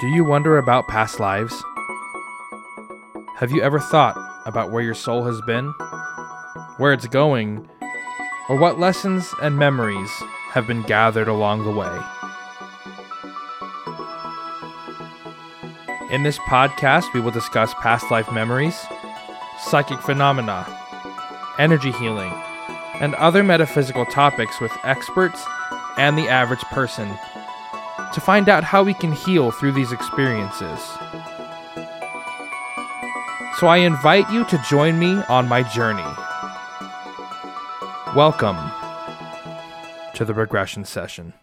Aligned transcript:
Do 0.00 0.08
you 0.08 0.24
wonder 0.24 0.56
about 0.56 0.88
past 0.88 1.20
lives? 1.20 1.62
Have 3.36 3.52
you 3.52 3.60
ever 3.60 3.78
thought 3.78 4.16
about 4.46 4.70
where 4.70 4.82
your 4.82 4.94
soul 4.94 5.24
has 5.24 5.42
been, 5.42 5.74
where 6.78 6.94
it's 6.94 7.06
going, 7.06 7.68
or 8.48 8.56
what 8.56 8.78
lessons 8.78 9.30
and 9.42 9.58
memories 9.58 10.10
have 10.52 10.66
been 10.66 10.80
gathered 10.84 11.28
along 11.28 11.64
the 11.64 11.70
way? 11.70 12.00
In 16.10 16.22
this 16.22 16.38
podcast, 16.38 17.12
we 17.12 17.20
will 17.20 17.30
discuss 17.30 17.74
past 17.74 18.10
life 18.10 18.32
memories, 18.32 18.82
psychic 19.58 20.00
phenomena, 20.00 20.66
energy 21.58 21.92
healing, 21.92 22.32
and 23.00 23.14
other 23.16 23.42
metaphysical 23.42 24.06
topics 24.06 24.62
with 24.62 24.72
experts 24.82 25.44
and 25.98 26.16
the 26.16 26.28
average 26.28 26.62
person 26.72 27.18
to 28.12 28.20
find 28.20 28.48
out 28.48 28.64
how 28.64 28.82
we 28.82 28.94
can 28.94 29.12
heal 29.12 29.50
through 29.50 29.72
these 29.72 29.92
experiences. 29.92 30.80
So 33.58 33.66
I 33.66 33.78
invite 33.78 34.30
you 34.30 34.44
to 34.46 34.62
join 34.68 34.98
me 34.98 35.22
on 35.28 35.48
my 35.48 35.62
journey. 35.62 36.02
Welcome 38.16 38.56
to 40.14 40.24
the 40.24 40.34
regression 40.34 40.84
session. 40.84 41.34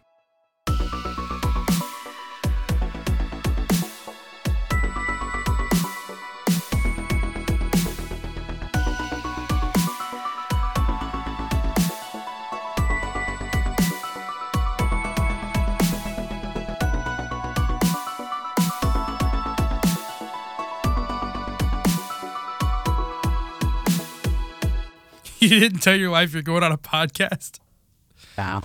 You 25.48 25.60
didn't 25.62 25.80
tell 25.80 25.96
your 25.96 26.12
wife 26.12 26.34
you're 26.34 26.42
going 26.42 26.64
on 26.64 26.72
a 26.72 26.78
podcast? 26.78 27.60
Wow. 28.38 28.64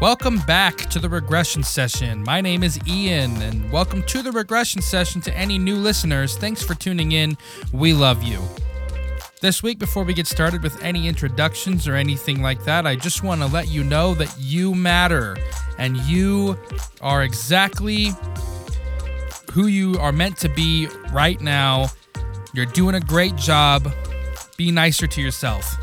Welcome 0.00 0.38
back 0.46 0.76
to 0.90 1.00
the 1.00 1.08
regression 1.08 1.64
session. 1.64 2.22
My 2.22 2.40
name 2.40 2.62
is 2.62 2.78
Ian, 2.86 3.42
and 3.42 3.72
welcome 3.72 4.04
to 4.04 4.22
the 4.22 4.30
regression 4.30 4.80
session 4.80 5.20
to 5.22 5.36
any 5.36 5.58
new 5.58 5.74
listeners. 5.74 6.36
Thanks 6.36 6.62
for 6.62 6.74
tuning 6.74 7.10
in. 7.10 7.36
We 7.72 7.94
love 7.94 8.22
you. 8.22 8.40
This 9.40 9.60
week, 9.62 9.80
before 9.80 10.04
we 10.04 10.14
get 10.14 10.28
started 10.28 10.62
with 10.62 10.80
any 10.84 11.08
introductions 11.08 11.88
or 11.88 11.96
anything 11.96 12.42
like 12.42 12.64
that, 12.64 12.86
I 12.86 12.94
just 12.94 13.24
want 13.24 13.40
to 13.40 13.48
let 13.48 13.66
you 13.68 13.82
know 13.82 14.14
that 14.14 14.32
you 14.38 14.74
matter 14.74 15.36
and 15.78 15.96
you 15.96 16.56
are 17.00 17.24
exactly 17.24 18.12
who 19.52 19.66
you 19.66 19.98
are 19.98 20.12
meant 20.12 20.36
to 20.38 20.48
be 20.48 20.88
right 21.12 21.40
now. 21.40 21.88
You're 22.52 22.66
doing 22.66 22.94
a 22.94 23.00
great 23.00 23.36
job. 23.36 23.92
Be 24.56 24.70
nicer 24.70 25.06
to 25.06 25.20
yourself. 25.20 25.76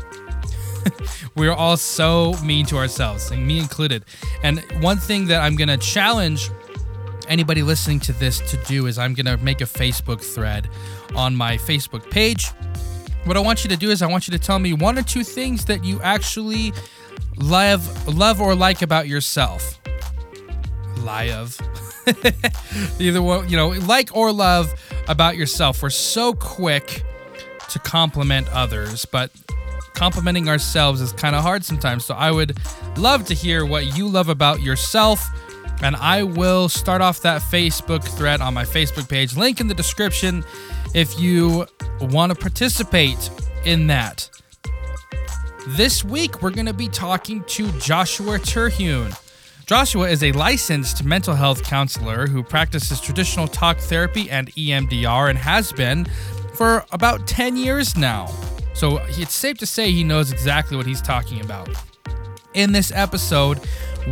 We're 1.36 1.52
all 1.52 1.76
so 1.76 2.34
mean 2.44 2.66
to 2.66 2.76
ourselves, 2.76 3.30
and 3.30 3.46
me 3.46 3.58
included. 3.58 4.04
And 4.42 4.60
one 4.80 4.98
thing 4.98 5.26
that 5.26 5.42
I'm 5.42 5.56
going 5.56 5.68
to 5.68 5.76
challenge 5.76 6.50
anybody 7.28 7.62
listening 7.62 8.00
to 8.00 8.12
this 8.12 8.38
to 8.50 8.56
do 8.64 8.86
is 8.86 8.98
I'm 8.98 9.14
going 9.14 9.26
to 9.26 9.36
make 9.38 9.60
a 9.60 9.64
Facebook 9.64 10.20
thread 10.20 10.68
on 11.14 11.34
my 11.34 11.56
Facebook 11.56 12.08
page. 12.10 12.48
What 13.24 13.36
I 13.36 13.40
want 13.40 13.64
you 13.64 13.70
to 13.70 13.76
do 13.76 13.90
is 13.90 14.02
I 14.02 14.06
want 14.06 14.28
you 14.28 14.32
to 14.32 14.38
tell 14.38 14.58
me 14.58 14.72
one 14.72 14.98
or 14.98 15.02
two 15.02 15.24
things 15.24 15.64
that 15.64 15.84
you 15.84 16.00
actually 16.02 16.72
love 17.36 18.06
love 18.06 18.40
or 18.40 18.54
like 18.54 18.82
about 18.82 19.08
yourself. 19.08 19.80
Lie 20.98 21.30
of. 21.30 21.58
Either 22.98 23.22
one, 23.22 23.48
you 23.48 23.56
know, 23.56 23.68
like 23.68 24.14
or 24.16 24.32
love 24.32 24.72
about 25.08 25.36
yourself. 25.36 25.82
We're 25.82 25.90
so 25.90 26.32
quick 26.32 27.02
to 27.70 27.78
compliment 27.78 28.48
others, 28.52 29.04
but 29.04 29.30
complimenting 29.94 30.48
ourselves 30.48 31.00
is 31.00 31.12
kind 31.12 31.34
of 31.34 31.42
hard 31.42 31.64
sometimes. 31.64 32.04
So 32.04 32.14
I 32.14 32.30
would 32.30 32.58
love 32.96 33.24
to 33.26 33.34
hear 33.34 33.64
what 33.64 33.96
you 33.96 34.08
love 34.08 34.28
about 34.28 34.60
yourself. 34.62 35.26
And 35.82 35.96
I 35.96 36.22
will 36.22 36.68
start 36.68 37.02
off 37.02 37.20
that 37.22 37.42
Facebook 37.42 38.02
thread 38.02 38.40
on 38.40 38.54
my 38.54 38.64
Facebook 38.64 39.08
page. 39.08 39.36
Link 39.36 39.60
in 39.60 39.68
the 39.68 39.74
description 39.74 40.44
if 40.94 41.18
you 41.18 41.66
want 42.00 42.32
to 42.32 42.38
participate 42.38 43.30
in 43.64 43.86
that. 43.88 44.30
This 45.68 46.04
week, 46.04 46.42
we're 46.42 46.50
going 46.50 46.66
to 46.66 46.72
be 46.72 46.88
talking 46.88 47.42
to 47.44 47.70
Joshua 47.72 48.38
Terhune. 48.38 49.12
Joshua 49.66 50.08
is 50.08 50.22
a 50.22 50.30
licensed 50.30 51.02
mental 51.02 51.34
health 51.34 51.64
counselor 51.64 52.28
who 52.28 52.44
practices 52.44 53.00
traditional 53.00 53.48
talk 53.48 53.78
therapy 53.78 54.30
and 54.30 54.46
EMDR 54.52 55.28
and 55.28 55.36
has 55.36 55.72
been 55.72 56.04
for 56.54 56.84
about 56.92 57.26
10 57.26 57.56
years 57.56 57.96
now. 57.96 58.32
So 58.74 58.98
it's 59.08 59.34
safe 59.34 59.58
to 59.58 59.66
say 59.66 59.90
he 59.90 60.04
knows 60.04 60.30
exactly 60.30 60.76
what 60.76 60.86
he's 60.86 61.02
talking 61.02 61.40
about. 61.40 61.68
In 62.54 62.70
this 62.70 62.92
episode, 62.92 63.58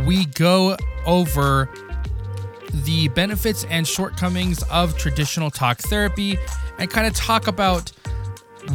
we 0.05 0.25
go 0.25 0.75
over 1.05 1.69
the 2.83 3.07
benefits 3.09 3.63
and 3.69 3.87
shortcomings 3.87 4.61
of 4.63 4.97
traditional 4.97 5.49
talk 5.49 5.77
therapy 5.77 6.37
and 6.79 6.89
kind 6.89 7.07
of 7.07 7.13
talk 7.13 7.47
about 7.47 7.93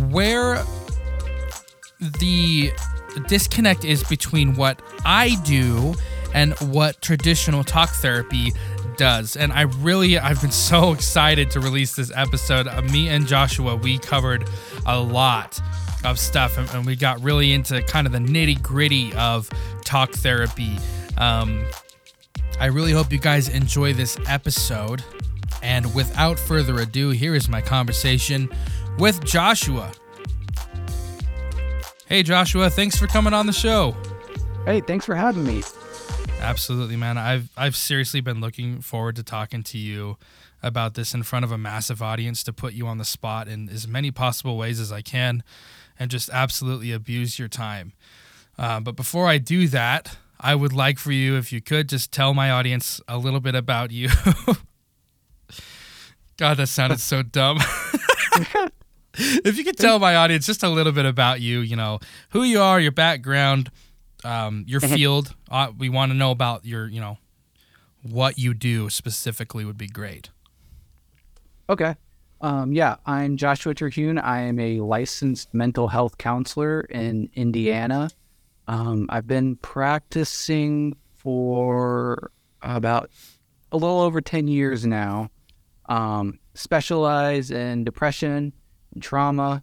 where 0.09 0.65
the 2.21 2.73
disconnect 3.27 3.85
is 3.85 4.03
between 4.05 4.55
what 4.55 4.81
I 5.05 5.37
do 5.45 5.95
and 6.35 6.55
what 6.61 7.01
traditional 7.01 7.65
talk 7.65 7.91
therapy 7.91 8.53
does. 8.97 9.37
And 9.37 9.53
I 9.53 9.63
really, 9.63 10.19
I've 10.19 10.41
been 10.41 10.51
so 10.51 10.93
excited 10.95 11.51
to 11.53 11.61
release 11.61 11.95
this 11.95 12.13
episode. 12.15 12.69
Uh, 12.69 12.83
me 12.83 13.09
and 13.09 13.27
Joshua, 13.27 13.77
we 13.77 13.99
covered 13.99 14.49
a 14.87 14.99
lot 15.01 15.61
of 16.05 16.19
stuff 16.19 16.57
and, 16.59 16.69
and 16.71 16.87
we 16.87 16.97
got 16.97 17.21
really 17.23 17.53
into 17.53 17.83
kind 17.83 18.07
of 18.07 18.13
the 18.13 18.19
nitty 18.19 18.63
gritty 18.63 19.13
of 19.15 19.51
talk 19.85 20.13
therapy. 20.13 20.79
Um, 21.19 21.65
I 22.59 22.67
really 22.67 22.93
hope 22.93 23.13
you 23.13 23.19
guys 23.19 23.49
enjoy 23.49 23.95
this 23.95 24.19
episode. 24.27 25.03
And 25.63 25.95
without 25.95 26.39
further 26.39 26.81
ado, 26.81 27.11
here 27.11 27.35
is 27.35 27.49
my 27.49 27.61
conversation 27.61 28.49
with 28.99 29.25
Joshua. 29.25 29.93
Hey, 32.07 32.23
Joshua, 32.23 32.69
thanks 32.71 32.97
for 32.97 33.07
coming 33.07 33.33
on 33.33 33.47
the 33.47 33.53
show. 33.53 33.95
Hey, 34.67 34.81
thanks 34.81 35.07
for 35.07 35.15
having 35.15 35.45
me. 35.45 35.63
Absolutely, 36.41 36.97
man. 36.97 37.19
I've 37.19 37.51
I've 37.57 37.77
seriously 37.77 38.21
been 38.21 38.41
looking 38.41 38.81
forward 38.81 39.17
to 39.17 39.23
talking 39.23 39.63
to 39.65 39.79
you 39.79 40.17
about 40.63 40.95
this 40.95 41.15
in 41.15 41.23
front 41.23 41.45
of 41.45 41.53
a 41.53 41.59
massive 41.59 42.03
audience 42.03 42.43
to 42.45 42.53
put 42.53 42.73
you 42.73 42.87
on 42.87 42.99
the 42.99 43.05
spot 43.05 43.49
in 43.49 43.69
as 43.69 43.87
many 43.87 44.11
possible 44.11 44.57
ways 44.57 44.81
as 44.81 44.91
I 44.91 45.03
can 45.03 45.43
and 45.99 46.11
just 46.11 46.31
absolutely 46.31 46.93
abuse 46.93 47.39
your 47.39 47.49
time. 47.49 47.93
Uh, 48.59 48.81
but 48.81 48.97
before 48.97 49.29
I 49.29 49.39
do 49.39 49.69
that, 49.69 50.17
I 50.41 50.55
would 50.55 50.73
like 50.73 50.99
for 50.99 51.13
you, 51.13 51.37
if 51.37 51.53
you 51.53 51.61
could, 51.61 51.89
just 51.89 52.13
tell 52.13 52.35
my 52.35 52.51
audience 52.51 53.01
a 53.07 53.19
little 53.19 53.41
bit 53.41 53.55
about 53.55 53.91
you. 53.91 54.09
God, 56.37 56.57
that 56.57 56.69
sounded 56.69 57.01
so 57.01 57.23
dumb. 57.23 57.59
if 59.15 59.59
you 59.59 59.65
could 59.65 59.77
tell 59.77 59.99
my 59.99 60.17
audience 60.17 60.47
just 60.47 60.63
a 60.63 60.71
little 60.71 60.93
bit 60.93 61.05
about 61.05 61.43
you, 61.43 61.61
you 61.61 61.77
know, 61.77 62.01
who 62.31 62.43
you 62.43 62.61
are, 62.61 62.81
your 62.81 62.93
background, 62.93 63.71
um, 64.25 64.65
your 64.67 64.81
field. 64.81 65.35
Uh, 65.51 65.73
we 65.77 65.89
want 65.89 66.13
to 66.13 66.17
know 66.17 66.31
about 66.31 66.65
your, 66.65 66.89
you 66.89 67.01
know, 67.01 67.19
what 68.03 68.39
you 68.39 68.55
do 68.55 68.89
specifically 68.91 69.65
would 69.65 69.79
be 69.79 69.87
great. 69.87 70.31
Okay. 71.69 71.95
Um, 72.41 72.73
yeah, 72.73 72.97
I'm 73.05 73.37
Joshua 73.37 73.75
Terhune. 73.75 74.19
I 74.19 74.41
am 74.41 74.59
a 74.59 74.81
licensed 74.81 75.53
mental 75.53 75.89
health 75.89 76.17
counselor 76.17 76.81
in 76.81 77.29
Indiana. 77.35 78.11
Um, 78.67 79.07
I've 79.11 79.27
been 79.27 79.57
practicing 79.57 80.97
for 81.17 82.31
about 82.63 83.11
a 83.73 83.77
little 83.77 84.01
over 84.01 84.21
10 84.21 84.49
years 84.49 84.87
now. 84.87 85.31
Um, 85.87 86.39
specialize 86.55 87.51
in 87.51 87.85
depression 87.85 88.53
and 88.95 89.03
trauma. 89.03 89.63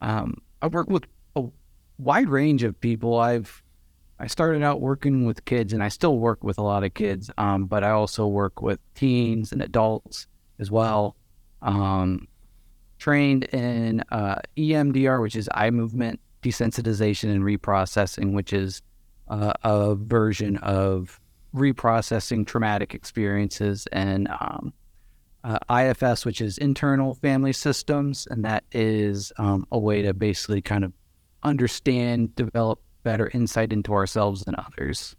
Um, 0.00 0.42
I 0.60 0.66
work 0.66 0.90
with 0.90 1.04
a 1.34 1.44
wide 1.98 2.28
range 2.28 2.62
of 2.62 2.78
people. 2.80 3.18
I've 3.18 3.62
I 4.20 4.26
started 4.26 4.62
out 4.62 4.80
working 4.80 5.26
with 5.26 5.44
kids, 5.44 5.72
and 5.72 5.82
I 5.82 5.88
still 5.88 6.18
work 6.18 6.42
with 6.42 6.58
a 6.58 6.62
lot 6.62 6.82
of 6.82 6.94
kids, 6.94 7.30
um, 7.38 7.66
but 7.66 7.84
I 7.84 7.90
also 7.90 8.26
work 8.26 8.60
with 8.60 8.80
teens 8.94 9.52
and 9.52 9.62
adults 9.62 10.26
as 10.58 10.70
well. 10.70 11.16
Um, 11.62 12.26
trained 12.98 13.44
in 13.44 14.02
uh, 14.10 14.40
EMDR, 14.56 15.22
which 15.22 15.36
is 15.36 15.48
eye 15.54 15.70
movement 15.70 16.20
desensitization 16.42 17.30
and 17.30 17.42
reprocessing, 17.42 18.32
which 18.32 18.52
is 18.52 18.82
uh, 19.28 19.52
a 19.62 19.94
version 19.94 20.56
of 20.58 21.20
reprocessing 21.54 22.46
traumatic 22.46 22.94
experiences, 22.94 23.86
and 23.92 24.28
um, 24.40 24.72
uh, 25.44 25.58
IFS, 25.70 26.26
which 26.26 26.40
is 26.40 26.58
internal 26.58 27.14
family 27.14 27.52
systems, 27.52 28.26
and 28.30 28.44
that 28.44 28.64
is 28.72 29.32
um, 29.38 29.64
a 29.70 29.78
way 29.78 30.02
to 30.02 30.12
basically 30.12 30.60
kind 30.60 30.84
of 30.84 30.92
understand, 31.44 32.34
develop 32.34 32.80
better 33.08 33.30
insight 33.32 33.72
into 33.72 33.94
ourselves 33.94 34.44
than 34.44 34.54
others. 34.54 35.16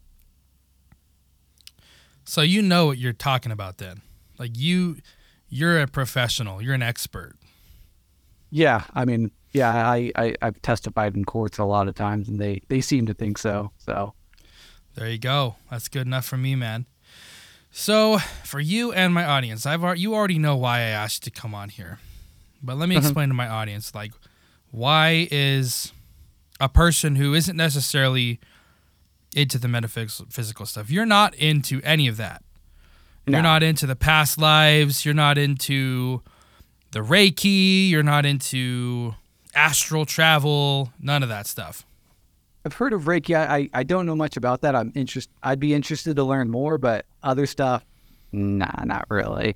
So 2.24 2.42
you 2.42 2.62
know 2.62 2.86
what 2.86 3.00
you're 3.00 3.14
talking 3.14 3.52
about 3.52 3.80
then. 3.80 4.02
Like 4.38 4.52
you 4.54 4.98
you're 5.50 5.82
a 5.82 5.88
professional, 5.88 6.62
you're 6.62 6.76
an 6.76 6.84
expert. 6.84 7.34
Yeah, 8.52 8.84
I 8.94 9.06
mean, 9.06 9.32
yeah, 9.54 9.90
I, 9.90 10.12
I 10.16 10.36
I've 10.40 10.62
testified 10.62 11.16
in 11.16 11.26
courts 11.26 11.58
a 11.58 11.64
lot 11.64 11.88
of 11.88 11.96
times, 11.96 12.30
and 12.30 12.40
they 12.40 12.62
they 12.68 12.80
seem 12.80 13.08
to 13.08 13.16
think 13.16 13.40
so. 13.40 13.72
So 13.80 14.14
there 14.94 15.10
you 15.10 15.18
go. 15.18 15.56
That's 15.72 15.88
good 15.88 16.06
enough 16.06 16.26
for 16.26 16.38
me, 16.38 16.54
man. 16.54 16.86
So 17.72 18.20
for 18.44 18.60
you 18.60 18.92
and 18.92 19.16
my 19.16 19.26
audience, 19.26 19.66
I've 19.66 19.98
you 19.98 20.14
already 20.14 20.38
know 20.38 20.56
why 20.56 20.78
I 20.78 20.94
asked 21.04 21.26
you 21.26 21.32
to 21.32 21.42
come 21.42 21.56
on 21.56 21.70
here, 21.70 21.98
but 22.62 22.78
let 22.78 22.88
me 22.88 22.98
uh-huh. 22.98 23.08
explain 23.08 23.30
to 23.30 23.36
my 23.36 23.48
audience 23.48 23.96
like 23.96 24.12
why 24.70 25.28
is 25.32 25.92
a 26.60 26.70
person 26.70 27.16
who 27.16 27.34
isn't 27.34 27.56
necessarily 27.56 28.40
into 29.36 29.58
the 29.58 29.68
metaphysical 29.68 30.66
stuff. 30.66 30.90
You're 30.90 31.06
not 31.06 31.36
into 31.36 31.82
any 31.84 32.08
of 32.08 32.18
that. 32.18 32.44
No. 33.28 33.38
You're 33.38 33.44
not 33.44 33.64
into 33.64 33.86
the 33.86 33.96
past 33.96 34.38
lives. 34.38 35.06
You're 35.06 35.14
not 35.14 35.38
into 35.38 36.22
the 36.92 37.00
Reiki. 37.00 37.90
You're 37.90 38.04
not 38.04 38.26
into 38.26 39.16
astral 39.54 40.06
travel. 40.06 40.92
None 41.00 41.22
of 41.24 41.30
that 41.30 41.48
stuff. 41.48 41.86
I've 42.66 42.74
heard 42.74 42.94
of 42.94 43.04
Reiki. 43.04 43.36
I, 43.36 43.70
I 43.74 43.84
don't 43.84 44.06
know 44.06 44.16
much 44.16 44.36
about 44.36 44.62
that. 44.62 44.76
I'm 44.76 44.92
interest. 44.96 45.30
I'd 45.44 45.60
be 45.60 45.74
interested 45.74 46.16
to 46.16 46.24
learn 46.24 46.50
more, 46.50 46.78
but 46.78 47.06
other 47.24 47.46
stuff, 47.46 47.86
nah, 48.32 48.84
not 48.84 49.06
really. 49.10 49.56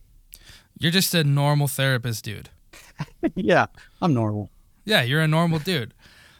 You're 0.79 0.91
just 0.91 1.13
a 1.13 1.23
normal 1.23 1.67
therapist, 1.67 2.23
dude. 2.23 2.49
yeah, 3.35 3.65
I'm 4.01 4.13
normal. 4.13 4.49
Yeah, 4.85 5.01
you're 5.01 5.21
a 5.21 5.27
normal 5.27 5.59
dude. 5.59 5.93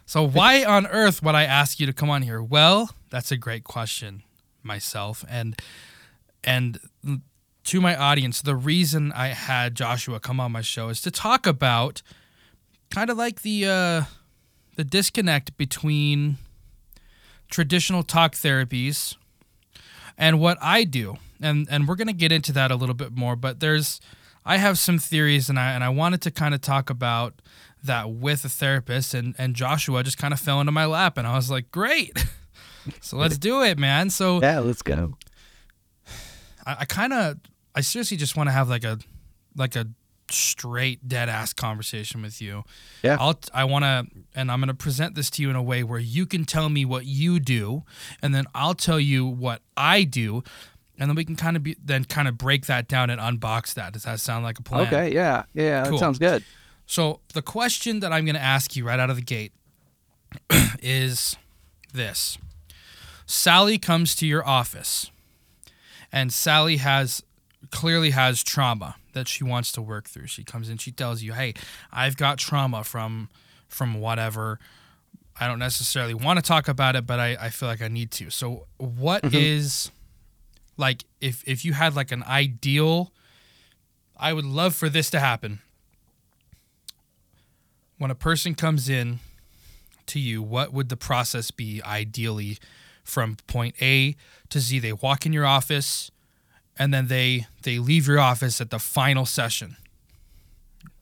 So 0.06 0.26
why 0.26 0.64
on 0.64 0.86
earth 0.86 1.22
would 1.22 1.34
I 1.34 1.44
ask 1.44 1.80
you 1.80 1.86
to 1.86 1.92
come 1.92 2.10
on 2.10 2.22
here? 2.22 2.42
Well, 2.42 2.90
that's 3.10 3.30
a 3.32 3.36
great 3.36 3.64
question 3.64 4.22
myself 4.62 5.24
and 5.28 5.60
and 6.42 6.78
to 7.64 7.80
my 7.80 7.96
audience, 7.96 8.42
the 8.42 8.54
reason 8.54 9.12
I 9.12 9.28
had 9.28 9.74
Joshua 9.74 10.20
come 10.20 10.38
on 10.38 10.52
my 10.52 10.60
show 10.60 10.90
is 10.90 11.00
to 11.02 11.10
talk 11.10 11.46
about 11.46 12.02
kind 12.90 13.10
of 13.10 13.16
like 13.16 13.42
the 13.42 13.66
uh 13.66 14.02
the 14.76 14.84
disconnect 14.84 15.56
between 15.56 16.36
traditional 17.48 18.02
talk 18.02 18.34
therapies 18.34 19.16
and 20.18 20.40
what 20.40 20.58
I 20.60 20.84
do. 20.84 21.16
And 21.40 21.66
and 21.70 21.88
we're 21.88 21.96
going 21.96 22.08
to 22.08 22.12
get 22.12 22.32
into 22.32 22.52
that 22.52 22.70
a 22.70 22.76
little 22.76 22.94
bit 22.94 23.12
more, 23.12 23.36
but 23.36 23.60
there's 23.60 24.00
I 24.44 24.58
have 24.58 24.78
some 24.78 24.98
theories 24.98 25.48
and 25.48 25.58
I 25.58 25.72
and 25.72 25.82
I 25.82 25.88
wanted 25.88 26.20
to 26.22 26.30
kind 26.30 26.54
of 26.54 26.60
talk 26.60 26.90
about 26.90 27.40
that 27.82 28.10
with 28.10 28.44
a 28.44 28.48
therapist 28.48 29.14
and 29.14 29.34
and 29.38 29.54
Joshua 29.54 30.02
just 30.02 30.18
kind 30.18 30.34
of 30.34 30.40
fell 30.40 30.60
into 30.60 30.72
my 30.72 30.86
lap 30.86 31.18
and 31.18 31.26
I 31.26 31.36
was 31.36 31.50
like, 31.50 31.70
"Great." 31.70 32.24
so 33.00 33.16
let's 33.16 33.38
do 33.38 33.62
it, 33.62 33.78
man. 33.78 34.10
So 34.10 34.40
Yeah, 34.40 34.60
let's 34.60 34.82
go. 34.82 35.16
I, 36.66 36.76
I 36.80 36.84
kind 36.84 37.12
of 37.12 37.38
I 37.74 37.80
seriously 37.80 38.16
just 38.16 38.36
want 38.36 38.48
to 38.48 38.52
have 38.52 38.68
like 38.68 38.84
a 38.84 38.98
like 39.56 39.76
a 39.76 39.86
straight 40.30 41.06
dead 41.06 41.28
ass 41.28 41.52
conversation 41.52 42.22
with 42.22 42.40
you. 42.40 42.64
Yeah. 43.02 43.16
I'll 43.20 43.38
I 43.52 43.64
want 43.64 43.84
to 43.84 44.06
and 44.34 44.50
I'm 44.50 44.60
going 44.60 44.68
to 44.68 44.74
present 44.74 45.14
this 45.14 45.30
to 45.30 45.42
you 45.42 45.50
in 45.50 45.56
a 45.56 45.62
way 45.62 45.82
where 45.82 46.00
you 46.00 46.26
can 46.26 46.44
tell 46.44 46.68
me 46.68 46.84
what 46.84 47.06
you 47.06 47.40
do 47.40 47.84
and 48.22 48.34
then 48.34 48.44
I'll 48.54 48.74
tell 48.74 49.00
you 49.00 49.26
what 49.26 49.60
I 49.76 50.04
do 50.04 50.42
and 50.98 51.08
then 51.10 51.16
we 51.16 51.24
can 51.24 51.36
kind 51.36 51.56
of 51.56 51.62
be 51.62 51.76
then 51.82 52.04
kind 52.04 52.28
of 52.28 52.38
break 52.38 52.66
that 52.66 52.88
down 52.88 53.10
and 53.10 53.20
unbox 53.20 53.74
that. 53.74 53.92
Does 53.92 54.04
that 54.04 54.20
sound 54.20 54.44
like 54.44 54.58
a 54.58 54.62
plan? 54.62 54.86
Okay, 54.86 55.12
yeah. 55.12 55.44
Yeah, 55.52 55.84
cool. 55.84 55.92
that 55.92 55.98
sounds 55.98 56.18
good. 56.18 56.44
So, 56.86 57.20
the 57.32 57.42
question 57.42 58.00
that 58.00 58.12
I'm 58.12 58.24
going 58.24 58.34
to 58.34 58.42
ask 58.42 58.76
you 58.76 58.86
right 58.86 59.00
out 59.00 59.10
of 59.10 59.16
the 59.16 59.22
gate 59.22 59.52
is 60.82 61.36
this. 61.92 62.38
Sally 63.26 63.78
comes 63.78 64.14
to 64.16 64.26
your 64.26 64.46
office 64.46 65.10
and 66.12 66.32
Sally 66.32 66.76
has 66.76 67.22
clearly 67.70 68.10
has 68.10 68.42
trauma 68.42 68.96
that 69.14 69.26
she 69.26 69.42
wants 69.42 69.72
to 69.72 69.82
work 69.82 70.08
through. 70.08 70.28
She 70.28 70.44
comes 70.44 70.68
in, 70.68 70.76
she 70.78 70.92
tells 70.92 71.22
you, 71.22 71.32
"Hey, 71.32 71.54
I've 71.92 72.16
got 72.16 72.38
trauma 72.38 72.84
from 72.84 73.30
from 73.66 74.00
whatever. 74.00 74.60
I 75.40 75.48
don't 75.48 75.58
necessarily 75.58 76.14
want 76.14 76.38
to 76.38 76.42
talk 76.42 76.68
about 76.68 76.94
it, 76.94 77.04
but 77.06 77.18
I, 77.18 77.36
I 77.40 77.48
feel 77.50 77.68
like 77.68 77.82
I 77.82 77.88
need 77.88 78.12
to." 78.12 78.30
So, 78.30 78.66
what 78.78 79.22
mm-hmm. 79.22 79.36
is 79.36 79.90
like 80.76 81.04
if 81.20 81.42
if 81.46 81.64
you 81.64 81.72
had 81.72 81.94
like 81.94 82.12
an 82.12 82.22
ideal 82.24 83.12
I 84.16 84.32
would 84.32 84.44
love 84.44 84.74
for 84.74 84.88
this 84.88 85.10
to 85.10 85.20
happen. 85.20 85.60
When 87.98 88.10
a 88.10 88.14
person 88.14 88.54
comes 88.54 88.88
in 88.88 89.20
to 90.06 90.18
you, 90.18 90.42
what 90.42 90.72
would 90.72 90.88
the 90.88 90.96
process 90.96 91.50
be 91.50 91.82
ideally 91.82 92.58
from 93.02 93.36
point 93.46 93.74
A 93.80 94.16
to 94.50 94.60
Z? 94.60 94.78
They 94.80 94.92
walk 94.92 95.26
in 95.26 95.32
your 95.32 95.46
office 95.46 96.10
and 96.78 96.92
then 96.92 97.08
they 97.08 97.46
they 97.62 97.78
leave 97.78 98.06
your 98.06 98.18
office 98.18 98.60
at 98.60 98.70
the 98.70 98.78
final 98.78 99.26
session. 99.26 99.76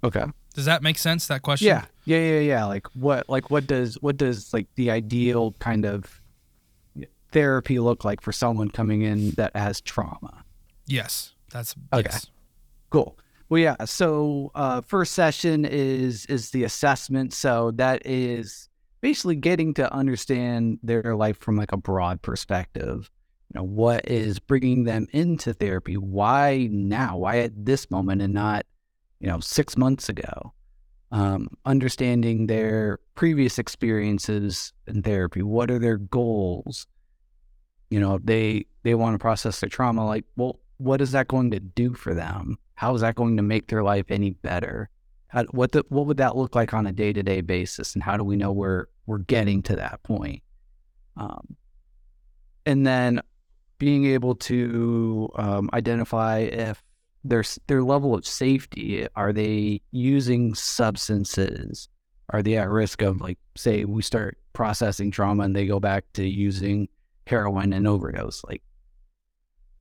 Okay. 0.05 0.25
Does 0.55 0.65
that 0.67 0.83
make 0.83 0.99
sense? 0.99 1.27
That 1.27 1.43
question? 1.43 1.69
Yeah. 1.69 1.85
Yeah, 2.05 2.19
yeah, 2.19 2.41
yeah. 2.41 2.65
Like 2.65 2.87
what 2.95 3.29
like 3.29 3.51
what 3.51 3.67
does 3.67 3.95
what 4.03 4.17
does 4.17 4.53
like 4.53 4.67
the 4.75 4.91
ideal 4.91 5.55
kind 5.61 5.85
of 5.85 6.21
therapy 7.33 7.79
look 7.79 8.05
like 8.05 8.21
for 8.21 8.33
someone 8.33 8.71
coming 8.71 9.03
in 9.03 9.31
that 9.33 9.55
has 9.57 9.81
trauma? 9.81 10.45
Yes. 10.87 11.33
That's 11.51 11.75
okay. 11.93 12.09
Yes. 12.11 12.27
Cool. 12.91 13.19
Well, 13.49 13.61
yeah. 13.61 13.85
So, 13.85 14.51
uh, 14.55 14.81
first 14.81 15.13
session 15.13 15.65
is 15.65 16.25
is 16.27 16.51
the 16.51 16.65
assessment. 16.65 17.35
So 17.35 17.71
that 17.73 18.07
is 18.07 18.69
basically 19.03 19.37
getting 19.37 19.75
to 19.75 19.93
understand 19.93 20.79
their 20.83 21.15
life 21.15 21.39
from 21.39 21.57
like 21.57 21.73
a 21.73 21.77
broad 21.77 22.23
perspective 22.23 23.11
you 23.53 23.61
know 23.61 23.65
what 23.65 24.09
is 24.09 24.39
bringing 24.39 24.85
them 24.85 25.07
into 25.13 25.53
therapy 25.53 25.97
why 25.97 26.69
now 26.71 27.17
why 27.17 27.39
at 27.39 27.53
this 27.55 27.91
moment 27.91 28.23
and 28.23 28.33
not 28.33 28.65
you 29.21 29.29
know 29.29 29.41
six 29.41 29.77
months 29.77 30.09
ago 30.09 30.53
um, 31.11 31.49
understanding 31.67 32.47
their 32.47 32.99
previous 33.15 33.59
experiences 33.59 34.73
in 34.87 35.03
therapy 35.03 35.43
what 35.43 35.71
are 35.71 35.79
their 35.79 35.99
goals 35.99 36.87
you 37.93 38.01
know 38.01 38.19
they 38.23 38.67
they 38.83 38.95
want 38.95 39.15
to 39.15 39.19
process 39.19 39.61
their 39.61 39.69
trauma 39.69 40.05
like 40.07 40.25
well 40.37 40.59
what 40.83 41.01
is 41.01 41.13
that 41.13 41.29
going 41.29 41.51
to 41.53 41.61
do 41.61 41.95
for 41.95 42.13
them? 42.13 42.59
How 42.75 42.95
is 42.95 43.03
that 43.03 43.15
going 43.15 43.37
to 43.37 43.43
make 43.43 43.69
their 43.69 43.83
life 43.83 44.07
any 44.09 44.31
better? 44.31 44.91
How, 45.29 45.45
what 45.45 45.73
the, 45.73 45.85
what 45.89 46.07
would 46.07 46.17
that 46.17 46.37
look 46.37 46.55
like 46.55 46.75
on 46.75 46.87
a 46.87 46.93
day-to-day 46.93 47.43
basis 47.43 47.95
and 47.95 48.03
how 48.03 48.17
do 48.17 48.25
we 48.25 48.37
know 48.37 48.53
we're 48.53 48.87
we're 49.07 49.19
getting 49.19 49.63
to 49.65 49.77
that 49.77 50.03
point? 50.03 50.43
Um, 51.17 51.57
and 52.67 52.87
then 52.87 53.21
being 53.79 54.07
able 54.07 54.35
to 54.35 55.31
um, 55.37 55.71
identify 55.73 56.39
if 56.39 56.83
their 57.25 57.45
their 57.69 57.83
level 57.83 58.15
of 58.15 58.27
safety 58.27 59.07
are 59.15 59.33
they 59.33 59.81
using 59.93 60.55
substances? 60.55 61.89
Are 62.31 62.43
they 62.43 62.57
at 62.57 62.69
risk 62.69 63.03
of 63.03 63.21
like 63.21 63.39
say 63.57 63.85
we 63.85 64.03
start 64.03 64.39
processing 64.53 65.11
trauma 65.11 65.45
and 65.45 65.55
they 65.55 65.67
go 65.67 65.79
back 65.79 66.05
to 66.15 66.27
using 66.27 66.89
heroin 67.27 67.73
and 67.73 67.87
overdose 67.87 68.43
like 68.45 68.63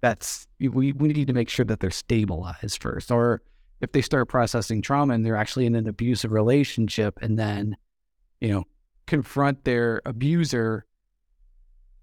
that's 0.02 0.48
we, 0.60 0.92
we 0.94 1.10
need 1.10 1.28
to 1.28 1.34
make 1.34 1.50
sure 1.50 1.66
that 1.66 1.80
they're 1.80 1.92
stabilized 1.92 2.82
first 2.82 3.12
or 3.12 3.42
if 3.82 3.92
they 3.92 4.02
start 4.02 4.30
processing 4.30 4.82
trauma 4.82 5.14
and 5.14 5.26
they're 5.26 5.36
actually 5.36 5.66
in 5.66 5.76
an 5.76 5.88
abusive 5.88 6.32
relationship 6.32 7.18
and 7.22 7.38
then 7.38 7.76
you 8.40 8.50
know 8.50 8.64
confront 9.08 9.64
their 9.64 10.02
abuser 10.06 10.86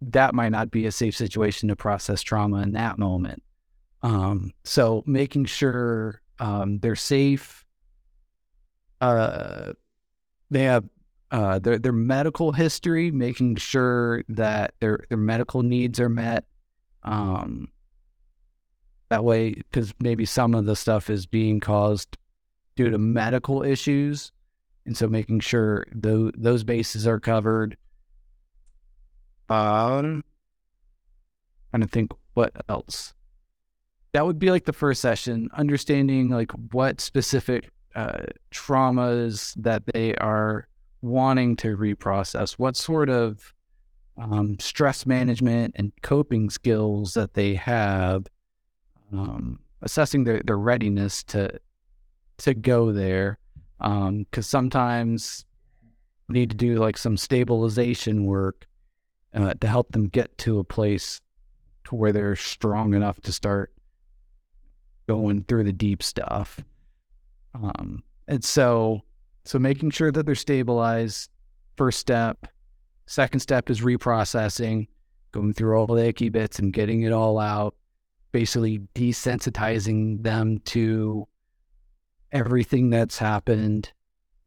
that 0.00 0.34
might 0.34 0.50
not 0.50 0.70
be 0.70 0.86
a 0.86 0.92
safe 0.92 1.16
situation 1.16 1.68
to 1.68 1.76
process 1.76 2.22
trauma 2.22 2.62
in 2.62 2.72
that 2.72 2.98
moment. 2.98 3.42
Um, 4.02 4.52
so 4.64 5.02
making 5.06 5.46
sure 5.46 6.22
um, 6.38 6.78
they're 6.78 6.94
safe, 6.94 7.64
uh, 9.00 9.72
they 10.50 10.64
have 10.64 10.84
uh, 11.30 11.58
their 11.58 11.78
their 11.78 11.92
medical 11.92 12.52
history, 12.52 13.10
making 13.10 13.56
sure 13.56 14.22
that 14.28 14.74
their 14.80 15.00
their 15.08 15.18
medical 15.18 15.62
needs 15.62 16.00
are 16.00 16.08
met. 16.08 16.44
Um, 17.02 17.68
that 19.10 19.24
way, 19.24 19.54
because 19.54 19.94
maybe 20.00 20.24
some 20.24 20.54
of 20.54 20.66
the 20.66 20.76
stuff 20.76 21.10
is 21.10 21.26
being 21.26 21.60
caused 21.60 22.16
due 22.76 22.90
to 22.90 22.98
medical 22.98 23.62
issues, 23.62 24.32
and 24.86 24.96
so 24.96 25.06
making 25.06 25.40
sure 25.40 25.86
those 25.92 26.32
those 26.36 26.64
bases 26.64 27.06
are 27.06 27.20
covered. 27.20 27.76
Um, 29.50 30.24
trying 31.70 31.82
to 31.82 31.88
think 31.88 32.12
what 32.34 32.52
else. 32.68 33.14
That 34.12 34.24
would 34.24 34.38
be 34.38 34.50
like 34.50 34.64
the 34.64 34.72
first 34.72 35.02
session, 35.02 35.50
understanding 35.52 36.30
like 36.30 36.52
what 36.72 37.00
specific 37.00 37.70
uh, 37.94 38.24
traumas 38.50 39.54
that 39.62 39.84
they 39.92 40.14
are 40.16 40.68
wanting 41.02 41.56
to 41.56 41.76
reprocess, 41.76 42.52
what 42.52 42.76
sort 42.76 43.08
of 43.08 43.54
um, 44.16 44.58
stress 44.58 45.06
management 45.06 45.74
and 45.76 45.92
coping 46.02 46.50
skills 46.50 47.14
that 47.14 47.34
they 47.34 47.54
have, 47.54 48.26
um, 49.12 49.60
assessing 49.82 50.24
their, 50.24 50.42
their 50.44 50.58
readiness 50.58 51.22
to 51.24 51.60
to 52.38 52.54
go 52.54 52.92
there. 52.92 53.38
Because 53.78 53.98
um, 54.04 54.26
sometimes 54.42 55.44
need 56.28 56.50
to 56.50 56.56
do 56.56 56.76
like 56.76 56.98
some 56.98 57.16
stabilization 57.16 58.24
work 58.24 58.66
uh, 59.34 59.54
to 59.54 59.66
help 59.66 59.92
them 59.92 60.08
get 60.08 60.36
to 60.38 60.58
a 60.58 60.64
place 60.64 61.20
to 61.84 61.94
where 61.94 62.12
they're 62.12 62.36
strong 62.36 62.94
enough 62.94 63.20
to 63.20 63.32
start 63.32 63.72
going 65.08 65.44
through 65.44 65.64
the 65.64 65.72
deep 65.72 66.02
stuff. 66.02 66.62
Um, 67.54 68.02
and 68.26 68.44
so, 68.44 69.02
so 69.48 69.58
making 69.58 69.88
sure 69.88 70.12
that 70.12 70.26
they're 70.26 70.34
stabilized, 70.34 71.30
first 71.78 71.98
step. 71.98 72.48
Second 73.06 73.40
step 73.40 73.70
is 73.70 73.80
reprocessing, 73.80 74.88
going 75.32 75.54
through 75.54 75.74
all 75.74 75.86
the 75.86 76.06
icky 76.06 76.28
bits 76.28 76.58
and 76.58 76.70
getting 76.70 77.00
it 77.00 77.12
all 77.12 77.38
out, 77.38 77.74
basically 78.30 78.80
desensitizing 78.94 80.22
them 80.22 80.58
to 80.66 81.26
everything 82.30 82.90
that's 82.90 83.16
happened. 83.16 83.90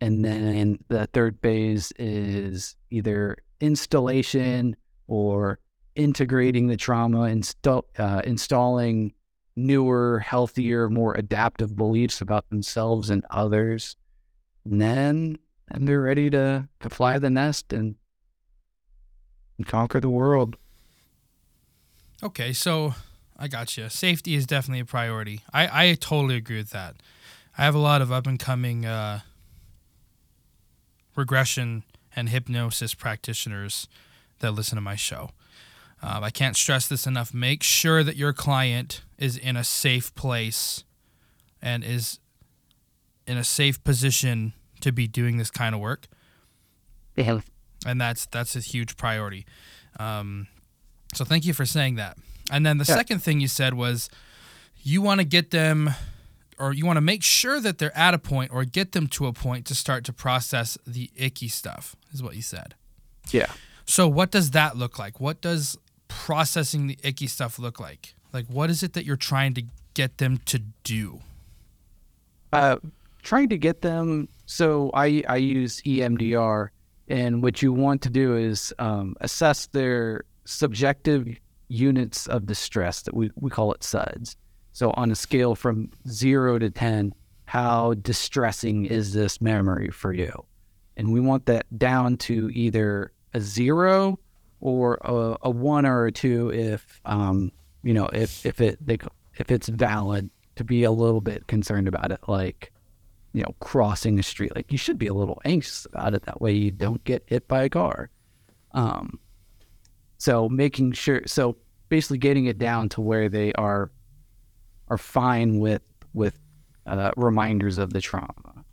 And 0.01 0.23
then 0.23 0.77
the 0.87 1.07
third 1.07 1.39
phase 1.41 1.91
is 1.97 2.75
either 2.91 3.37
installation 3.59 4.75
or 5.07 5.57
integrating 5.95 6.67
the 6.67 6.77
trauma, 6.77 7.23
install, 7.23 7.85
uh, 7.97 8.21
installing 8.23 9.15
newer, 9.55 10.19
healthier, 10.19 10.91
more 10.91 11.15
adaptive 11.15 11.75
beliefs 11.75 12.21
about 12.21 12.47
themselves 12.51 13.09
and 13.09 13.25
others. 13.31 13.95
And 14.65 14.81
then 14.81 15.39
and 15.69 15.87
they're 15.87 16.01
ready 16.01 16.29
to, 16.29 16.67
to 16.81 16.89
fly 16.89 17.17
the 17.17 17.29
nest 17.29 17.71
and, 17.71 17.95
and 19.57 19.65
conquer 19.65 19.99
the 19.99 20.09
world. 20.09 20.57
Okay, 22.21 22.53
so 22.53 22.93
I 23.37 23.47
got 23.47 23.77
you. 23.77 23.89
Safety 23.89 24.35
is 24.35 24.45
definitely 24.45 24.81
a 24.81 24.85
priority. 24.85 25.41
I, 25.53 25.89
I 25.89 25.93
totally 25.95 26.35
agree 26.35 26.57
with 26.57 26.71
that. 26.71 26.97
I 27.57 27.63
have 27.63 27.75
a 27.75 27.79
lot 27.79 28.01
of 28.01 28.11
up 28.11 28.27
and 28.27 28.39
coming 28.39 28.85
uh, 28.85 29.21
regression 31.15 31.83
and 32.15 32.29
hypnosis 32.29 32.93
practitioners 32.93 33.87
that 34.39 34.51
listen 34.51 34.75
to 34.75 34.81
my 34.81 34.95
show. 34.95 35.31
Um, 36.03 36.23
I 36.23 36.31
can't 36.31 36.55
stress 36.55 36.87
this 36.87 37.07
enough. 37.07 37.33
Make 37.33 37.63
sure 37.63 38.03
that 38.03 38.15
your 38.15 38.33
client 38.33 39.01
is 39.17 39.37
in 39.37 39.55
a 39.55 39.63
safe 39.63 40.13
place 40.15 40.83
and 41.61 41.83
is 41.83 42.19
in 43.27 43.37
a 43.37 43.43
safe 43.43 43.83
position 43.83 44.53
to 44.81 44.91
be 44.91 45.07
doing 45.07 45.37
this 45.37 45.51
kind 45.51 45.75
of 45.75 45.81
work. 45.81 46.07
Yeah. 47.15 47.41
And 47.85 47.99
that's 47.99 48.25
that's 48.27 48.55
a 48.55 48.59
huge 48.59 48.97
priority. 48.97 49.45
Um, 49.99 50.47
so 51.13 51.25
thank 51.25 51.45
you 51.45 51.53
for 51.53 51.65
saying 51.65 51.95
that. 51.95 52.17
And 52.51 52.65
then 52.65 52.77
the 52.77 52.85
yeah. 52.87 52.95
second 52.95 53.19
thing 53.19 53.39
you 53.39 53.47
said 53.47 53.73
was 53.73 54.09
you 54.83 55.01
want 55.01 55.19
to 55.19 55.25
get 55.25 55.51
them 55.51 55.91
or 56.59 56.73
you 56.73 56.85
want 56.85 56.97
to 56.97 57.01
make 57.01 57.23
sure 57.23 57.59
that 57.59 57.77
they're 57.77 57.95
at 57.97 58.13
a 58.13 58.19
point 58.19 58.51
or 58.53 58.63
get 58.65 58.91
them 58.91 59.07
to 59.07 59.27
a 59.27 59.33
point 59.33 59.65
to 59.67 59.75
start 59.75 60.03
to 60.05 60.13
process 60.13 60.77
the 60.85 61.09
icky 61.15 61.47
stuff 61.47 61.95
is 62.13 62.21
what 62.21 62.35
you 62.35 62.41
said. 62.41 62.75
Yeah. 63.31 63.51
So 63.85 64.07
what 64.07 64.31
does 64.31 64.51
that 64.51 64.77
look 64.77 64.99
like? 64.99 65.19
What 65.19 65.41
does 65.41 65.77
processing 66.07 66.87
the 66.87 66.97
icky 67.03 67.27
stuff 67.27 67.57
look 67.57 67.79
like? 67.79 68.13
Like, 68.31 68.45
what 68.47 68.69
is 68.69 68.83
it 68.83 68.93
that 68.93 69.05
you're 69.05 69.17
trying 69.17 69.53
to 69.55 69.63
get 69.93 70.17
them 70.17 70.39
to 70.45 70.59
do? 70.83 71.19
Uh, 72.53 72.77
trying 73.21 73.49
to 73.49 73.57
get 73.57 73.81
them. 73.81 74.27
So 74.45 74.91
I 74.93 75.23
I 75.27 75.37
use 75.37 75.81
EMDR, 75.81 76.69
and 77.07 77.43
what 77.43 77.61
you 77.61 77.73
want 77.73 78.01
to 78.03 78.09
do 78.09 78.35
is 78.35 78.73
um, 78.79 79.15
assess 79.21 79.67
their 79.67 80.23
subjective 80.45 81.27
units 81.67 82.27
of 82.27 82.45
distress 82.45 83.03
that 83.03 83.13
we 83.13 83.31
we 83.35 83.49
call 83.49 83.71
it 83.73 83.83
SUDS. 83.83 84.35
So 84.73 84.91
on 84.91 85.11
a 85.11 85.15
scale 85.15 85.55
from 85.55 85.91
zero 86.07 86.59
to 86.59 86.69
ten, 86.69 87.13
how 87.45 87.95
distressing 87.95 88.85
is 88.85 89.13
this 89.13 89.41
memory 89.41 89.89
for 89.89 90.13
you? 90.13 90.45
And 90.97 91.11
we 91.11 91.19
want 91.19 91.45
that 91.47 91.65
down 91.77 92.17
to 92.17 92.49
either 92.53 93.11
a 93.33 93.41
zero 93.41 94.19
or 94.59 94.99
a, 95.01 95.37
a 95.43 95.49
one 95.49 95.85
or 95.85 96.05
a 96.05 96.11
two 96.11 96.51
if 96.53 97.01
um, 97.05 97.51
you 97.83 97.93
know 97.93 98.07
if 98.07 98.45
if 98.45 98.61
it 98.61 98.77
they, 98.85 98.97
if 99.37 99.51
it's 99.51 99.67
valid 99.67 100.29
to 100.55 100.63
be 100.63 100.83
a 100.83 100.91
little 100.91 101.21
bit 101.21 101.47
concerned 101.47 101.87
about 101.87 102.11
it 102.11 102.19
like 102.27 102.71
you 103.33 103.41
know 103.41 103.55
crossing 103.59 104.19
a 104.19 104.23
street 104.23 104.53
like 104.55 104.71
you 104.71 104.77
should 104.77 104.97
be 104.97 105.07
a 105.07 105.13
little 105.13 105.41
anxious 105.45 105.85
about 105.85 106.13
it 106.13 106.23
that 106.23 106.41
way 106.41 106.51
you 106.51 106.71
don't 106.71 107.03
get 107.03 107.23
hit 107.27 107.47
by 107.47 107.63
a 107.63 107.69
car 107.69 108.09
um 108.73 109.19
so 110.17 110.49
making 110.49 110.91
sure 110.91 111.21
so 111.25 111.55
basically 111.89 112.17
getting 112.17 112.45
it 112.45 112.57
down 112.57 112.89
to 112.89 113.01
where 113.01 113.29
they 113.29 113.53
are 113.53 113.91
are 114.89 114.97
fine 114.97 115.59
with 115.59 115.81
with 116.13 116.37
uh, 116.85 117.11
reminders 117.15 117.77
of 117.77 117.93
the 117.93 118.01
trauma 118.01 118.65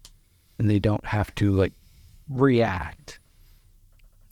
and 0.59 0.69
they 0.69 0.79
don't 0.79 1.05
have 1.05 1.33
to 1.35 1.53
like 1.53 1.73
react 2.29 3.21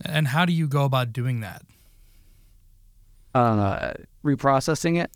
and 0.04 0.28
how 0.28 0.44
do 0.44 0.52
you 0.52 0.66
go 0.66 0.84
about 0.84 1.12
doing 1.12 1.40
that? 1.40 1.62
Uh, 3.34 3.92
reprocessing 4.24 5.02
it? 5.02 5.10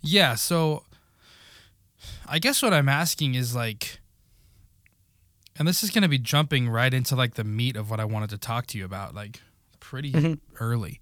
Yeah. 0.00 0.34
So 0.34 0.84
I 2.26 2.38
guess 2.38 2.62
what 2.62 2.72
I'm 2.72 2.88
asking 2.88 3.34
is 3.34 3.54
like, 3.54 4.00
and 5.58 5.68
this 5.68 5.82
is 5.82 5.90
going 5.90 6.02
to 6.02 6.08
be 6.08 6.18
jumping 6.18 6.68
right 6.68 6.92
into 6.92 7.14
like 7.16 7.34
the 7.34 7.44
meat 7.44 7.76
of 7.76 7.90
what 7.90 8.00
I 8.00 8.04
wanted 8.04 8.30
to 8.30 8.38
talk 8.38 8.66
to 8.68 8.78
you 8.78 8.84
about, 8.84 9.14
like 9.14 9.40
pretty 9.80 10.12
mm-hmm. 10.12 10.34
early. 10.60 11.00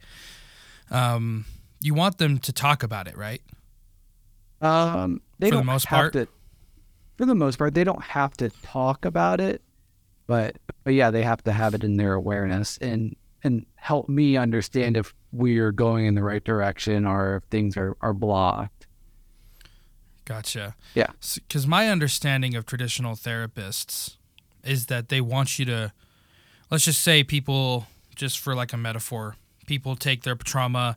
Um, 0.90 1.44
you 1.80 1.94
want 1.94 2.18
them 2.18 2.38
to 2.38 2.52
talk 2.52 2.82
about 2.82 3.06
it, 3.06 3.16
right? 3.16 3.42
Um, 4.60 5.22
they 5.38 5.48
for 5.48 5.56
don't 5.56 5.66
the 5.66 5.72
most 5.72 5.86
part. 5.86 6.12
To, 6.14 6.28
for 7.16 7.26
the 7.26 7.34
most 7.34 7.58
part, 7.58 7.74
they 7.74 7.84
don't 7.84 8.02
have 8.02 8.36
to 8.38 8.50
talk 8.62 9.04
about 9.04 9.40
it. 9.40 9.62
But 10.26 10.56
but 10.84 10.94
yeah, 10.94 11.10
they 11.10 11.22
have 11.22 11.42
to 11.44 11.52
have 11.52 11.74
it 11.74 11.84
in 11.84 11.96
their 11.96 12.14
awareness 12.14 12.78
and 12.78 13.16
and 13.42 13.66
help 13.76 14.08
me 14.08 14.36
understand 14.36 14.96
if 14.96 15.14
we 15.32 15.58
are 15.58 15.72
going 15.72 16.06
in 16.06 16.14
the 16.14 16.22
right 16.22 16.44
direction 16.44 17.06
or 17.06 17.36
if 17.36 17.44
things 17.44 17.76
are, 17.76 17.96
are 18.00 18.12
blocked. 18.12 18.86
Gotcha. 20.24 20.76
Yeah. 20.94 21.10
Because 21.34 21.66
my 21.66 21.88
understanding 21.88 22.54
of 22.54 22.66
traditional 22.66 23.14
therapists 23.14 24.16
is 24.64 24.86
that 24.86 25.08
they 25.08 25.20
want 25.20 25.58
you 25.58 25.64
to, 25.66 25.92
let's 26.70 26.84
just 26.84 27.02
say 27.02 27.24
people, 27.24 27.86
just 28.14 28.38
for 28.38 28.54
like 28.54 28.72
a 28.72 28.76
metaphor, 28.76 29.36
people 29.66 29.96
take 29.96 30.22
their 30.22 30.34
trauma 30.34 30.96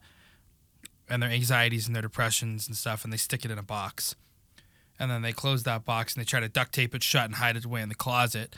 and 1.10 1.22
their 1.22 1.30
anxieties 1.30 1.88
and 1.88 1.96
their 1.96 2.02
depressions 2.02 2.68
and 2.68 2.76
stuff 2.76 3.04
and 3.04 3.14
they 3.14 3.18
stick 3.18 3.46
it 3.46 3.52
in 3.52 3.58
a 3.58 3.64
box. 3.64 4.16
And 5.00 5.10
then 5.10 5.22
they 5.22 5.34
close 5.34 5.64
that 5.64 5.86
box 5.86 6.14
and 6.14 6.22
they 6.22 6.26
try 6.26 6.40
to 6.40 6.50
duct 6.50 6.74
tape 6.74 6.96
it 6.96 7.04
shut 7.04 7.26
and 7.26 7.36
hide 7.36 7.58
it 7.58 7.66
away 7.66 7.82
in 7.82 7.90
the 7.90 7.96
closet 7.96 8.56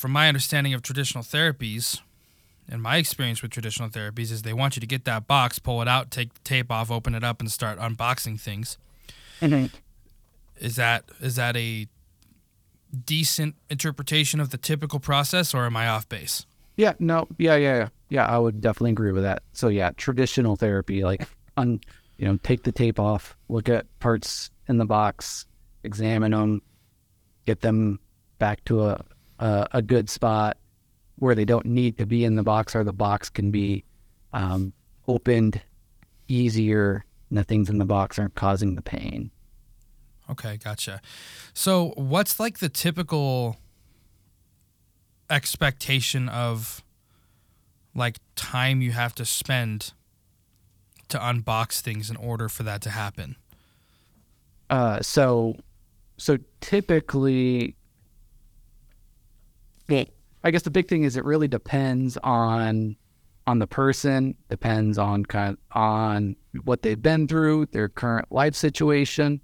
from 0.00 0.12
my 0.12 0.28
understanding 0.28 0.72
of 0.72 0.80
traditional 0.80 1.22
therapies 1.22 2.00
and 2.70 2.80
my 2.80 2.96
experience 2.96 3.42
with 3.42 3.50
traditional 3.50 3.88
therapies 3.88 4.30
is 4.30 4.42
they 4.42 4.52
want 4.52 4.76
you 4.76 4.80
to 4.80 4.86
get 4.86 5.04
that 5.04 5.26
box, 5.26 5.58
pull 5.58 5.82
it 5.82 5.88
out, 5.88 6.10
take 6.10 6.32
the 6.32 6.40
tape 6.40 6.70
off, 6.70 6.90
open 6.90 7.14
it 7.14 7.24
up, 7.24 7.40
and 7.40 7.50
start 7.50 7.78
unboxing 7.78 8.40
things. 8.40 8.78
Mm-hmm. 9.42 9.66
Is 10.56 10.76
that 10.76 11.04
is 11.20 11.36
that 11.36 11.56
a 11.56 11.86
decent 12.96 13.56
interpretation 13.68 14.40
of 14.40 14.50
the 14.50 14.58
typical 14.58 15.00
process, 15.00 15.54
or 15.54 15.66
am 15.66 15.76
I 15.76 15.88
off 15.88 16.08
base? 16.08 16.46
Yeah, 16.76 16.94
no, 16.98 17.28
yeah, 17.38 17.56
yeah, 17.56 17.76
yeah, 17.76 17.88
yeah. 18.08 18.26
I 18.26 18.38
would 18.38 18.60
definitely 18.60 18.92
agree 18.92 19.12
with 19.12 19.22
that. 19.22 19.42
So 19.52 19.68
yeah, 19.68 19.90
traditional 19.96 20.56
therapy, 20.56 21.04
like 21.04 21.26
un, 21.56 21.80
you 22.16 22.26
know, 22.26 22.38
take 22.42 22.62
the 22.62 22.72
tape 22.72 22.98
off, 22.98 23.36
look 23.48 23.68
at 23.68 23.86
parts 24.00 24.50
in 24.68 24.78
the 24.78 24.86
box, 24.86 25.46
examine 25.82 26.32
them, 26.32 26.62
get 27.46 27.60
them 27.60 28.00
back 28.38 28.64
to 28.64 28.84
a 28.84 29.04
uh, 29.38 29.66
a 29.72 29.82
good 29.82 30.08
spot 30.10 30.56
where 31.16 31.34
they 31.34 31.44
don't 31.44 31.66
need 31.66 31.98
to 31.98 32.06
be 32.06 32.24
in 32.24 32.36
the 32.36 32.42
box 32.42 32.74
or 32.74 32.84
the 32.84 32.92
box 32.92 33.28
can 33.28 33.50
be 33.50 33.84
um, 34.32 34.72
opened 35.08 35.60
easier 36.28 37.04
and 37.28 37.38
the 37.38 37.44
things 37.44 37.68
in 37.68 37.78
the 37.78 37.84
box 37.84 38.18
aren't 38.18 38.34
causing 38.34 38.74
the 38.74 38.82
pain. 38.82 39.30
Okay, 40.30 40.56
gotcha. 40.56 41.00
So, 41.52 41.92
what's 41.96 42.38
like 42.38 42.58
the 42.58 42.68
typical 42.68 43.56
expectation 45.28 46.28
of 46.28 46.82
like 47.94 48.18
time 48.36 48.80
you 48.80 48.92
have 48.92 49.14
to 49.16 49.24
spend 49.24 49.92
to 51.08 51.18
unbox 51.18 51.80
things 51.80 52.10
in 52.10 52.16
order 52.16 52.48
for 52.48 52.62
that 52.62 52.80
to 52.82 52.90
happen? 52.90 53.36
Uh, 54.68 55.00
so, 55.00 55.56
so 56.16 56.38
typically 56.60 57.74
I 60.42 60.50
guess 60.50 60.62
the 60.62 60.70
big 60.70 60.88
thing 60.88 61.04
is 61.04 61.16
it 61.16 61.24
really 61.24 61.48
depends 61.48 62.16
on 62.22 62.96
on 63.46 63.58
the 63.58 63.66
person, 63.66 64.36
depends 64.48 64.96
on 64.96 65.24
kind 65.24 65.54
of, 65.54 65.58
on 65.76 66.36
what 66.64 66.82
they've 66.82 67.00
been 67.00 67.26
through, 67.26 67.66
their 67.66 67.88
current 67.88 68.30
life 68.30 68.54
situation, 68.54 69.40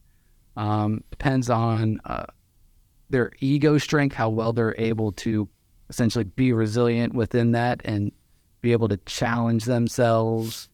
um, 0.57 1.03
depends 1.11 1.51
on 1.51 2.01
uh, 2.05 2.27
their 3.11 3.33
ego 3.41 3.79
strength, 3.79 4.15
how 4.15 4.29
well 4.29 4.53
they're 4.53 4.75
able 4.79 5.13
to 5.13 5.49
essentially 5.89 6.25
be 6.25 6.53
resilient 6.53 7.15
within 7.15 7.53
that 7.53 7.81
and 7.85 8.13
be 8.61 8.73
able 8.73 8.89
to 8.89 8.97
challenge 8.99 9.65
themselves. 9.65 10.69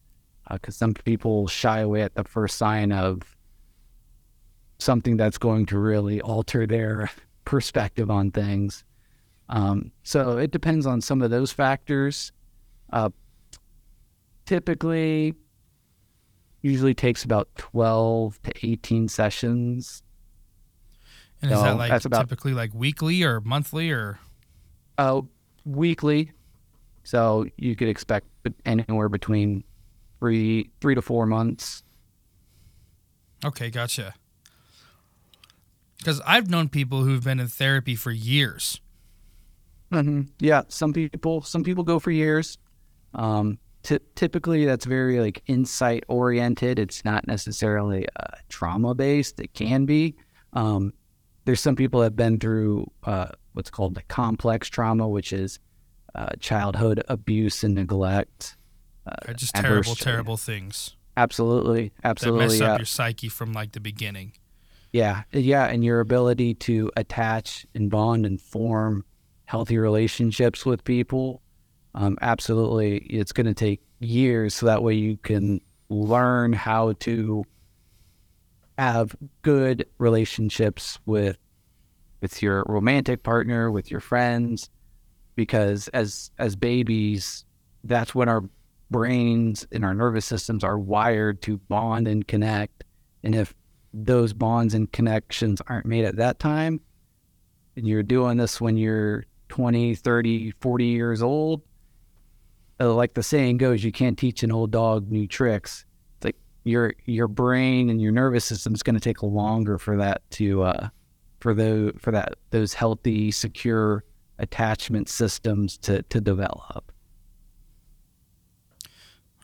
Because 0.51 0.77
uh, 0.77 0.79
some 0.79 0.95
people 0.95 1.47
shy 1.47 1.81
away 1.81 2.03
at 2.03 2.15
the 2.15 2.25
first 2.25 2.59
sign 2.59 2.93
of 2.93 3.37
something 4.79 5.17
that's 5.17 5.39
going 5.39 5.67
to 5.67 5.79
really 5.79 6.21
alter 6.21 6.67
their 6.67 7.11
perspective 7.45 8.11
on 8.11 8.31
things. 8.31 8.85
Um, 9.49 9.93
so 10.03 10.39
it 10.39 10.51
depends 10.51 10.87
on 10.87 11.01
some 11.01 11.23
of 11.23 11.31
those 11.31 11.53
factors. 11.53 12.33
Uh, 12.93 13.11
typically 14.47 15.35
usually 16.63 16.95
takes 16.95 17.25
about 17.25 17.49
12 17.57 18.41
to 18.43 18.53
18 18.67 19.09
sessions. 19.09 20.03
And 21.43 21.51
is 21.51 21.61
that 21.61 21.77
like 21.77 22.05
about- 22.05 22.21
typically 22.29 22.55
like 22.55 22.73
weekly 22.73 23.23
or 23.25 23.41
monthly 23.41 23.91
or 23.91 24.19
Uh, 24.97 25.23
weekly. 25.65 26.31
So 27.05 27.47
you 27.57 27.75
could 27.75 27.89
expect 27.89 28.27
anywhere 28.65 29.09
between 29.09 29.65
three 30.21 30.71
three 30.81 30.95
to 30.95 31.03
four 31.03 31.27
months. 31.27 31.83
Okay, 33.45 33.71
gotcha. 33.71 34.15
Because 35.99 36.21
I've 36.27 36.49
known 36.49 36.69
people 36.69 37.03
who've 37.05 37.23
been 37.25 37.41
in 37.41 37.49
therapy 37.49 37.95
for 37.97 38.11
years. 38.13 38.81
Mm-hmm. 39.91 40.23
Yeah, 40.39 40.63
some 40.69 40.93
people 40.93 41.43
some 41.43 41.65
people 41.65 41.83
go 41.85 41.99
for 41.99 42.11
years. 42.13 42.59
Um, 43.15 43.59
ty- 43.83 44.01
typically, 44.15 44.65
that's 44.65 44.85
very 44.85 45.21
like 45.21 45.43
insight 45.47 46.05
oriented. 46.09 46.79
It's 46.79 47.05
not 47.05 47.27
necessarily 47.27 48.07
uh, 48.17 48.37
trauma 48.49 48.95
based. 48.95 49.41
It 49.41 49.55
can 49.55 49.87
be. 49.87 50.15
Um, 50.53 50.93
there's 51.45 51.61
some 51.61 51.77
people 51.77 52.01
that 52.01 52.07
have 52.07 52.17
been 52.17 52.39
through 52.39 52.91
uh, 53.05 53.29
what's 53.53 53.71
called 53.71 53.95
the 53.95 54.03
complex 54.03 54.69
trauma, 54.69 55.09
which 55.09 55.33
is 55.33 55.59
uh, 56.15 56.31
childhood 56.41 57.03
abuse 57.09 57.65
and 57.65 57.75
neglect. 57.75 58.57
They're 59.25 59.35
just 59.35 59.55
terrible, 59.55 59.97
terrible 59.97 60.37
things 60.37 60.95
Absolutely, 61.17 61.93
that 62.03 62.09
absolutely. 62.09 62.47
mess 62.47 62.61
yeah. 62.61 62.73
up 62.73 62.79
your 62.79 62.87
psyche 62.87 63.29
from 63.29 63.53
like 63.53 63.73
the 63.73 63.81
beginning. 63.81 64.33
Yeah, 64.93 65.23
yeah, 65.33 65.67
and 65.67 65.85
your 65.85 66.01
ability 66.01 66.55
to 66.55 66.91
attach 66.97 67.67
and 67.75 67.91
bond 67.91 68.27
and 68.27 68.41
form 68.41 69.05
healthy 69.45 69.79
relationships 69.79 70.65
with 70.65 70.85
people. 70.85 71.43
Um, 71.95 72.17
absolutely, 72.23 72.99
it's 72.99 73.33
going 73.33 73.47
to 73.47 73.55
take 73.55 73.83
years, 74.01 74.55
so 74.55 74.67
that 74.67 74.83
way 74.83 74.95
you 74.95 75.17
can 75.19 75.61
learn 75.89 76.53
how 76.53 76.93
to 76.93 77.45
have 78.79 79.15
good 79.43 79.87
relationships 79.99 80.99
with 81.05 81.39
with 82.23 82.41
your 82.41 82.65
romantic 82.69 83.23
partner, 83.25 83.71
with 83.71 83.91
your 83.91 84.01
friends, 84.01 84.71
because 85.35 85.89
as 85.89 86.31
as 86.39 86.57
babies, 86.57 87.45
that's 87.85 88.15
when 88.15 88.29
our 88.29 88.43
brains 88.91 89.67
and 89.73 89.85
our 89.85 89.95
nervous 89.95 90.25
systems 90.25 90.63
are 90.63 90.79
wired 90.79 91.43
to 91.43 91.59
bond 91.59 92.07
and 92.07 92.27
connect. 92.27 92.85
And 93.25 93.35
if 93.35 93.55
those 93.93 94.33
bonds 94.33 94.75
and 94.75 94.91
connections 94.91 95.61
aren't 95.67 95.87
made 95.87 96.05
at 96.05 96.17
that 96.17 96.39
time, 96.39 96.81
and 97.77 97.87
you're 97.87 98.03
doing 98.03 98.37
this 98.37 98.61
when 98.61 98.77
you're 98.77 99.25
20, 99.49 99.95
30, 99.95 100.53
40 100.61 100.85
years 100.85 101.23
old, 101.23 101.63
uh, 102.83 102.93
like 102.95 103.15
the 103.15 103.23
saying 103.23 103.59
goes, 103.59 103.85
you 103.85 103.93
can't 103.93 104.19
teach 104.19 104.43
an 104.43 104.51
old 104.53 104.71
dog 104.71 105.11
new 105.11 105.27
tricks. 105.27 105.85
It's 106.17 106.25
like 106.25 106.37
your 106.65 106.95
your 107.05 107.29
brain 107.29 107.91
and 107.91 108.01
your 108.01 108.13
nervous 108.13 108.45
system 108.45 108.75
is 108.75 108.83
going 108.83 108.95
to 108.97 109.01
take 109.01 109.23
longer 109.23 109.79
for 109.79 109.97
that 109.99 110.29
to 110.33 110.63
uh, 110.63 110.89
for 111.41 111.55
the 111.55 111.93
for 111.99 112.11
that 112.13 112.35
those 112.51 112.75
healthy, 112.75 113.31
secure 113.31 114.05
attachment 114.39 115.09
systems 115.09 115.79
to 115.79 116.03
to 116.03 116.21
develop. 116.21 116.91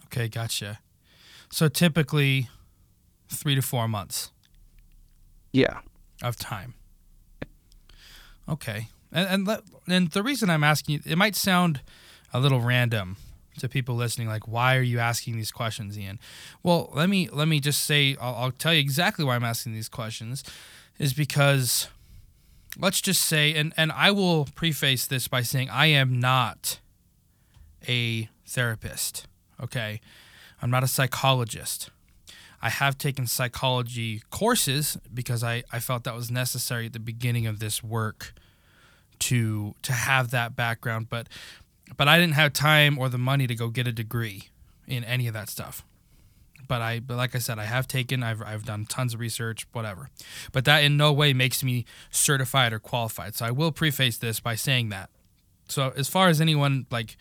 Okay, 0.07 0.29
gotcha. 0.29 0.79
So 1.51 1.69
typically 1.69 2.49
three 3.29 3.55
to 3.55 3.63
four 3.63 3.89
months 3.89 4.33
Yeah. 5.53 5.81
of 6.23 6.37
time. 6.37 6.75
Okay. 8.49 8.89
And 9.13 9.29
and, 9.29 9.47
let, 9.47 9.61
and 9.87 10.11
the 10.11 10.23
reason 10.23 10.49
I'm 10.51 10.65
asking 10.65 10.95
you, 10.95 11.01
it 11.13 11.17
might 11.17 11.37
sound 11.37 11.81
a 12.33 12.41
little 12.41 12.61
random 12.61 13.17
to 13.59 13.69
people 13.69 13.95
listening, 13.95 14.29
like, 14.29 14.49
why 14.49 14.77
are 14.77 14.83
you 14.83 14.99
asking 14.99 15.37
these 15.37 15.53
questions, 15.53 15.99
Ian? 15.99 16.19
Well, 16.63 16.91
let 16.95 17.09
me 17.09 17.29
let 17.33 17.49
me 17.49 17.61
just 17.61 17.85
say, 17.85 18.17
I'll, 18.21 18.35
I'll 18.35 18.51
tell 18.53 18.75
you 18.75 18.81
exactly 18.81 19.25
why 19.25 19.37
I'm 19.37 19.45
asking 19.45 19.73
these 19.73 19.89
questions, 19.89 20.45
is 20.99 21.13
because 21.13 21.89
let's 22.79 23.01
just 23.01 23.23
say, 23.23 23.55
and 23.55 23.73
and 23.77 23.93
I 23.93 24.11
will 24.11 24.47
preface 24.55 25.07
this 25.07 25.29
by 25.29 25.43
saying 25.43 25.71
I 25.71 25.87
am 25.87 26.21
not 26.21 26.81
a 27.87 28.29
therapist. 28.47 29.27
Okay, 29.63 30.01
I'm 30.63 30.71
not 30.71 30.83
a 30.83 30.89
psychologist. 30.89 31.91
I 32.61 32.71
have 32.71 32.99
taken 32.99 33.27
psychology 33.27 34.23
courses 34.31 34.99
because 35.15 35.45
I, 35.45 35.63
I 35.73 35.79
felt 35.79 36.03
that 36.05 36.15
was 36.15 36.29
necessary 36.29 36.87
at 36.87 36.93
the 36.93 36.99
beginning 36.99 37.47
of 37.47 37.61
this 37.61 37.85
work 37.85 38.35
to 39.21 39.75
to 39.83 39.93
have 39.93 40.31
that 40.31 40.57
background, 40.57 41.09
but 41.09 41.29
but 41.97 42.09
I 42.09 42.19
didn't 42.19 42.35
have 42.35 42.53
time 42.53 42.99
or 42.99 43.09
the 43.09 43.19
money 43.19 43.47
to 43.47 43.55
go 43.55 43.69
get 43.69 43.87
a 43.87 43.93
degree 43.93 44.49
in 44.87 45.05
any 45.05 45.27
of 45.27 45.35
that 45.35 45.49
stuff. 45.49 45.85
But 46.67 46.83
I 46.83 47.01
but 47.01 47.17
like 47.17 47.35
I 47.35 47.39
said, 47.39 47.59
I 47.59 47.65
have 47.65 47.89
taken 47.89 48.23
I've 48.23 48.43
I've 48.43 48.65
done 48.65 48.85
tons 48.85 49.15
of 49.15 49.21
research, 49.21 49.67
whatever. 49.73 50.11
But 50.53 50.65
that 50.67 50.85
in 50.85 50.97
no 50.97 51.13
way 51.13 51.33
makes 51.33 51.65
me 51.65 51.85
certified 52.11 52.73
or 52.73 52.79
qualified. 52.79 53.35
So 53.35 53.47
I 53.47 53.51
will 53.51 53.73
preface 53.73 54.19
this 54.19 54.39
by 54.39 54.55
saying 54.55 54.91
that. 54.91 55.09
So 55.69 55.93
as 55.97 56.09
far 56.09 56.29
as 56.29 56.41
anyone 56.41 56.87
like 56.91 57.17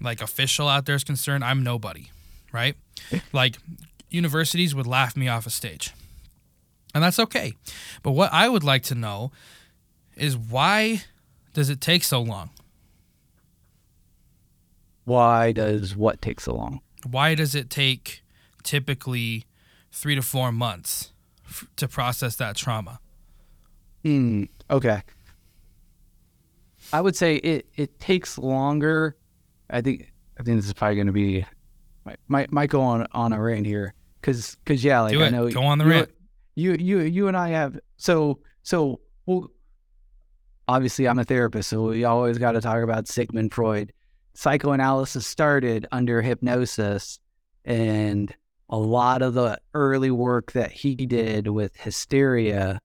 like 0.00 0.20
official 0.20 0.68
out 0.68 0.86
there 0.86 0.94
is 0.94 1.04
concerned, 1.04 1.42
I'm 1.44 1.62
nobody, 1.62 2.06
right? 2.52 2.76
Like 3.32 3.56
universities 4.10 4.74
would 4.74 4.86
laugh 4.86 5.16
me 5.16 5.28
off 5.28 5.46
a 5.46 5.50
stage. 5.50 5.92
And 6.94 7.02
that's 7.02 7.18
okay. 7.18 7.54
But 8.04 8.12
what 8.12 8.32
I 8.32 8.48
would 8.48 8.62
like 8.62 8.84
to 8.84 8.94
know 8.94 9.32
is 10.16 10.36
why 10.36 11.02
does 11.52 11.68
it 11.68 11.80
take 11.80 12.04
so 12.04 12.20
long? 12.22 12.50
Why 15.04 15.52
does 15.52 15.96
what 15.96 16.20
take 16.22 16.40
so 16.40 16.54
long? 16.54 16.80
Why 17.08 17.34
does 17.34 17.54
it 17.54 17.68
take 17.70 18.22
typically 18.62 19.44
3 19.92 20.14
to 20.14 20.22
4 20.22 20.50
months 20.52 21.12
f- 21.46 21.66
to 21.76 21.86
process 21.88 22.36
that 22.36 22.56
trauma? 22.56 23.00
Hmm. 24.02 24.44
Okay. 24.70 25.02
I 26.92 27.00
would 27.00 27.16
say 27.16 27.36
it, 27.36 27.66
it 27.76 27.98
takes 28.00 28.38
longer. 28.38 29.16
I 29.70 29.80
think 29.80 30.12
I 30.38 30.42
think 30.42 30.58
this 30.58 30.66
is 30.66 30.72
probably 30.72 30.96
going 30.96 31.06
to 31.06 31.12
be 31.12 31.44
might 32.04 32.18
might 32.28 32.52
might 32.52 32.70
go 32.70 32.82
on 32.82 33.06
on 33.12 33.32
a 33.32 33.40
rant 33.40 33.66
here 33.66 33.94
because 34.20 34.56
because 34.56 34.84
yeah 34.84 35.00
like 35.00 35.16
I 35.16 35.30
know 35.30 35.50
Go 35.50 35.62
on 35.64 35.78
the 35.78 35.84
you, 35.84 35.90
rant. 35.90 36.10
You 36.54 36.72
you 36.74 37.00
you 37.00 37.28
and 37.28 37.36
I 37.36 37.48
have 37.50 37.78
so 37.96 38.40
so 38.62 39.00
well. 39.26 39.50
Obviously, 40.66 41.06
I'm 41.06 41.18
a 41.18 41.24
therapist, 41.24 41.68
so 41.68 41.88
we 41.88 42.04
always 42.04 42.38
got 42.38 42.52
to 42.52 42.60
talk 42.62 42.82
about 42.82 43.06
Sigmund 43.06 43.52
Freud. 43.52 43.92
Psychoanalysis 44.34 45.26
started 45.26 45.86
under 45.92 46.20
hypnosis, 46.20 47.18
and 47.64 48.34
a 48.68 48.78
lot 48.78 49.22
of 49.22 49.34
the 49.34 49.58
early 49.74 50.10
work 50.10 50.52
that 50.52 50.72
he 50.72 50.94
did 50.94 51.48
with 51.48 51.76
hysteria 51.76 52.80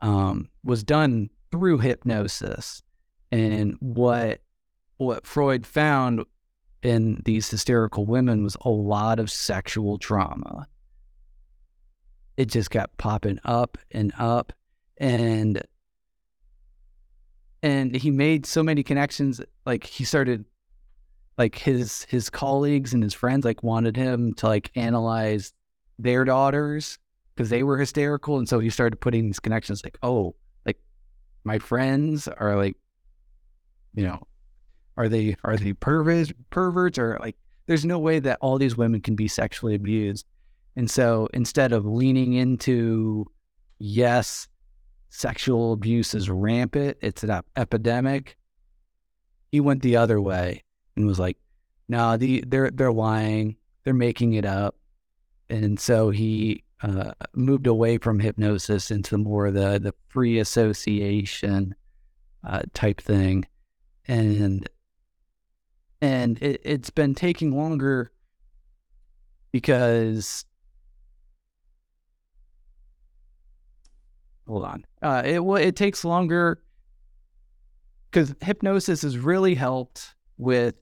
um, 0.00 0.48
was 0.64 0.82
done 0.82 1.30
through 1.50 1.78
hypnosis. 1.78 2.82
And 3.30 3.76
what 3.80 4.40
what 4.96 5.26
Freud 5.26 5.66
found 5.66 6.24
in 6.82 7.20
these 7.24 7.50
hysterical 7.50 8.04
women 8.04 8.42
was 8.42 8.56
a 8.60 8.68
lot 8.68 9.18
of 9.18 9.30
sexual 9.30 9.98
trauma. 9.98 10.68
It 12.36 12.46
just 12.46 12.70
kept 12.70 12.98
popping 12.98 13.38
up 13.44 13.78
and 13.90 14.12
up, 14.18 14.52
and 14.98 15.62
and 17.62 17.94
he 17.94 18.10
made 18.10 18.44
so 18.44 18.62
many 18.62 18.82
connections. 18.82 19.40
Like 19.64 19.84
he 19.84 20.04
started, 20.04 20.44
like 21.38 21.56
his 21.56 22.04
his 22.08 22.30
colleagues 22.30 22.94
and 22.94 23.02
his 23.02 23.14
friends 23.14 23.44
like 23.44 23.62
wanted 23.62 23.96
him 23.96 24.34
to 24.34 24.46
like 24.46 24.70
analyze 24.76 25.52
their 25.98 26.24
daughters 26.24 26.98
because 27.34 27.50
they 27.50 27.62
were 27.62 27.78
hysterical, 27.78 28.38
and 28.38 28.48
so 28.48 28.60
he 28.60 28.70
started 28.70 29.00
putting 29.00 29.26
these 29.26 29.40
connections. 29.40 29.82
Like, 29.82 29.98
oh, 30.02 30.34
like 30.64 30.78
my 31.44 31.58
friends 31.58 32.28
are 32.28 32.56
like, 32.56 32.76
you 33.94 34.04
know, 34.04 34.22
are 34.96 35.08
they 35.08 35.36
are 35.44 35.56
they 35.56 35.72
perverts 35.72 36.32
perverts 36.50 36.98
or 36.98 37.18
like? 37.20 37.36
There's 37.66 37.86
no 37.86 37.98
way 37.98 38.18
that 38.18 38.38
all 38.42 38.58
these 38.58 38.76
women 38.76 39.00
can 39.00 39.16
be 39.16 39.26
sexually 39.26 39.74
abused, 39.74 40.26
and 40.76 40.90
so 40.90 41.28
instead 41.32 41.72
of 41.72 41.86
leaning 41.86 42.34
into, 42.34 43.26
yes, 43.78 44.48
sexual 45.08 45.72
abuse 45.72 46.14
is 46.14 46.28
rampant, 46.28 46.98
it's 47.00 47.24
an 47.24 47.40
epidemic. 47.56 48.36
He 49.50 49.60
went 49.60 49.82
the 49.82 49.96
other 49.96 50.20
way 50.20 50.63
and 50.96 51.06
was 51.06 51.18
like, 51.18 51.36
"No, 51.88 52.16
the 52.16 52.44
they're 52.46 52.70
they're 52.70 52.92
lying, 52.92 53.56
they're 53.84 53.94
making 53.94 54.34
it 54.34 54.44
up," 54.44 54.76
and 55.48 55.78
so 55.78 56.10
he 56.10 56.64
uh, 56.82 57.12
moved 57.34 57.66
away 57.66 57.98
from 57.98 58.20
hypnosis 58.20 58.90
into 58.90 59.18
more 59.18 59.50
the 59.50 59.78
the 59.78 59.94
free 60.08 60.38
association 60.38 61.74
uh, 62.46 62.62
type 62.74 63.00
thing, 63.00 63.46
and 64.06 64.68
and 66.00 66.42
it, 66.42 66.60
it's 66.64 66.90
been 66.90 67.14
taking 67.14 67.56
longer 67.56 68.12
because 69.52 70.44
hold 74.46 74.64
on, 74.64 74.84
uh, 75.00 75.22
it 75.24 75.40
it 75.40 75.76
takes 75.76 76.04
longer 76.04 76.60
because 78.10 78.34
hypnosis 78.42 79.02
has 79.02 79.16
really 79.16 79.54
helped 79.54 80.14
with 80.36 80.74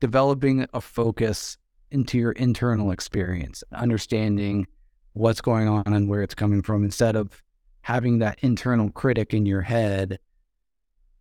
developing 0.00 0.66
a 0.74 0.80
focus 0.80 1.56
into 1.90 2.18
your 2.18 2.32
internal 2.32 2.90
experience, 2.90 3.62
understanding 3.72 4.66
what's 5.12 5.40
going 5.40 5.68
on 5.68 5.82
and 5.86 6.08
where 6.08 6.22
it's 6.22 6.34
coming 6.34 6.62
from 6.62 6.84
instead 6.84 7.16
of 7.16 7.42
having 7.82 8.18
that 8.18 8.38
internal 8.42 8.90
critic 8.90 9.34
in 9.34 9.46
your 9.46 9.62
head 9.62 10.18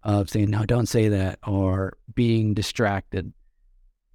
of 0.03 0.29
saying, 0.29 0.49
no, 0.49 0.65
don't 0.65 0.85
say 0.85 1.09
that, 1.09 1.39
or 1.45 1.97
being 2.13 2.53
distracted. 2.53 3.33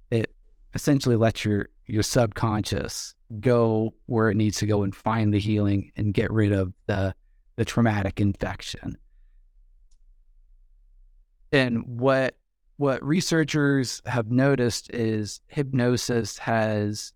It 0.09 0.33
essentially 0.73 1.15
lets 1.15 1.45
your, 1.45 1.69
your 1.85 2.03
subconscious 2.03 3.13
go 3.39 3.93
where 4.05 4.29
it 4.29 4.35
needs 4.35 4.57
to 4.59 4.65
go 4.65 4.83
and 4.83 4.95
find 4.95 5.33
the 5.33 5.39
healing 5.39 5.91
and 5.95 6.13
get 6.13 6.31
rid 6.31 6.51
of 6.51 6.73
the, 6.87 7.13
the 7.55 7.65
traumatic 7.65 8.19
infection. 8.19 8.97
And 11.51 11.83
what 11.85 12.35
what 12.77 13.03
researchers 13.03 14.01
have 14.05 14.31
noticed 14.31 14.89
is 14.93 15.41
hypnosis 15.47 16.37
has 16.39 17.13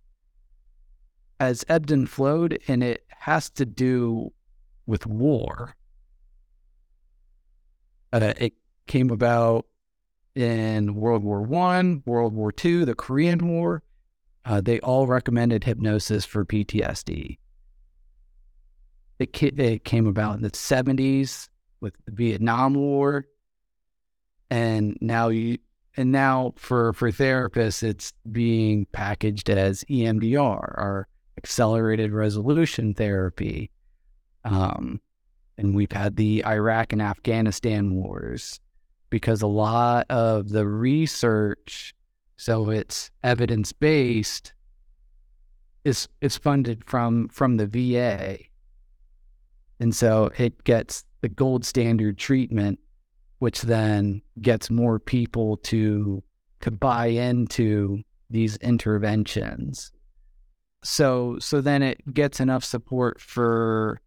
has 1.40 1.64
ebbed 1.70 1.92
and 1.92 2.10
flowed 2.10 2.60
and 2.68 2.84
it 2.84 3.06
has 3.10 3.50
to 3.50 3.66
do 3.66 4.32
with 4.86 5.06
war. 5.06 5.76
Uh, 8.12 8.34
it 8.38 8.54
came 8.88 9.10
about 9.12 9.66
in 10.36 10.96
World 10.96 11.24
War 11.24 11.42
One, 11.42 12.04
World 12.06 12.34
War 12.34 12.52
Two, 12.52 12.86
the 12.86 12.96
Korean 12.96 13.48
War. 13.48 13.84
Uh, 14.46 14.62
they 14.62 14.80
all 14.80 15.06
recommended 15.06 15.64
hypnosis 15.64 16.26
for 16.26 16.46
PTSD. 16.46 17.38
It, 19.20 19.60
it 19.60 19.84
came 19.84 20.08
about 20.08 20.38
in 20.38 20.42
the 20.42 20.50
70s 20.50 21.50
with 21.82 21.94
the 22.06 22.12
Vietnam 22.14 22.74
War 22.74 23.28
and 24.50 24.98
now 25.02 25.30
you 25.30 25.58
and 25.98 26.12
now 26.12 26.54
for 26.56 26.94
for 26.94 27.12
therapists 27.12 27.84
it's 27.84 28.14
being 28.32 28.86
packaged 28.92 29.50
as 29.50 29.84
EMDR 29.86 30.38
or 30.40 31.08
accelerated 31.38 32.12
resolution 32.12 32.94
therapy. 32.94 33.72
Um, 34.44 35.02
and 35.58 35.76
we've 35.76 35.92
had 35.92 36.16
the 36.16 36.44
Iraq 36.46 36.94
and 36.94 37.02
Afghanistan 37.02 37.94
wars 37.94 38.60
because 39.10 39.42
a 39.42 39.48
lot 39.48 40.06
of 40.10 40.50
the 40.50 40.68
research 40.68 41.94
so 42.38 42.70
it's 42.70 43.12
evidence 43.24 43.74
based 43.74 44.54
is 45.84 46.08
is 46.22 46.38
funded 46.38 46.86
from 46.86 47.28
from 47.28 47.58
the 47.58 47.68
VA 47.68 48.38
and 49.80 49.94
so 49.96 50.30
it 50.38 50.64
gets 50.64 51.04
the 51.22 51.30
gold 51.30 51.66
standard 51.66 52.18
treatment 52.18 52.80
which 53.40 53.62
then 53.64 54.22
gets 54.42 54.70
more 54.70 55.00
people 55.00 55.58
to 55.58 56.24
to 56.62 56.72
buy 56.72 57.08
into 57.08 58.04
these 58.30 58.58
interventions. 58.58 59.92
So 60.84 61.40
so 61.40 61.62
then 61.62 61.82
it 61.82 62.14
gets 62.14 62.40
enough 62.40 62.64
support 62.64 63.20
for 63.20 64.02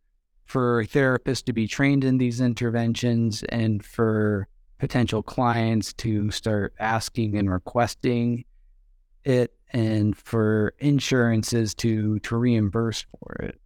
for 0.45 0.85
therapists 0.85 1.45
to 1.45 1.53
be 1.53 1.67
trained 1.67 2.05
in 2.05 2.19
these 2.19 2.41
interventions 2.41 3.43
and 3.49 3.85
for 3.85 4.49
potential 4.79 5.23
clients 5.23 5.93
to 5.95 6.31
start 6.31 6.75
asking 6.79 7.39
and 7.39 7.51
requesting 7.51 8.45
it 9.25 9.55
and 9.73 10.17
for 10.17 10.75
insurances 10.79 11.75
to 11.75 12.19
to 12.21 12.37
reimburse 12.37 13.07
for 13.11 13.35
it 13.45 13.62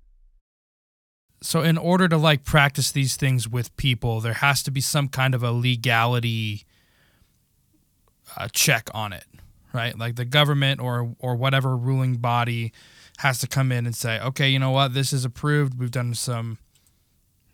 so 1.40 1.62
in 1.62 1.76
order 1.76 2.08
to 2.08 2.16
like 2.16 2.44
practice 2.44 2.90
these 2.92 3.16
things 3.16 3.48
with 3.48 3.76
people 3.76 4.20
there 4.20 4.34
has 4.34 4.62
to 4.62 4.70
be 4.70 4.80
some 4.80 5.08
kind 5.08 5.34
of 5.34 5.42
a 5.42 5.52
legality 5.52 6.64
uh, 8.36 8.48
check 8.52 8.88
on 8.94 9.12
it 9.12 9.24
right? 9.76 9.98
Like 9.98 10.16
the 10.16 10.24
government 10.24 10.80
or 10.80 11.14
or 11.18 11.36
whatever 11.36 11.76
ruling 11.76 12.16
body 12.16 12.72
has 13.18 13.38
to 13.40 13.46
come 13.46 13.70
in 13.70 13.86
and 13.86 13.94
say 13.94 14.18
okay 14.20 14.48
you 14.48 14.58
know 14.58 14.70
what? 14.70 14.94
This 14.94 15.12
is 15.12 15.24
approved. 15.24 15.78
We've 15.78 15.90
done 15.90 16.14
some 16.14 16.58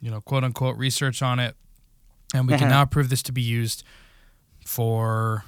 you 0.01 0.11
know 0.11 0.21
quote 0.21 0.45
unquote 0.45 0.79
research 0.79 1.21
on 1.21 1.39
it 1.39 1.57
and 2.33 2.47
we 2.47 2.55
uh-huh. 2.55 2.63
can 2.63 2.71
now 2.71 2.85
prove 2.85 3.11
this 3.11 3.23
to 3.25 3.33
be 3.33 3.43
used 3.43 3.85
for 4.65 5.45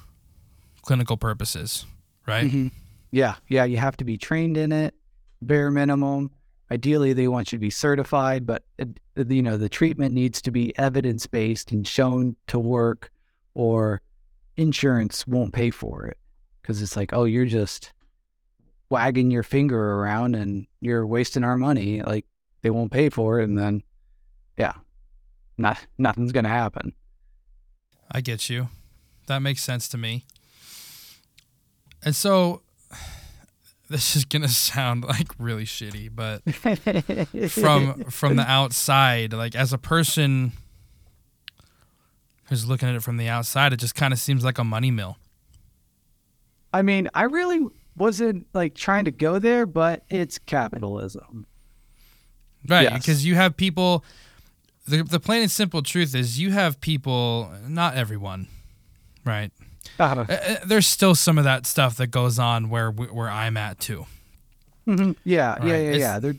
clinical 0.83 1.16
purposes 1.16 1.87
right? 2.27 2.47
Mm-hmm. 2.47 2.68
yeah 3.11 3.37
yeah 3.49 3.64
you 3.64 3.79
have 3.79 3.97
to 3.99 4.05
be 4.05 4.16
trained 4.16 4.57
in 4.57 4.70
it 4.70 4.94
bare 5.40 5.70
minimum 5.70 6.31
Ideally, 6.70 7.12
they 7.12 7.29
want 7.29 7.53
you 7.53 7.59
to 7.59 7.61
be 7.61 7.70
certified, 7.70 8.46
but 8.46 8.64
you 9.16 9.42
know 9.42 9.57
the 9.57 9.68
treatment 9.68 10.14
needs 10.14 10.40
to 10.42 10.50
be 10.50 10.77
evidence 10.79 11.27
based 11.27 11.72
and 11.72 11.87
shown 11.87 12.37
to 12.46 12.59
work, 12.59 13.11
or 13.55 14.00
insurance 14.57 15.27
won't 15.27 15.53
pay 15.53 15.70
for 15.70 16.07
it 16.07 16.16
because 16.62 16.81
it's 16.81 16.96
like, 16.96 17.12
oh, 17.12 17.24
you're 17.24 17.44
just 17.44 17.92
wagging 18.88 19.31
your 19.31 19.42
finger 19.42 19.92
around 19.94 20.35
and 20.35 20.66
you're 20.81 21.07
wasting 21.07 21.44
our 21.44 21.57
money. 21.57 22.03
Like 22.03 22.27
they 22.62 22.70
won't 22.70 22.92
pay 22.92 23.11
for 23.11 23.40
it, 23.40 23.44
and 23.44 23.59
then 23.59 23.83
yeah, 24.57 24.72
not 25.59 25.79
nothing's 25.98 26.33
gonna 26.33 26.48
happen. 26.48 26.94
I 28.11 28.20
get 28.20 28.48
you. 28.48 28.68
That 29.27 29.40
makes 29.40 29.62
sense 29.62 29.88
to 29.88 29.98
me. 29.98 30.24
And 32.03 32.14
so 32.14 32.62
this 33.88 34.16
is 34.16 34.25
gonna 34.25 34.49
sound 34.49 35.05
like 35.05 35.33
really 35.38 35.64
shitty, 35.64 36.11
but 36.14 36.42
from 37.51 38.05
from 38.05 38.37
the 38.37 38.49
outside, 38.49 39.33
like 39.33 39.55
as 39.55 39.73
a 39.73 39.79
person 39.79 40.53
who's 42.49 42.68
looking 42.68 42.88
at 42.88 42.94
it 42.94 43.03
from 43.03 43.16
the 43.16 43.29
outside, 43.29 43.73
it 43.73 43.79
just 43.79 43.94
kind 43.94 44.12
of 44.12 44.18
seems 44.18 44.44
like 44.44 44.59
a 44.59 44.64
money 44.64 44.90
mill. 44.90 45.16
I 46.73 46.83
mean, 46.83 47.09
I 47.14 47.25
really 47.25 47.66
wasn't 47.97 48.47
like 48.53 48.75
trying 48.75 49.05
to 49.05 49.11
go 49.11 49.38
there, 49.38 49.66
but 49.66 50.05
it's 50.11 50.38
capitalism. 50.38 51.47
Right, 52.66 52.90
yes. 52.90 52.92
because 52.94 53.27
you 53.27 53.35
have 53.35 53.57
people 53.57 54.05
the 54.87 55.03
the 55.03 55.20
plain 55.20 55.42
and 55.42 55.51
simple 55.51 55.83
truth 55.83 56.14
is 56.14 56.38
you 56.38 56.51
have 56.51 56.81
people, 56.81 57.51
not 57.66 57.94
everyone, 57.97 58.49
right? 59.25 59.51
Uh, 59.98 60.26
uh, 60.28 60.57
there's 60.66 60.87
still 60.87 61.14
some 61.14 61.38
of 61.38 61.44
that 61.44 61.66
stuff 61.66 61.96
that 61.96 62.09
goes 62.09 62.38
on 62.38 62.68
where 62.68 62.90
where 62.90 63.30
I'm 63.30 63.57
at 63.57 63.78
too. 63.78 64.07
Mm-hmm. 64.87 65.12
Yeah, 65.24 65.52
right? 65.52 65.64
yeah, 65.64 65.76
yeah, 65.76 65.90
it's, 65.90 65.98
yeah. 65.98 66.18
There, 66.18 66.35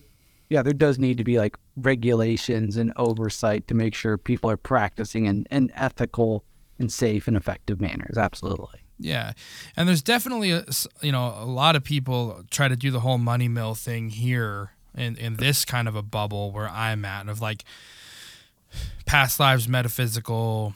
yeah, 0.50 0.62
there 0.62 0.74
does 0.74 1.00
need 1.00 1.18
to 1.18 1.24
be 1.24 1.38
like 1.38 1.58
regulations 1.78 2.78
and 2.78 2.94
oversight 2.96 3.68
to 3.68 3.74
make 3.74 3.96
sure 3.96 4.18
people 4.18 4.50
are 4.50 4.58
practicing 4.58 5.26
in, 5.26 5.46
in 5.50 5.72
ethical 5.76 6.44
and 6.78 6.92
safe 6.92 7.28
and 7.28 7.36
effective 7.36 7.82
manners. 7.82 8.18
Absolutely. 8.18 8.80
Yeah, 9.00 9.34
and 9.76 9.88
there's 9.88 10.04
definitely 10.04 10.52
a 10.52 10.66
you 11.02 11.12
know 11.12 11.36
a 11.38 11.46
lot 11.46 11.76
of 11.76 11.84
people 11.84 12.44
try 12.50 12.68
to 12.68 12.76
do 12.76 12.92
the 12.92 13.02
whole 13.02 13.18
money 13.18 13.48
mill 13.48 13.76
thing 13.76 14.10
here 14.10 14.72
in 14.96 15.18
in 15.18 15.36
this 15.36 15.66
kind 15.66 15.88
of 15.88 15.96
a 15.96 16.02
bubble 16.02 16.52
where 16.52 16.70
I'm 16.70 17.04
at 17.04 17.28
of 17.28 17.42
like 17.42 17.64
past 19.06 19.40
lives 19.40 19.68
metaphysical 19.68 20.76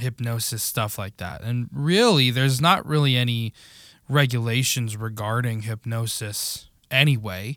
hypnosis 0.00 0.62
stuff 0.62 0.98
like 0.98 1.16
that. 1.18 1.42
And 1.42 1.68
really, 1.72 2.30
there's 2.30 2.60
not 2.60 2.86
really 2.86 3.16
any 3.16 3.52
regulations 4.08 4.96
regarding 4.96 5.62
hypnosis 5.62 6.68
anyway, 6.90 7.56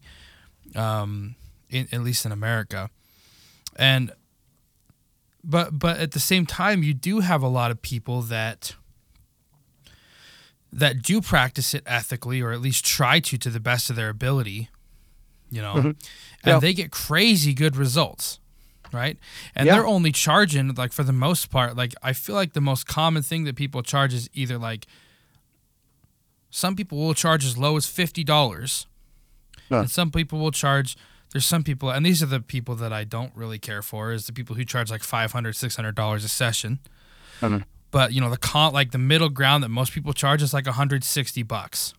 um, 0.76 1.36
in, 1.70 1.88
at 1.92 2.02
least 2.02 2.26
in 2.26 2.32
America. 2.32 2.90
And 3.76 4.12
but 5.44 5.80
but 5.80 6.00
at 6.00 6.12
the 6.12 6.20
same 6.20 6.46
time, 6.46 6.84
you 6.84 6.94
do 6.94 7.22
have 7.22 7.42
a 7.42 7.48
lot 7.48 7.72
of 7.72 7.82
people 7.82 8.22
that 8.24 8.76
that 10.74 11.02
do 11.02 11.22
practice 11.22 11.74
it 11.74 11.84
ethically, 11.86 12.42
or 12.42 12.52
at 12.52 12.62
least 12.62 12.86
try 12.86 13.20
to 13.20 13.38
to 13.38 13.50
the 13.50 13.60
best 13.60 13.90
of 13.90 13.96
their 13.96 14.10
ability. 14.10 14.70
You 15.50 15.62
know, 15.62 15.74
mm-hmm. 15.76 15.88
and 15.88 15.98
yeah. 16.46 16.60
they 16.60 16.74
get 16.74 16.92
crazy 16.92 17.54
good 17.54 17.76
results 17.76 18.40
right? 18.94 19.18
And 19.56 19.66
yeah. 19.66 19.76
they're 19.76 19.88
only 19.88 20.12
charging 20.12 20.74
like 20.76 20.94
for 20.94 21.04
the 21.04 21.14
most 21.14 21.50
part. 21.50 21.76
Like 21.76 21.94
I 22.02 22.14
feel 22.14 22.36
like 22.36 22.54
the 22.54 22.62
most 22.62 22.88
common 22.88 23.24
thing 23.24 23.44
that 23.46 23.56
people 23.56 23.82
charge 23.82 24.14
is 24.14 24.30
either 24.34 24.58
like 24.58 24.88
some 26.50 26.76
people 26.76 26.98
will 26.98 27.14
charge 27.14 27.46
as 27.46 27.58
low 27.58 27.78
as 27.78 27.88
fifty 27.88 28.24
dollars, 28.24 28.86
and 29.70 29.90
some 29.90 30.12
people 30.12 30.40
will 30.40 30.52
charge. 30.52 30.98
There's 31.32 31.46
some 31.46 31.64
people, 31.64 31.90
and 31.90 32.06
these 32.06 32.22
are 32.22 32.26
the 32.26 32.42
people 32.42 32.76
that 32.76 32.92
I 32.92 33.06
don't 33.06 33.34
really 33.36 33.58
care 33.58 33.82
for. 33.82 34.12
Is 34.12 34.28
the 34.28 34.34
people 34.34 34.58
who 34.58 34.66
charge 34.66 34.92
like 34.92 35.02
500 35.02 35.56
600 35.56 35.96
dollars 35.96 36.26
a 36.26 36.30
session. 36.30 36.80
Mm-hmm. 37.40 37.60
But 37.90 38.14
you 38.14 38.22
know 38.22 38.30
the 38.30 38.38
con 38.38 38.74
like 38.74 38.92
the 38.92 38.98
middle 38.98 39.30
ground 39.30 39.64
that 39.64 39.70
most 39.70 39.94
people 39.94 40.14
charge 40.14 40.42
is 40.42 40.54
like 40.54 40.66
160 40.66 41.44
bucks. 41.44 41.94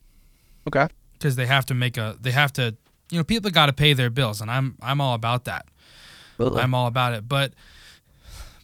Okay. 0.66 0.88
Because 1.14 1.37
they 1.37 1.46
have 1.46 1.66
to 1.66 1.74
make 1.74 1.96
a, 1.96 2.16
they 2.20 2.33
have 2.33 2.52
to, 2.55 2.76
you 3.11 3.18
know, 3.18 3.24
people 3.24 3.50
got 3.50 3.66
to 3.66 3.72
pay 3.72 3.92
their 3.92 4.11
bills, 4.11 4.40
and 4.40 4.50
I'm 4.50 4.76
I'm 4.83 5.00
all 5.00 5.14
about 5.14 5.44
that. 5.44 5.66
Absolutely. 6.33 6.62
I'm 6.62 6.75
all 6.75 6.87
about 6.87 7.14
it. 7.14 7.29
But 7.29 7.53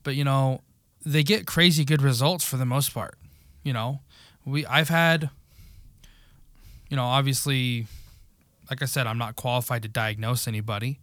but 0.02 0.14
you 0.14 0.24
know, 0.24 0.62
they 1.04 1.22
get 1.22 1.46
crazy 1.46 1.84
good 1.84 2.02
results 2.02 2.44
for 2.44 2.56
the 2.56 2.66
most 2.66 2.94
part. 2.94 3.16
You 3.62 3.72
know, 3.72 4.00
we 4.44 4.66
I've 4.66 4.88
had 4.88 5.30
you 6.88 6.96
know, 6.96 7.04
obviously 7.04 7.86
like 8.70 8.82
I 8.82 8.86
said, 8.86 9.06
I'm 9.06 9.18
not 9.18 9.36
qualified 9.36 9.82
to 9.82 9.88
diagnose 9.88 10.46
anybody. 10.46 10.98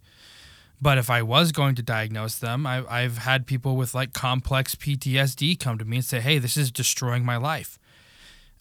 But 0.80 0.98
if 0.98 1.08
I 1.08 1.22
was 1.22 1.52
going 1.52 1.74
to 1.76 1.82
diagnose 1.82 2.38
them, 2.38 2.66
I, 2.66 2.84
I've 2.88 3.18
had 3.18 3.46
people 3.46 3.76
with 3.76 3.94
like 3.94 4.12
complex 4.12 4.74
PTSD 4.74 5.58
come 5.58 5.78
to 5.78 5.84
me 5.84 5.96
and 5.98 6.04
say, 6.04 6.20
"Hey, 6.20 6.38
this 6.38 6.56
is 6.56 6.70
destroying 6.70 7.24
my 7.24 7.36
life." 7.36 7.78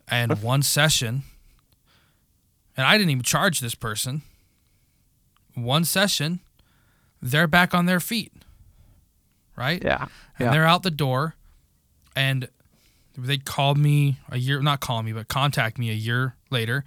And 0.07 0.41
one 0.41 0.61
session, 0.61 1.23
and 2.77 2.85
I 2.85 2.97
didn't 2.97 3.09
even 3.09 3.23
charge 3.23 3.59
this 3.59 3.75
person. 3.75 4.21
One 5.55 5.83
session, 5.83 6.39
they're 7.25 7.47
back 7.47 7.73
on 7.73 7.85
their 7.87 7.99
feet. 7.99 8.31
Right? 9.57 9.81
Yeah. 9.83 10.07
and 10.37 10.47
Yeah. 10.47 10.51
they're 10.51 10.65
out 10.65 10.83
the 10.83 10.91
door 10.91 11.35
and 12.15 12.49
they 13.17 13.37
called 13.37 13.77
me 13.77 14.17
a 14.29 14.37
year 14.37 14.61
not 14.61 14.81
call 14.81 15.01
me 15.01 15.13
but 15.13 15.29
contact 15.29 15.77
me 15.77 15.89
a 15.89 15.93
year 15.93 16.35
later 16.49 16.83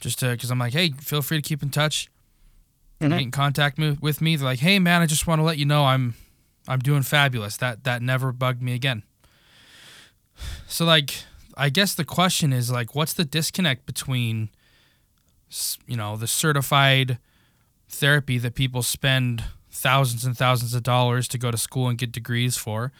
just 0.00 0.20
to 0.20 0.30
because 0.30 0.52
i'm 0.52 0.58
like 0.60 0.72
hey 0.72 0.90
feel 1.00 1.20
free 1.22 1.36
to 1.38 1.42
keep 1.42 1.60
in 1.64 1.70
touch 1.70 2.08
Mhm. 3.00 3.08
get 3.10 3.20
in 3.22 3.30
contact 3.32 3.78
me, 3.78 3.98
with 4.00 4.20
me 4.20 4.36
they're 4.36 4.44
like 4.44 4.60
hey 4.60 4.78
man 4.78 5.02
i 5.02 5.06
just 5.06 5.26
want 5.26 5.40
to 5.40 5.42
let 5.42 5.58
you 5.58 5.64
know 5.64 5.86
i'm 5.86 6.14
i'm 6.68 6.78
doing 6.78 7.02
fabulous 7.02 7.56
that 7.56 7.82
that 7.82 8.00
never 8.02 8.30
bugged 8.30 8.62
me 8.62 8.72
again 8.74 9.02
so 10.68 10.84
like 10.84 11.24
i 11.56 11.68
guess 11.68 11.94
the 11.96 12.04
question 12.04 12.52
is 12.52 12.70
like 12.70 12.94
what's 12.94 13.12
the 13.12 13.24
disconnect 13.24 13.84
between 13.86 14.48
you 15.88 15.96
know 15.96 16.16
the 16.16 16.28
certified 16.28 17.18
therapy 17.92 18.38
that 18.38 18.54
people 18.54 18.82
spend 18.82 19.44
thousands 19.70 20.24
and 20.24 20.36
thousands 20.36 20.74
of 20.74 20.82
dollars 20.82 21.28
to 21.28 21.38
go 21.38 21.50
to 21.50 21.56
school 21.58 21.88
and 21.88 21.98
get 21.98 22.12
degrees 22.12 22.56
for. 22.56 22.92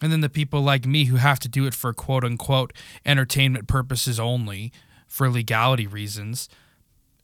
And 0.00 0.12
then 0.12 0.20
the 0.20 0.28
people 0.28 0.60
like 0.62 0.86
me 0.86 1.06
who 1.06 1.16
have 1.16 1.38
to 1.40 1.48
do 1.48 1.66
it 1.66 1.74
for 1.74 1.92
quote 1.92 2.24
unquote 2.24 2.72
entertainment 3.04 3.66
purposes 3.66 4.20
only 4.20 4.72
for 5.06 5.30
legality 5.30 5.86
reasons. 5.86 6.48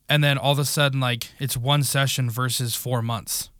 And 0.08 0.22
then 0.24 0.38
all 0.38 0.52
of 0.52 0.58
a 0.58 0.64
sudden, 0.64 1.00
like 1.00 1.28
it's 1.38 1.56
one 1.56 1.82
session 1.82 2.30
versus 2.30 2.74
four 2.74 3.02
months. 3.02 3.50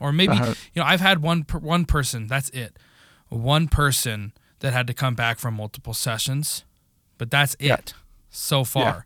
Or 0.00 0.12
maybe, 0.12 0.32
Uh-huh. 0.32 0.54
you 0.74 0.80
know, 0.82 0.86
I've 0.86 1.00
had 1.00 1.22
one, 1.22 1.44
per- 1.44 1.58
one 1.58 1.84
person, 1.84 2.26
that's 2.26 2.48
it. 2.50 2.76
One 3.28 3.68
person 3.68 4.32
that 4.60 4.72
had 4.72 4.86
to 4.88 4.94
come 4.94 5.14
back 5.14 5.38
from 5.38 5.54
multiple 5.54 5.94
sessions, 5.94 6.64
but 7.18 7.30
that's 7.30 7.54
Yeah. 7.60 7.74
it 7.74 7.94
so 8.30 8.64
far. 8.64 8.82
Yeah. 8.84 9.00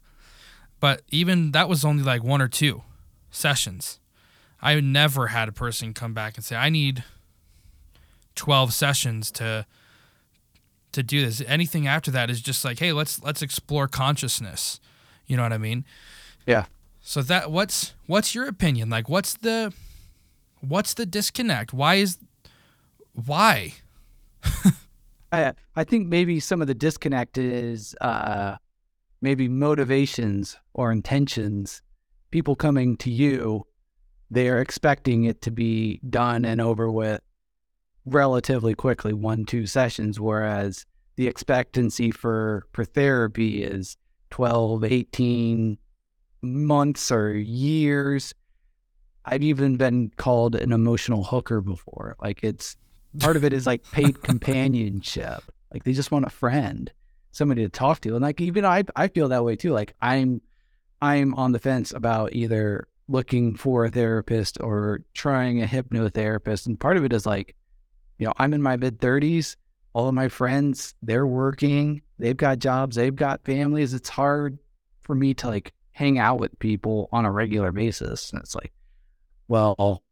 But 0.81 1.03
even 1.11 1.53
that 1.53 1.69
was 1.69 1.85
only 1.85 2.03
like 2.03 2.23
one 2.25 2.41
or 2.41 2.49
two 2.49 2.83
sessions. 3.37 4.01
I 4.61 4.81
never 4.81 5.29
had 5.29 5.49
a 5.49 5.53
person 5.53 5.93
come 5.95 6.15
back 6.15 6.37
and 6.37 6.45
say, 6.45 6.57
"I 6.57 6.71
need 6.71 7.05
12 8.35 8.73
sessions 8.73 9.31
to 9.33 9.67
to 10.93 11.03
do 11.03 11.25
this." 11.25 11.43
Anything 11.47 11.87
after 11.87 12.11
that 12.11 12.31
is 12.31 12.41
just 12.41 12.65
like, 12.65 12.79
"Hey, 12.79 12.93
let's 12.93 13.23
let's 13.23 13.43
explore 13.43 13.87
consciousness." 13.87 14.81
You 15.27 15.37
know 15.37 15.43
what 15.43 15.53
I 15.53 15.59
mean? 15.59 15.85
Yeah. 16.47 16.67
So 17.01 17.23
that 17.23 17.51
what's 17.51 17.95
what's 18.07 18.35
your 18.35 18.49
opinion? 18.49 18.91
Like 18.91 19.09
what's 19.09 19.35
the 19.35 19.73
what's 20.61 20.95
the 20.95 21.07
disconnect? 21.07 21.73
Why 21.73 21.97
is 21.97 22.19
why? 23.13 23.75
I 25.33 25.53
I 25.75 25.85
think 25.85 26.09
maybe 26.09 26.41
some 26.41 26.61
of 26.61 26.67
the 26.67 26.75
disconnect 26.75 27.39
is 27.39 27.95
uh, 28.01 28.57
maybe 29.21 29.49
motivations 29.49 30.57
or 30.75 30.93
intentions. 30.93 31.83
People 32.31 32.57
coming 32.57 32.97
to 32.99 33.11
you, 33.11 33.67
they 34.31 34.49
are 34.49 34.61
expecting 34.61 35.25
it 35.25 35.41
to 35.43 35.51
be 35.51 36.01
done 36.09 36.45
and 36.45 36.61
over 36.61 36.91
with 36.91 37.21
relatively 38.05 38.75
quickly, 38.75 39.13
one 39.13 39.45
two 39.45 39.67
sessions, 39.67 40.19
whereas 40.19 40.87
the 41.17 41.27
expectancy 41.27 42.11
for 42.11 42.67
for 42.73 42.85
therapy 42.85 43.63
is 43.63 43.97
12, 44.31 44.85
18 44.85 45.79
months 46.43 47.11
or 47.11 47.33
years. 47.33 48.35
I've 49.25 49.43
even 49.43 49.77
been 49.77 50.13
called 50.17 50.55
an 50.55 50.73
emotional 50.73 51.25
hooker 51.25 51.61
before. 51.61 52.17
Like 52.21 52.41
it's 52.43 52.77
part 53.19 53.37
of 53.37 53.45
it 53.45 53.53
is 53.53 53.67
like 53.67 53.83
paid 53.91 54.23
companionship. 54.23 55.43
Like 55.73 55.85
they 55.85 55.93
just 55.93 56.13
want 56.13 56.27
a 56.27 56.31
friend, 56.31 56.93
somebody 57.33 57.63
to 57.63 57.69
talk 57.69 58.01
to. 58.03 58.15
And 58.15 58.23
like 58.23 58.41
even 58.41 58.65
I 58.65 58.85
I 58.95 59.09
feel 59.09 59.29
that 59.29 59.45
way 59.45 59.57
too. 59.57 59.73
Like 59.73 59.95
I'm 60.01 60.41
I'm 61.01 61.35
on 61.35 61.53
the 61.53 61.59
fence 61.59 61.93
about 61.93 62.33
either 62.35 62.89
looking 63.09 63.55
for 63.57 63.85
a 63.85 63.91
therapist 63.91 64.59
or 64.61 65.03
trying 65.15 65.63
a 65.63 65.67
hypnotherapist. 65.67 66.67
And 66.67 66.79
part 66.79 66.97
of 66.97 67.05
it 67.05 67.13
is 67.13 67.27
like, 67.27 67.55
you 68.19 68.27
know, 68.27 68.33
I'm 68.39 68.55
in 68.55 68.63
my 68.63 68.77
mid 68.77 69.01
thirties. 69.01 69.57
All 69.93 70.09
of 70.09 70.15
my 70.15 70.29
friends, 70.29 70.95
they're 71.03 71.27
working, 71.27 72.03
they've 72.19 72.37
got 72.37 72.59
jobs, 72.59 72.97
they've 72.97 73.17
got 73.17 73.43
families. 73.47 73.95
It's 73.95 74.11
hard 74.11 74.59
for 75.01 75.15
me 75.15 75.33
to 75.35 75.47
like 75.49 75.73
hang 75.93 76.19
out 76.19 76.39
with 76.39 76.59
people 76.59 77.09
on 77.13 77.25
a 77.25 77.33
regular 77.33 77.73
basis. 77.73 78.31
And 78.31 78.43
it's 78.43 78.55
like, 78.55 78.73
well, 79.49 80.03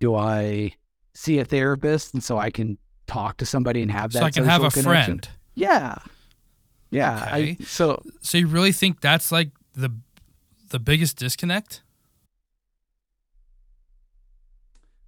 do 0.00 0.14
I 0.14 0.72
see 1.12 1.38
a 1.38 1.44
therapist 1.44 2.14
and 2.14 2.24
so 2.24 2.38
I 2.38 2.48
can 2.50 2.78
talk 3.06 3.36
to 3.38 3.46
somebody 3.46 3.82
and 3.82 3.90
have 3.90 4.12
that 4.12 4.20
So 4.20 4.24
I 4.24 4.30
can 4.30 4.44
have 4.44 4.64
a 4.64 4.70
connection? 4.70 5.18
friend. 5.18 5.28
Yeah. 5.54 5.96
Yeah. 6.90 7.16
Okay. 7.26 7.56
I, 7.60 7.64
so 7.64 8.02
So 8.22 8.38
you 8.38 8.46
really 8.46 8.72
think 8.72 9.02
that's 9.02 9.30
like 9.30 9.50
the 9.74 9.90
the 10.76 10.80
biggest 10.80 11.16
disconnect? 11.16 11.82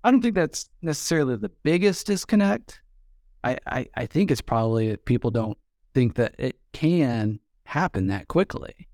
I 0.02 0.11
don't 0.11 0.22
think 0.22 0.35
that's 0.35 0.70
necessarily 0.81 1.37
the 1.37 1.50
biggest 1.50 2.07
disconnect. 2.07 2.81
I, 3.44 3.59
I, 3.66 3.87
I 3.94 4.07
think 4.07 4.31
it's 4.31 4.40
probably 4.40 4.88
that 4.88 5.04
people 5.04 5.31
don't 5.31 5.59
think 5.92 6.14
that 6.14 6.35
it 6.38 6.57
can 6.72 7.38
happen 7.64 8.07
that 8.07 8.28
quickly. 8.28 8.88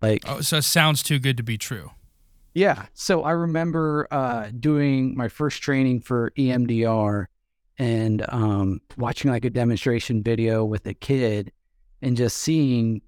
Like, 0.00 0.22
Oh, 0.28 0.40
so 0.40 0.58
it 0.58 0.62
sounds 0.62 1.02
too 1.02 1.18
good 1.18 1.36
to 1.38 1.42
be 1.42 1.58
true. 1.58 1.90
yeah. 2.54 2.86
So 2.94 3.24
I 3.24 3.32
remember 3.32 4.06
uh, 4.12 4.50
doing 4.56 5.16
my 5.16 5.26
first 5.26 5.62
training 5.62 6.02
for 6.02 6.30
EMDR 6.38 7.26
and 7.76 8.24
um, 8.28 8.80
watching 8.96 9.32
like 9.32 9.44
a 9.44 9.50
demonstration 9.50 10.22
video 10.22 10.64
with 10.64 10.86
a 10.86 10.94
kid 10.94 11.50
and 12.02 12.16
just 12.16 12.36
seeing 12.36 13.02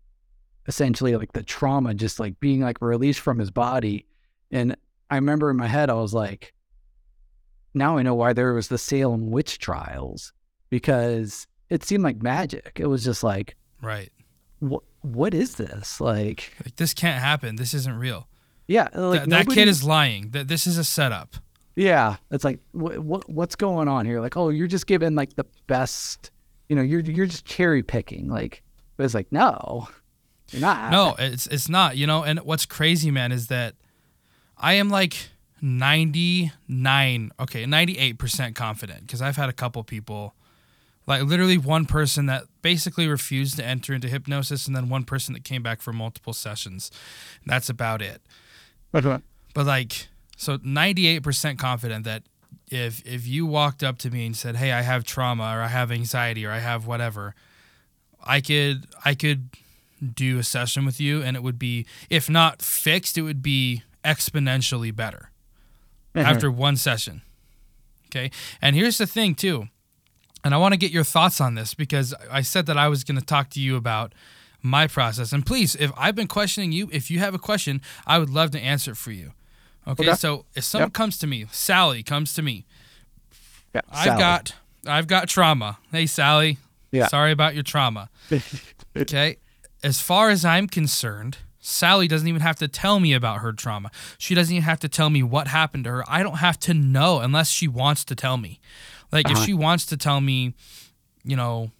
essentially 0.70 1.16
like 1.16 1.32
the 1.32 1.42
trauma 1.42 1.92
just 1.94 2.20
like 2.20 2.38
being 2.38 2.60
like 2.60 2.80
released 2.80 3.20
from 3.20 3.38
his 3.40 3.50
body. 3.50 4.06
And 4.52 4.76
I 5.10 5.16
remember 5.16 5.50
in 5.50 5.56
my 5.56 5.66
head, 5.66 5.90
I 5.90 5.94
was 5.94 6.14
like, 6.14 6.54
now 7.74 7.98
I 7.98 8.02
know 8.02 8.14
why 8.14 8.32
there 8.32 8.54
was 8.54 8.68
the 8.68 8.78
Salem 8.78 9.30
witch 9.30 9.58
trials 9.58 10.32
because 10.70 11.46
it 11.68 11.82
seemed 11.84 12.04
like 12.04 12.22
magic. 12.22 12.78
It 12.80 12.86
was 12.86 13.04
just 13.04 13.22
like, 13.22 13.56
Right. 13.82 14.10
what 14.60 14.82
what 15.02 15.34
is 15.34 15.56
this? 15.56 16.00
Like, 16.00 16.52
Like 16.64 16.76
this 16.76 16.94
can't 16.94 17.20
happen. 17.22 17.56
This 17.56 17.74
isn't 17.74 17.98
real. 17.98 18.28
yeah, 18.68 18.88
like 18.94 19.20
Th- 19.20 19.28
that 19.28 19.28
nobody- 19.28 19.54
kid 19.56 19.68
is 19.68 19.82
lying. 19.84 20.30
That 20.30 20.46
this 20.48 20.66
is 20.66 20.78
a 20.78 20.84
setup. 20.84 21.36
Yeah, 21.76 22.16
it's 22.30 22.44
like 22.44 22.60
what 22.72 22.98
what 23.00 23.28
what's 23.28 23.56
going 23.56 23.88
on 23.88 24.04
here? 24.06 24.20
Like, 24.20 24.36
oh, 24.36 24.50
you're 24.50 24.66
just 24.68 24.86
giving 24.86 25.14
like 25.14 25.34
the 25.34 25.46
best, 25.66 26.30
you 26.68 26.76
know, 26.76 26.82
you're 26.82 27.00
you're 27.00 27.26
just 27.26 27.44
cherry 27.46 27.82
picking. 27.82 28.28
Like, 28.28 28.62
it's 28.98 29.14
like, 29.14 29.32
no, 29.32 29.88
not. 30.58 30.90
No, 30.90 31.14
it's 31.18 31.46
it's 31.46 31.68
not. 31.68 31.96
You 31.96 32.06
know, 32.06 32.22
and 32.22 32.40
what's 32.40 32.66
crazy, 32.66 33.10
man, 33.10 33.32
is 33.32 33.48
that 33.48 33.74
I 34.56 34.74
am 34.74 34.88
like 34.88 35.30
ninety 35.60 36.52
nine, 36.68 37.30
okay, 37.38 37.66
ninety 37.66 37.98
eight 37.98 38.18
percent 38.18 38.54
confident 38.54 39.02
because 39.02 39.22
I've 39.22 39.36
had 39.36 39.48
a 39.48 39.52
couple 39.52 39.82
people, 39.84 40.34
like 41.06 41.22
literally 41.22 41.58
one 41.58 41.86
person 41.86 42.26
that 42.26 42.44
basically 42.62 43.06
refused 43.06 43.56
to 43.56 43.64
enter 43.64 43.94
into 43.94 44.08
hypnosis, 44.08 44.66
and 44.66 44.74
then 44.74 44.88
one 44.88 45.04
person 45.04 45.34
that 45.34 45.44
came 45.44 45.62
back 45.62 45.80
for 45.80 45.92
multiple 45.92 46.32
sessions. 46.32 46.90
That's 47.46 47.68
about 47.68 48.02
it. 48.02 48.22
But 48.92 49.04
But 49.54 49.66
like, 49.66 50.08
so 50.36 50.58
ninety 50.62 51.06
eight 51.06 51.22
percent 51.22 51.58
confident 51.58 52.04
that 52.04 52.22
if 52.70 53.04
if 53.06 53.26
you 53.26 53.46
walked 53.46 53.82
up 53.82 53.98
to 53.98 54.10
me 54.10 54.26
and 54.26 54.36
said, 54.36 54.56
"Hey, 54.56 54.72
I 54.72 54.82
have 54.82 55.04
trauma, 55.04 55.44
or 55.44 55.62
I 55.62 55.68
have 55.68 55.90
anxiety, 55.90 56.46
or 56.46 56.50
I 56.50 56.60
have 56.60 56.86
whatever," 56.86 57.34
I 58.24 58.40
could 58.40 58.86
I 59.04 59.14
could 59.14 59.48
do 60.14 60.38
a 60.38 60.42
session 60.42 60.84
with 60.84 61.00
you, 61.00 61.22
and 61.22 61.36
it 61.36 61.42
would 61.42 61.58
be 61.58 61.86
if 62.08 62.28
not 62.30 62.62
fixed, 62.62 63.18
it 63.18 63.22
would 63.22 63.42
be 63.42 63.82
exponentially 64.04 64.94
better 64.94 65.30
mm-hmm. 66.14 66.26
after 66.26 66.50
one 66.50 66.76
session. 66.76 67.22
Okay, 68.06 68.30
and 68.60 68.74
here's 68.74 68.98
the 68.98 69.06
thing 69.06 69.34
too, 69.34 69.68
and 70.42 70.54
I 70.54 70.56
want 70.58 70.72
to 70.72 70.78
get 70.78 70.90
your 70.90 71.04
thoughts 71.04 71.40
on 71.40 71.54
this 71.54 71.74
because 71.74 72.14
I 72.30 72.40
said 72.42 72.66
that 72.66 72.76
I 72.78 72.88
was 72.88 73.04
going 73.04 73.18
to 73.18 73.24
talk 73.24 73.50
to 73.50 73.60
you 73.60 73.76
about 73.76 74.14
my 74.62 74.86
process. 74.86 75.32
And 75.32 75.46
please, 75.46 75.74
if 75.76 75.90
I've 75.96 76.14
been 76.14 76.28
questioning 76.28 76.72
you, 76.72 76.88
if 76.92 77.10
you 77.10 77.18
have 77.20 77.34
a 77.34 77.38
question, 77.38 77.80
I 78.06 78.18
would 78.18 78.30
love 78.30 78.50
to 78.50 78.60
answer 78.60 78.92
it 78.92 78.96
for 78.96 79.12
you. 79.12 79.32
Okay, 79.88 80.04
Okay. 80.08 80.16
so 80.16 80.44
if 80.54 80.64
someone 80.64 80.88
Yep. 80.88 80.92
comes 80.92 81.18
to 81.18 81.26
me, 81.26 81.46
Sally 81.50 82.02
comes 82.02 82.34
to 82.34 82.42
me, 82.42 82.66
yeah, 83.74 83.80
I've 83.90 84.04
Sally. 84.04 84.18
got 84.18 84.54
I've 84.86 85.06
got 85.06 85.28
trauma. 85.28 85.78
Hey 85.92 86.06
Sally, 86.06 86.58
Yeah. 86.90 87.06
sorry 87.08 87.32
about 87.32 87.54
your 87.54 87.62
trauma. 87.62 88.08
Okay, 88.96 89.36
as 89.82 90.00
far 90.00 90.30
as 90.30 90.44
I'm 90.44 90.66
concerned, 90.66 91.38
Sally 91.60 92.08
doesn't 92.08 92.26
even 92.28 92.40
have 92.40 92.56
to 92.56 92.68
tell 92.68 93.00
me 93.00 93.12
about 93.12 93.40
her 93.40 93.52
trauma. 93.52 93.90
She 94.18 94.34
doesn't 94.34 94.54
even 94.54 94.64
have 94.64 94.80
to 94.80 94.88
tell 94.88 95.10
me 95.10 95.22
what 95.22 95.48
happened 95.48 95.84
to 95.84 95.90
her. 95.90 96.04
I 96.10 96.22
don't 96.22 96.38
have 96.38 96.58
to 96.60 96.74
know 96.74 97.20
unless 97.20 97.50
she 97.50 97.68
wants 97.68 98.04
to 98.06 98.14
tell 98.14 98.36
me. 98.36 98.60
Like 99.12 99.26
if 99.26 99.36
Uh-huh. 99.36 99.44
she 99.44 99.54
wants 99.54 99.84
to 99.86 99.96
tell 99.96 100.20
me, 100.20 100.54
you 101.24 101.36
know, 101.36 101.70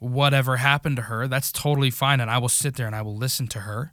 whatever 0.00 0.56
happened 0.56 0.96
to 0.96 1.02
her, 1.02 1.28
that's 1.28 1.52
totally 1.52 1.90
fine 1.90 2.20
and 2.20 2.30
I 2.30 2.38
will 2.38 2.48
sit 2.48 2.74
there 2.74 2.86
and 2.86 2.96
I 2.96 3.02
will 3.02 3.16
listen 3.16 3.46
to 3.48 3.60
her 3.60 3.92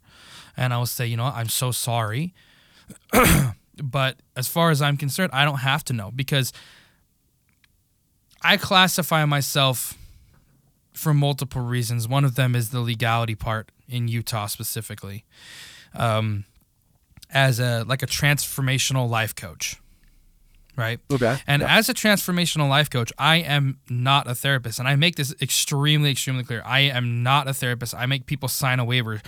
and 0.56 0.74
I 0.74 0.78
will 0.78 0.86
say, 0.86 1.06
you 1.06 1.16
know, 1.16 1.26
I'm 1.26 1.48
so 1.48 1.70
sorry. 1.70 2.34
but 3.82 4.16
as 4.36 4.48
far 4.48 4.70
as 4.70 4.82
I'm 4.82 4.96
concerned, 4.96 5.30
I 5.32 5.44
don't 5.44 5.58
have 5.58 5.84
to 5.84 5.92
know 5.92 6.10
because 6.10 6.52
I 8.42 8.56
classify 8.56 9.24
myself 9.26 9.96
for 10.92 11.14
multiple 11.14 11.62
reasons. 11.62 12.06
One 12.08 12.24
of 12.24 12.34
them 12.34 12.54
is 12.54 12.70
the 12.70 12.80
legality 12.80 13.34
part 13.34 13.70
in 13.88 14.08
Utah 14.08 14.46
specifically. 14.46 15.24
Um, 15.94 16.44
as 17.32 17.60
a 17.60 17.84
like 17.86 18.02
a 18.02 18.06
transformational 18.06 19.08
life 19.08 19.34
coach, 19.36 19.76
right? 20.76 20.98
Okay. 21.12 21.38
And 21.46 21.62
Yeah. 21.62 21.76
as 21.76 21.88
a 21.88 21.94
transformational 21.94 22.68
life 22.68 22.90
coach, 22.90 23.12
I 23.18 23.36
am 23.36 23.78
not 23.88 24.28
a 24.28 24.34
therapist, 24.34 24.78
and 24.80 24.88
I 24.88 24.96
make 24.96 25.14
this 25.16 25.32
extremely, 25.40 26.10
extremely 26.10 26.42
clear. 26.44 26.62
I 26.66 26.80
am 26.80 27.22
not 27.22 27.46
a 27.46 27.54
therapist. 27.54 27.94
I 27.94 28.06
make 28.06 28.26
people 28.26 28.48
sign 28.48 28.80
a 28.80 28.84
waiver 28.84 29.22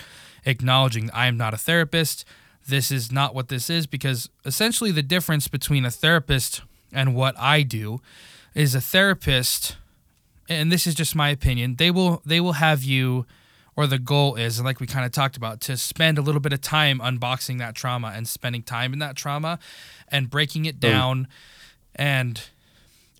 acknowledging 0.44 1.10
I 1.12 1.26
am 1.26 1.36
not 1.36 1.54
a 1.54 1.56
therapist. 1.56 2.24
This 2.66 2.90
is 2.90 3.12
not 3.12 3.34
what 3.34 3.48
this 3.48 3.70
is 3.70 3.86
because 3.86 4.28
essentially 4.44 4.90
the 4.90 5.02
difference 5.02 5.46
between 5.48 5.84
a 5.84 5.90
therapist 5.90 6.62
and 6.92 7.14
what 7.14 7.38
I 7.38 7.62
do 7.62 8.00
is 8.54 8.74
a 8.74 8.80
therapist 8.80 9.76
and 10.48 10.70
this 10.72 10.86
is 10.86 10.94
just 10.94 11.14
my 11.14 11.28
opinion 11.28 11.76
they 11.76 11.90
will 11.90 12.22
they 12.24 12.40
will 12.40 12.54
have 12.54 12.82
you 12.82 13.26
or 13.76 13.86
the 13.86 13.98
goal 13.98 14.34
is 14.34 14.60
like 14.60 14.80
we 14.80 14.86
kind 14.86 15.04
of 15.04 15.12
talked 15.12 15.36
about 15.36 15.60
to 15.60 15.76
spend 15.76 16.18
a 16.18 16.22
little 16.22 16.40
bit 16.40 16.52
of 16.52 16.60
time 16.60 16.98
unboxing 16.98 17.58
that 17.58 17.74
trauma 17.74 18.12
and 18.14 18.28
spending 18.28 18.62
time 18.62 18.92
in 18.92 18.98
that 18.98 19.16
trauma 19.16 19.58
and 20.08 20.30
breaking 20.30 20.64
it 20.64 20.76
mm. 20.76 20.80
down 20.80 21.28
and 21.94 22.48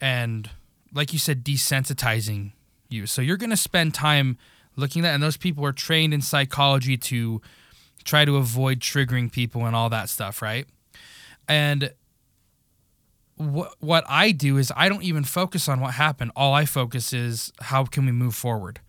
and 0.00 0.50
like 0.92 1.12
you 1.12 1.18
said 1.18 1.44
desensitizing 1.44 2.52
you. 2.88 3.06
So 3.06 3.22
you're 3.22 3.38
going 3.38 3.50
to 3.50 3.56
spend 3.56 3.94
time 3.94 4.36
looking 4.76 5.00
at 5.00 5.08
that 5.08 5.14
and 5.14 5.22
those 5.22 5.36
people 5.36 5.64
are 5.64 5.72
trained 5.72 6.12
in 6.12 6.20
psychology 6.20 6.96
to 6.96 7.40
try 8.04 8.24
to 8.24 8.36
avoid 8.36 8.80
triggering 8.80 9.30
people 9.32 9.64
and 9.64 9.74
all 9.74 9.88
that 9.90 10.08
stuff 10.10 10.42
right? 10.42 10.66
And 11.48 11.92
what 13.50 13.74
what 13.80 14.04
I 14.08 14.32
do 14.32 14.58
is 14.58 14.72
I 14.76 14.88
don't 14.88 15.02
even 15.02 15.24
focus 15.24 15.68
on 15.68 15.80
what 15.80 15.94
happened. 15.94 16.32
All 16.36 16.54
I 16.54 16.64
focus 16.64 17.12
is 17.12 17.52
how 17.60 17.84
can 17.84 18.06
we 18.06 18.12
move 18.12 18.34
forward? 18.34 18.80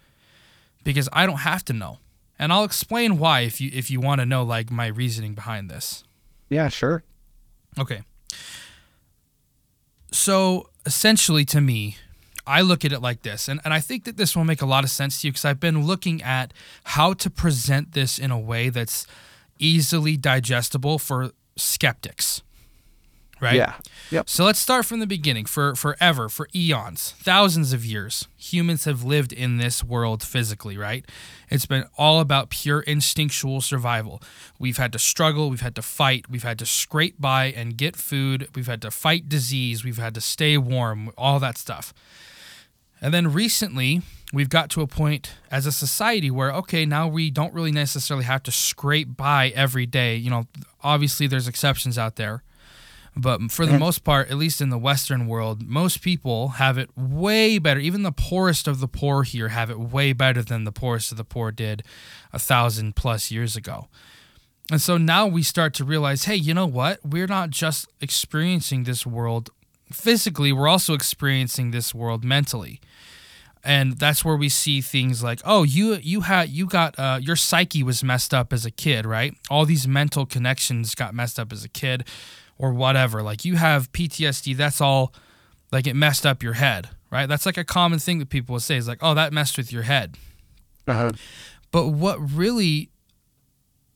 Because 0.84 1.10
I 1.14 1.26
don't 1.26 1.38
have 1.38 1.64
to 1.66 1.74
know. 1.74 2.00
And 2.40 2.52
I'll 2.52 2.64
explain 2.64 3.18
why 3.18 3.42
if 3.42 3.62
you 3.62 3.72
if 3.74 3.90
you 3.90 4.00
want 4.00 4.20
to 4.22 4.26
know 4.26 4.44
like 4.44 4.72
my 4.72 4.88
reasoning 4.88 5.34
behind 5.34 5.70
this. 5.70 6.04
Yeah, 6.50 6.70
sure. 6.70 7.04
Okay. 7.80 8.02
So 10.12 10.70
essentially 10.86 11.46
to 11.46 11.62
me, 11.62 11.98
I 12.46 12.62
look 12.62 12.84
at 12.86 12.92
it 12.92 13.00
like 13.00 13.24
this, 13.24 13.48
and, 13.48 13.60
and 13.64 13.74
I 13.74 13.80
think 13.80 14.04
that 14.04 14.18
this 14.18 14.36
will 14.36 14.44
make 14.44 14.62
a 14.62 14.66
lot 14.66 14.84
of 14.84 14.90
sense 14.90 15.22
to 15.22 15.28
you 15.28 15.32
because 15.32 15.46
I've 15.46 15.60
been 15.60 15.86
looking 15.86 16.22
at 16.22 16.54
how 16.84 17.14
to 17.14 17.30
present 17.30 17.94
this 17.94 18.20
in 18.20 18.32
a 18.32 18.40
way 18.40 18.70
that's 18.70 19.08
easily 19.60 20.18
digestible 20.18 21.00
for 21.00 21.32
skeptics. 21.56 22.43
Right? 23.44 23.56
Yeah. 23.56 23.76
Yep. 24.10 24.30
So 24.30 24.46
let's 24.46 24.60
start 24.60 24.86
from 24.86 25.00
the 25.00 25.08
beginning. 25.08 25.46
For 25.46 25.76
forever, 25.76 26.30
for 26.30 26.48
eons, 26.56 27.14
thousands 27.20 27.74
of 27.74 27.86
years, 27.86 28.28
humans 28.38 28.86
have 28.86 29.04
lived 29.04 29.34
in 29.34 29.58
this 29.58 29.84
world 29.84 30.24
physically, 30.24 30.78
right? 30.78 31.06
It's 31.50 31.66
been 31.66 31.86
all 31.98 32.20
about 32.20 32.50
pure 32.50 32.82
instinctual 32.82 33.62
survival. 33.62 34.22
We've 34.58 34.78
had 34.78 34.94
to 34.94 35.00
struggle, 35.00 35.50
we've 35.50 35.62
had 35.62 35.76
to 35.76 35.82
fight, 35.82 36.30
we've 36.30 36.44
had 36.44 36.58
to 36.60 36.66
scrape 36.66 37.20
by 37.20 37.46
and 37.46 37.78
get 37.78 37.96
food, 37.96 38.48
we've 38.56 38.68
had 38.68 38.82
to 38.84 38.92
fight 38.92 39.28
disease, 39.28 39.84
we've 39.84 39.98
had 39.98 40.16
to 40.16 40.22
stay 40.22 40.58
warm, 40.58 41.12
all 41.18 41.40
that 41.40 41.58
stuff. 41.58 41.94
And 43.02 43.14
then 43.14 43.34
recently, 43.34 44.02
we've 44.32 44.50
got 44.50 44.70
to 44.72 44.82
a 44.82 44.88
point 44.88 45.34
as 45.52 45.66
a 45.66 45.72
society 45.72 46.32
where, 46.32 46.52
okay, 46.54 46.86
now 46.86 47.08
we 47.08 47.30
don't 47.30 47.54
really 47.54 47.72
necessarily 47.72 48.26
have 48.26 48.44
to 48.44 48.52
scrape 48.52 49.18
by 49.18 49.50
every 49.50 49.86
day. 49.86 50.16
You 50.16 50.30
know, 50.30 50.48
obviously 50.82 51.28
there's 51.28 51.48
exceptions 51.48 51.98
out 51.98 52.16
there. 52.16 52.44
But 53.16 53.52
for 53.52 53.66
the 53.66 53.78
most 53.78 54.04
part, 54.04 54.32
at 54.32 54.38
least 54.38 54.60
in 54.60 54.70
the 54.70 54.78
Western 54.78 55.28
world, 55.28 55.68
most 55.68 56.02
people 56.02 56.50
have 56.50 56.78
it 56.78 56.90
way 56.98 57.60
better. 57.60 57.80
Even 57.80 58.02
the 58.02 58.12
poorest 58.12 58.68
of 58.68 58.80
the 58.80 58.88
poor 58.88 59.24
here 59.24 59.50
have 59.50 59.70
it 59.70 59.80
way 59.80 60.14
better 60.14 60.42
than 60.42 60.64
the 60.64 60.72
poorest 60.72 61.12
of 61.12 61.18
the 61.18 61.24
poor 61.24 61.52
did 61.52 61.84
a 62.32 62.40
thousand 62.40 62.96
plus 62.96 63.30
years 63.30 63.56
ago. 63.56 63.88
And 64.72 64.82
so 64.82 64.98
now 64.98 65.28
we 65.28 65.44
start 65.44 65.74
to 65.76 65.84
realize 65.84 66.24
hey, 66.24 66.36
you 66.36 66.54
know 66.54 66.66
what? 66.66 67.00
We're 67.06 67.28
not 67.28 67.52
just 67.52 67.88
experiencing 68.02 68.84
this 68.84 69.06
world 69.06 69.52
physically, 69.92 70.52
we're 70.52 70.68
also 70.68 70.94
experiencing 70.94 71.72
this 71.72 71.94
world 71.94 72.24
mentally. 72.24 72.82
And 73.66 73.98
that's 73.98 74.26
where 74.26 74.36
we 74.36 74.50
see 74.50 74.82
things 74.82 75.24
like, 75.24 75.40
oh, 75.46 75.64
you 75.64 75.96
you 76.02 76.22
had 76.22 76.50
you 76.50 76.66
got 76.66 76.98
uh, 76.98 77.20
your 77.22 77.36
psyche 77.36 77.84
was 77.84 78.04
messed 78.04 78.34
up 78.34 78.52
as 78.52 78.66
a 78.66 78.72
kid, 78.72 79.06
right? 79.06 79.38
All 79.50 79.66
these 79.66 79.88
mental 79.88 80.26
connections 80.26 80.96
got 80.96 81.14
messed 81.14 81.40
up 81.40 81.54
as 81.54 81.64
a 81.64 81.70
kid 81.70 82.06
or 82.58 82.74
whatever. 82.74 83.22
Like 83.24 83.46
you 83.46 83.56
have 83.56 83.92
PTSD, 83.92 84.56
that's 84.56 84.82
all 84.82 85.14
like 85.72 85.88
it 85.88 85.96
messed 85.96 86.26
up 86.26 86.44
your 86.44 86.54
head, 86.54 86.90
right? 87.12 87.28
That's 87.28 87.46
like 87.46 87.58
a 87.58 87.64
common 87.64 88.00
thing 88.00 88.20
that 88.20 88.30
people 88.30 88.54
will 88.54 88.60
say 88.60 88.78
is 88.78 88.88
like, 88.88 89.00
oh, 89.02 89.14
that 89.14 89.34
messed 89.34 89.58
with 89.58 89.72
your 89.72 89.84
head. 89.84 90.18
Uh-huh. 90.88 91.12
But 91.72 91.88
what 91.90 92.18
really 92.20 92.90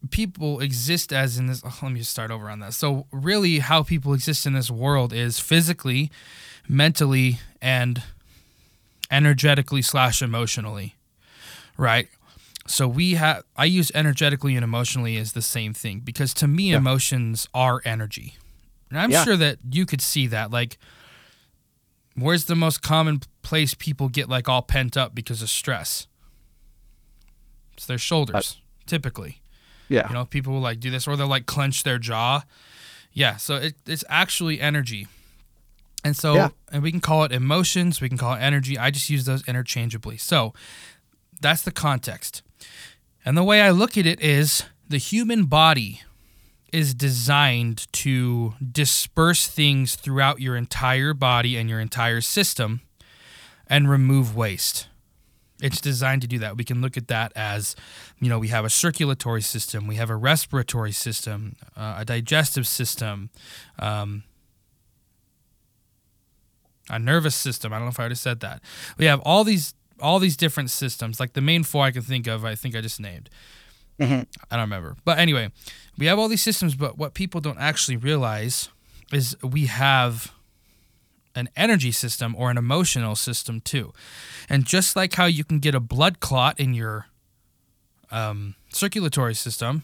people 0.10 0.60
exist 0.60 1.12
as 1.14 1.38
in 1.38 1.48
this, 1.48 1.62
oh, 1.66 1.78
let 1.82 1.92
me 1.92 2.00
just 2.00 2.12
start 2.12 2.32
over 2.32 2.50
on 2.50 2.60
that. 2.60 2.74
So, 2.74 3.08
really, 3.12 3.60
how 3.60 3.84
people 3.84 4.14
exist 4.14 4.46
in 4.46 4.54
this 4.54 4.72
world 4.72 5.14
is 5.14 5.40
physically, 5.40 6.10
mentally, 6.68 7.40
and 7.62 8.02
energetically 9.12 9.82
slash 9.82 10.22
emotionally, 10.22 10.96
right? 11.78 12.08
So 12.70 12.88
we 12.88 13.14
have 13.14 13.44
I 13.56 13.64
use 13.66 13.92
energetically 13.96 14.56
and 14.56 14.64
emotionally 14.64 15.16
as 15.18 15.32
the 15.32 15.42
same 15.42 15.74
thing 15.74 16.02
because 16.02 16.34
to 16.36 16.48
me 16.48 16.72
Yeah. 16.72 16.78
emotions 16.78 17.48
are 17.54 17.82
energy. 17.86 18.36
And 18.90 19.00
I'm 19.00 19.12
Yeah. 19.12 19.24
sure 19.24 19.38
that 19.38 19.60
you 19.70 19.86
could 19.86 20.02
see 20.02 20.28
that 20.28 20.52
like 20.52 20.78
where's 22.16 22.46
the 22.46 22.56
most 22.56 22.82
common 22.82 23.22
place 23.44 23.74
people 23.74 24.10
get 24.10 24.28
like 24.28 24.50
all 24.50 24.62
pent 24.62 24.98
up 24.98 25.14
because 25.14 25.42
of 25.42 25.50
stress? 25.50 26.08
It's 27.74 27.86
their 27.86 27.98
shoulders, 28.00 28.58
uh, 28.58 28.64
typically. 28.88 29.42
Yeah. 29.90 30.08
You 30.08 30.14
know, 30.16 30.26
people 30.26 30.54
will 30.54 30.62
like 30.62 30.80
do 30.80 30.90
this 30.90 31.08
or 31.08 31.16
they'll 31.16 31.28
like 31.28 31.46
clench 31.46 31.84
their 31.84 32.00
jaw. 32.00 32.44
Yeah, 33.14 33.38
so 33.38 33.56
it, 33.56 33.76
it's 33.86 34.04
actually 34.10 34.60
energy. 34.60 35.08
And 36.04 36.16
so, 36.16 36.36
Yeah. 36.36 36.50
and 36.72 36.82
we 36.84 36.92
can 36.92 37.02
call 37.02 37.24
it 37.24 37.32
emotions, 37.32 38.02
we 38.02 38.10
can 38.10 38.18
call 38.18 38.34
it 38.34 38.40
energy. 38.40 38.78
I 38.78 38.92
just 38.92 39.10
use 39.10 39.26
those 39.26 39.48
interchangeably. 39.48 40.18
So 40.18 40.54
that's 41.40 41.62
the 41.62 41.72
context. 41.72 42.42
And 43.26 43.38
the 43.38 43.44
way 43.44 43.62
I 43.62 43.72
look 43.72 43.98
at 43.98 44.06
it 44.06 44.20
is 44.22 44.64
the 44.88 44.98
human 44.98 45.46
body 45.46 46.02
is 46.74 46.94
designed 46.94 47.92
to 47.94 48.54
disperse 48.72 49.48
things 49.48 49.96
throughout 49.96 50.42
your 50.42 50.56
entire 50.56 51.14
body 51.14 51.58
and 51.58 51.70
your 51.70 51.80
entire 51.80 52.22
system 52.22 52.82
and 53.68 53.90
remove 53.90 54.36
waste. 54.36 54.88
It's 55.62 55.82
designed 55.82 56.22
to 56.22 56.28
do 56.28 56.38
that. 56.40 56.56
We 56.56 56.64
can 56.64 56.82
look 56.82 56.98
at 56.98 57.08
that 57.08 57.32
as, 57.36 57.76
you 58.20 58.30
know, 58.30 58.38
we 58.38 58.50
have 58.50 58.64
a 58.64 58.70
circulatory 58.70 59.42
system, 59.42 59.88
we 59.88 59.96
have 59.96 60.10
a 60.10 60.16
respiratory 60.16 60.92
system, 60.92 61.56
uh, 61.76 61.96
a 61.98 62.06
digestive 62.06 62.68
system, 62.68 63.32
um, 63.80 64.24
a 66.90 67.00
nervous 67.00 67.36
system. 67.36 67.74
I 67.74 67.78
don't 67.78 67.86
know 67.86 67.90
if 67.90 68.00
I 68.00 68.04
already 68.04 68.16
said 68.16 68.40
that. 68.42 68.62
We 68.98 69.06
have 69.06 69.20
all 69.22 69.44
these 69.44 69.74
all 70.00 70.20
these 70.20 70.38
different 70.38 70.70
systems. 70.70 71.20
Like 71.20 71.34
the 71.34 71.42
main 71.42 71.64
four 71.64 71.84
I 71.84 71.92
can 71.92 72.04
think 72.04 72.28
of, 72.28 72.46
I 72.46 72.54
think 72.54 72.76
I 72.76 72.82
just 72.82 73.00
named. 73.00 73.30
I 74.00 74.26
don't 74.52 74.60
remember. 74.62 74.96
But 75.06 75.18
anyway, 75.20 75.52
we 75.98 76.06
have 76.06 76.20
all 76.20 76.28
these 76.28 76.44
systems, 76.44 76.76
but 76.76 76.98
what 76.98 77.14
people 77.14 77.42
don't 77.42 77.58
actually 77.60 77.98
realize 77.98 78.70
is 79.12 79.36
we 79.42 79.66
have 79.68 80.32
an 81.36 81.50
energy 81.56 81.92
system 81.92 82.36
or 82.38 82.50
an 82.52 82.58
emotional 82.58 83.16
system 83.16 83.62
too. 83.62 83.94
And 84.50 84.66
just 84.66 84.96
like 84.96 85.14
how 85.14 85.26
you 85.26 85.44
can 85.44 85.60
get 85.60 85.76
a 85.76 85.80
blood 85.80 86.20
clot 86.20 86.60
in 86.60 86.74
your 86.74 87.08
um, 88.12 88.56
circulatory 88.70 89.36
system, 89.36 89.84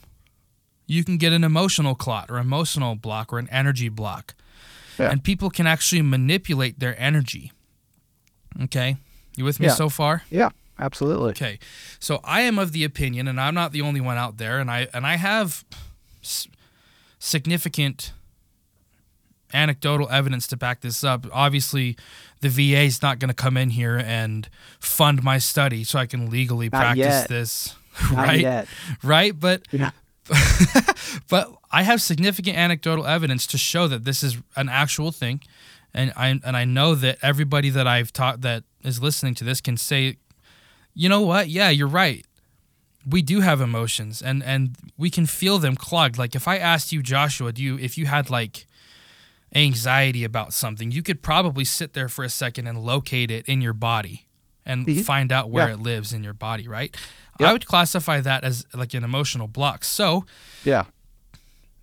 you 0.88 1.04
can 1.04 1.18
get 1.18 1.34
an 1.34 1.44
emotional 1.44 1.96
clot 1.96 2.30
or 2.30 2.38
emotional 2.38 2.96
block 2.96 3.32
or 3.34 3.40
an 3.40 3.48
energy 3.50 3.90
block. 3.90 4.34
Yeah. 5.00 5.10
And 5.12 5.24
people 5.24 5.50
can 5.50 5.66
actually 5.68 6.02
manipulate 6.02 6.80
their 6.80 7.00
energy. 7.00 7.52
Okay? 8.64 8.98
You 9.36 9.44
with 9.46 9.60
me 9.60 9.68
Yeah. 9.68 9.74
so 9.74 9.90
far? 9.90 10.24
Yeah. 10.30 10.50
Absolutely. 10.80 11.30
Okay, 11.32 11.60
so 12.00 12.20
I 12.24 12.42
am 12.42 12.58
of 12.60 12.72
the 12.72 12.84
opinion, 12.84 13.28
and 13.28 13.40
I'm 13.40 13.54
not 13.54 13.72
the 13.72 13.82
only 13.82 14.02
one 14.02 14.18
out 14.18 14.38
there, 14.38 14.60
and 14.60 14.70
I 14.72 14.88
and 14.94 15.06
I 15.06 15.18
have 15.18 15.64
s- 16.24 16.48
significant 17.20 18.12
anecdotal 19.54 20.10
evidence 20.10 20.48
to 20.48 20.58
back 20.58 20.82
this 20.82 21.04
up. 21.04 21.28
Obviously, 21.32 21.96
the 22.42 22.50
VA 22.50 22.82
is 22.82 23.02
not 23.02 23.20
going 23.20 23.30
to 23.30 23.36
come 23.36 23.56
in 23.56 23.70
here 23.70 23.98
and 24.04 24.50
fund 24.80 25.24
my 25.24 25.38
study 25.38 25.84
so 25.84 26.00
I 26.00 26.06
can 26.08 26.30
legally 26.30 26.70
Not 26.70 26.80
practice 26.80 27.06
yet. 27.06 27.30
this, 27.30 27.76
Not 28.12 28.28
right? 28.28 28.40
yet. 28.42 28.68
Right, 29.04 29.40
but 29.40 29.68
Yeah. 29.72 29.92
but 31.30 31.52
I 31.72 31.84
have 31.84 32.02
significant 32.02 32.58
anecdotal 32.58 33.06
evidence 33.06 33.46
to 33.48 33.58
show 33.58 33.88
that 33.90 34.06
this 34.06 34.24
is 34.24 34.38
an 34.56 34.70
actual 34.70 35.12
thing, 35.12 35.42
and 35.94 36.14
I 36.16 36.30
and 36.30 36.58
I 36.58 36.66
know 36.66 36.96
that 36.96 37.18
everybody 37.22 37.70
that 37.70 37.88
I've 37.88 38.12
taught 38.14 38.42
that 38.42 38.64
is 38.84 39.02
listening 39.02 39.36
to 39.36 39.44
this 39.44 39.60
can 39.62 39.76
say, 39.78 40.18
you 40.94 41.10
know 41.10 41.22
what? 41.22 41.50
Yeah, 41.50 41.70
you're 41.70 41.88
right. 41.88 42.26
We 43.06 43.22
do 43.22 43.42
have 43.42 43.60
emotions, 43.62 44.22
and 44.22 44.42
and 44.44 44.76
we 44.98 45.10
can 45.10 45.26
feel 45.26 45.58
them 45.60 45.76
clogged. 45.76 46.18
Like 46.18 46.36
if 46.36 46.48
I 46.48 46.58
asked 46.58 46.92
you, 46.92 47.02
Joshua, 47.04 47.52
do 47.52 47.62
you 47.62 47.78
if 47.78 47.98
you 47.98 48.06
had 48.06 48.30
like 48.30 48.66
anxiety 49.56 50.24
about 50.24 50.54
something, 50.54 50.92
you 50.92 51.04
could 51.04 51.22
probably 51.22 51.66
sit 51.66 51.94
there 51.94 52.10
for 52.10 52.24
a 52.24 52.30
second 52.30 52.68
and 52.68 52.80
locate 52.80 53.30
it 53.30 53.46
in 53.48 53.62
your 53.62 53.74
body, 53.74 54.26
and 54.66 54.86
Mhm. 54.88 55.04
find 55.06 55.32
out 55.32 55.50
where 55.52 55.68
Yeah. 55.68 55.74
it 55.76 55.80
lives 55.80 56.14
in 56.14 56.24
your 56.24 56.34
body, 56.34 56.68
right? 56.68 56.96
Yep. 57.40 57.50
I 57.50 57.54
would 57.54 57.66
classify 57.66 58.22
that 58.22 58.44
as 58.44 58.66
like 58.74 58.94
an 58.94 59.04
emotional 59.04 59.48
block. 59.48 59.84
So 59.84 60.26
Yeah. 60.64 60.86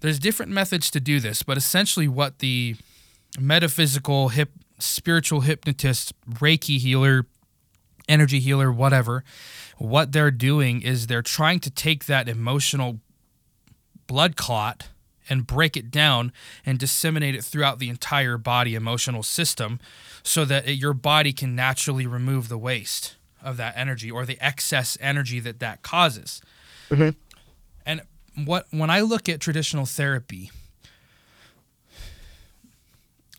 there's 0.00 0.18
different 0.18 0.50
methods 0.52 0.90
to 0.92 1.00
do 1.00 1.20
this, 1.20 1.42
but 1.42 1.56
essentially 1.56 2.08
what 2.08 2.38
the 2.38 2.76
metaphysical 3.38 4.30
hip 4.30 4.50
spiritual 4.78 5.42
hypnotist, 5.42 6.12
Reiki 6.28 6.78
healer, 6.78 7.26
energy 8.10 8.40
healer, 8.40 8.70
whatever, 8.72 9.24
what 9.78 10.12
they're 10.12 10.30
doing 10.30 10.82
is 10.82 11.06
they're 11.06 11.22
trying 11.22 11.60
to 11.60 11.70
take 11.70 12.04
that 12.06 12.28
emotional 12.28 13.00
blood 14.06 14.36
clot 14.36 14.88
and 15.28 15.46
break 15.46 15.76
it 15.76 15.90
down 15.90 16.32
and 16.66 16.78
disseminate 16.78 17.34
it 17.34 17.44
throughout 17.44 17.78
the 17.78 17.88
entire 17.88 18.36
body 18.36 18.74
emotional 18.74 19.22
system 19.22 19.78
so 20.22 20.44
that 20.44 20.68
it, 20.68 20.72
your 20.72 20.92
body 20.92 21.32
can 21.32 21.54
naturally 21.54 22.06
remove 22.06 22.48
the 22.48 22.58
waste 22.58 23.16
of 23.42 23.56
that 23.56 23.72
energy 23.76 24.10
or 24.10 24.26
the 24.26 24.36
excess 24.40 24.98
energy 25.00 25.40
that 25.40 25.60
that 25.60 25.82
causes. 25.82 26.42
Mhm. 26.90 27.14
And 27.86 28.02
what 28.34 28.66
when 28.70 28.90
I 28.90 29.00
look 29.00 29.28
at 29.28 29.40
traditional 29.40 29.86
therapy, 29.86 30.50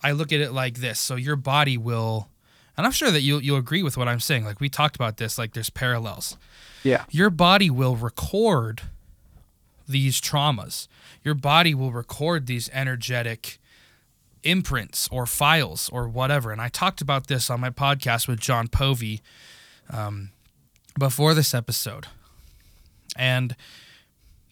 I 0.01 0.13
look 0.13 0.31
at 0.31 0.39
it 0.39 0.51
like 0.53 0.77
this. 0.77 0.99
So 0.99 1.15
your 1.15 1.35
body 1.35 1.77
will 1.77 2.29
and 2.77 2.85
I'm 2.85 2.91
sure 2.91 3.11
that 3.11 3.21
you'll 3.21 3.41
you'll 3.41 3.57
agree 3.57 3.83
with 3.83 3.97
what 3.97 4.07
I'm 4.07 4.19
saying. 4.19 4.45
Like 4.45 4.59
we 4.59 4.69
talked 4.69 4.95
about 4.95 5.17
this, 5.17 5.37
like 5.37 5.53
there's 5.53 5.69
parallels 5.69 6.37
Yeah. 6.83 7.05
your 7.09 7.29
body 7.29 7.69
will 7.69 7.95
record 7.95 8.81
these 9.87 10.21
traumas. 10.21 10.87
Your 11.23 11.35
body 11.35 11.73
will 11.75 11.91
record 11.91 12.47
these 12.47 12.69
energetic 12.73 13.59
imprints 14.43 15.07
or 15.11 15.25
files 15.25 15.89
or 15.89 16.07
whatever. 16.07 16.51
And 16.51 16.61
I 16.61 16.69
talked 16.69 17.01
about 17.01 17.27
this 17.27 17.49
on 17.49 17.59
my 17.59 17.69
podcast 17.69 18.27
with 18.27 18.39
John 18.39 18.67
Povey 18.67 19.21
um, 19.89 20.31
before 20.97 21.33
this 21.33 21.53
episode. 21.53 22.07
And 23.15 23.55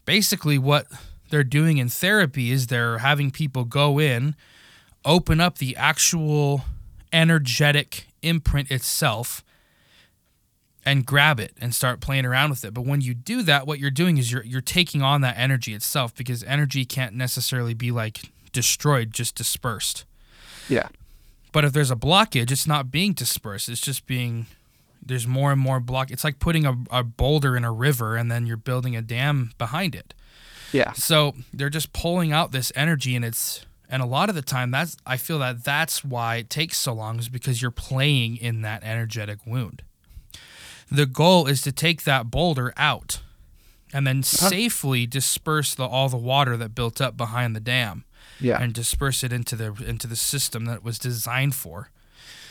basically, 0.05 0.57
what 0.57 0.87
they're 1.29 1.43
doing 1.43 1.77
in 1.77 1.89
therapy 1.89 2.51
is 2.51 2.67
they're 2.67 2.97
having 2.99 3.31
people 3.31 3.63
go 3.63 3.99
in, 3.99 4.35
open 5.05 5.39
up 5.39 5.57
the 5.59 5.75
actual 5.77 6.65
energetic 7.13 8.05
imprint 8.21 8.71
itself 8.71 9.43
and 10.85 11.05
grab 11.05 11.39
it 11.39 11.53
and 11.59 11.75
start 11.75 11.99
playing 11.99 12.25
around 12.25 12.49
with 12.49 12.63
it. 12.63 12.73
But 12.73 12.85
when 12.85 13.01
you 13.01 13.13
do 13.13 13.43
that, 13.43 13.67
what 13.67 13.79
you're 13.79 13.91
doing 13.91 14.17
is 14.17 14.31
you're 14.31 14.43
you're 14.43 14.61
taking 14.61 15.01
on 15.01 15.21
that 15.21 15.37
energy 15.37 15.73
itself 15.73 16.15
because 16.15 16.43
energy 16.43 16.85
can't 16.85 17.13
necessarily 17.13 17.73
be 17.73 17.91
like 17.91 18.31
destroyed, 18.51 19.11
just 19.11 19.35
dispersed. 19.35 20.05
Yeah. 20.67 20.87
But 21.51 21.65
if 21.65 21.73
there's 21.73 21.91
a 21.91 21.95
blockage, 21.95 22.51
it's 22.51 22.67
not 22.67 22.91
being 22.91 23.13
dispersed. 23.13 23.69
It's 23.69 23.81
just 23.81 24.05
being 24.05 24.45
there's 25.03 25.27
more 25.27 25.51
and 25.51 25.59
more 25.59 25.79
block. 25.79 26.11
It's 26.11 26.23
like 26.23 26.39
putting 26.39 26.65
a, 26.65 26.75
a 26.91 27.03
boulder 27.03 27.57
in 27.57 27.63
a 27.63 27.71
river 27.71 28.15
and 28.15 28.31
then 28.31 28.45
you're 28.45 28.57
building 28.57 28.95
a 28.95 29.01
dam 29.01 29.51
behind 29.57 29.95
it. 29.95 30.13
Yeah. 30.71 30.91
So 30.93 31.33
they're 31.53 31.69
just 31.69 31.93
pulling 31.93 32.31
out 32.31 32.51
this 32.51 32.71
energy 32.75 33.15
and 33.15 33.25
it's 33.25 33.65
and 33.89 34.01
a 34.01 34.05
lot 34.05 34.29
of 34.29 34.35
the 34.35 34.41
time 34.41 34.71
that's 34.71 34.95
I 35.05 35.17
feel 35.17 35.39
that 35.39 35.63
that's 35.63 36.03
why 36.05 36.35
it 36.37 36.49
takes 36.49 36.77
so 36.77 36.93
long 36.93 37.19
is 37.19 37.27
because 37.29 37.61
you're 37.61 37.71
playing 37.71 38.37
in 38.37 38.61
that 38.61 38.83
energetic 38.83 39.39
wound. 39.45 39.81
The 40.91 41.05
goal 41.05 41.45
is 41.47 41.61
to 41.63 41.71
take 41.71 42.03
that 42.03 42.31
boulder 42.31 42.73
out 42.77 43.21
and 43.93 44.05
then 44.07 44.23
safely 44.23 45.05
disperse 45.07 45.73
the 45.75 45.85
all 45.85 46.09
the 46.09 46.17
water 46.17 46.55
that 46.57 46.75
built 46.75 47.01
up 47.01 47.17
behind 47.17 47.55
the 47.55 47.59
dam 47.59 48.05
Yeah. 48.39 48.61
and 48.61 48.73
disperse 48.73 49.23
it 49.23 49.33
into 49.33 49.55
the 49.55 49.73
into 49.85 50.07
the 50.07 50.15
system 50.15 50.65
that 50.65 50.77
it 50.77 50.83
was 50.83 50.97
designed 50.99 51.55
for. 51.55 51.89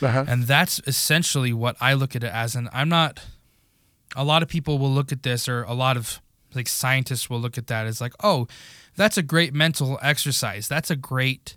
Uh-huh. 0.01 0.25
And 0.27 0.43
that's 0.43 0.79
essentially 0.87 1.51
what 1.53 1.75
I 1.81 1.93
look 1.93 2.15
at 2.15 2.23
it 2.23 2.31
as. 2.31 2.55
And 2.55 2.69
I'm 2.71 2.87
not, 2.87 3.19
a 4.15 4.23
lot 4.23 4.41
of 4.41 4.47
people 4.47 4.77
will 4.79 4.91
look 4.91 5.11
at 5.11 5.23
this, 5.23 5.49
or 5.49 5.63
a 5.63 5.73
lot 5.73 5.97
of 5.97 6.21
like 6.55 6.69
scientists 6.69 7.29
will 7.29 7.39
look 7.41 7.57
at 7.57 7.67
that 7.67 7.85
as 7.85 7.99
like, 7.99 8.13
oh, 8.23 8.47
that's 8.95 9.17
a 9.17 9.23
great 9.23 9.53
mental 9.53 9.99
exercise. 10.01 10.67
That's 10.67 10.89
a 10.91 10.95
great 10.95 11.55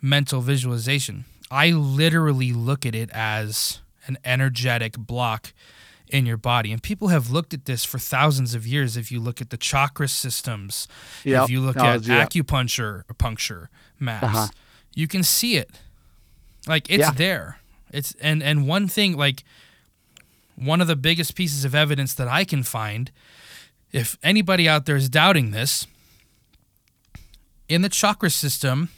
mental 0.00 0.40
visualization. 0.40 1.24
I 1.50 1.70
literally 1.70 2.52
look 2.52 2.84
at 2.86 2.94
it 2.94 3.10
as 3.10 3.80
an 4.06 4.18
energetic 4.24 4.96
block 4.98 5.52
in 6.08 6.24
your 6.24 6.36
body. 6.38 6.72
And 6.72 6.82
people 6.82 7.08
have 7.08 7.30
looked 7.30 7.52
at 7.52 7.66
this 7.66 7.84
for 7.84 7.98
thousands 7.98 8.54
of 8.54 8.66
years. 8.66 8.96
If 8.96 9.12
you 9.12 9.20
look 9.20 9.40
at 9.40 9.50
the 9.50 9.56
chakra 9.58 10.08
systems, 10.08 10.88
Yep. 11.24 11.44
if 11.44 11.50
you 11.50 11.60
look 11.60 11.76
at 11.76 12.02
yeah. 12.06 12.24
acupuncture 12.24 13.02
puncture 13.18 13.68
maps, 14.00 14.24
Uh-huh. 14.24 14.48
you 14.94 15.06
can 15.06 15.22
see 15.22 15.56
it. 15.56 15.70
Like 16.66 16.88
it's 16.90 17.00
Yeah. 17.00 17.10
there. 17.12 17.58
It's 17.92 18.14
and 18.20 18.42
and 18.42 18.66
one 18.66 18.88
thing 18.88 19.16
like 19.16 19.44
one 20.56 20.80
of 20.80 20.86
the 20.86 20.96
biggest 20.96 21.34
pieces 21.34 21.64
of 21.64 21.74
evidence 21.74 22.14
that 22.14 22.28
I 22.28 22.44
can 22.44 22.62
find 22.62 23.10
if 23.92 24.18
anybody 24.22 24.68
out 24.68 24.86
there 24.86 24.96
is 24.96 25.08
doubting 25.08 25.50
this 25.52 25.86
in 27.68 27.82
the 27.82 27.88
chakra 27.88 28.30
system 28.30 28.88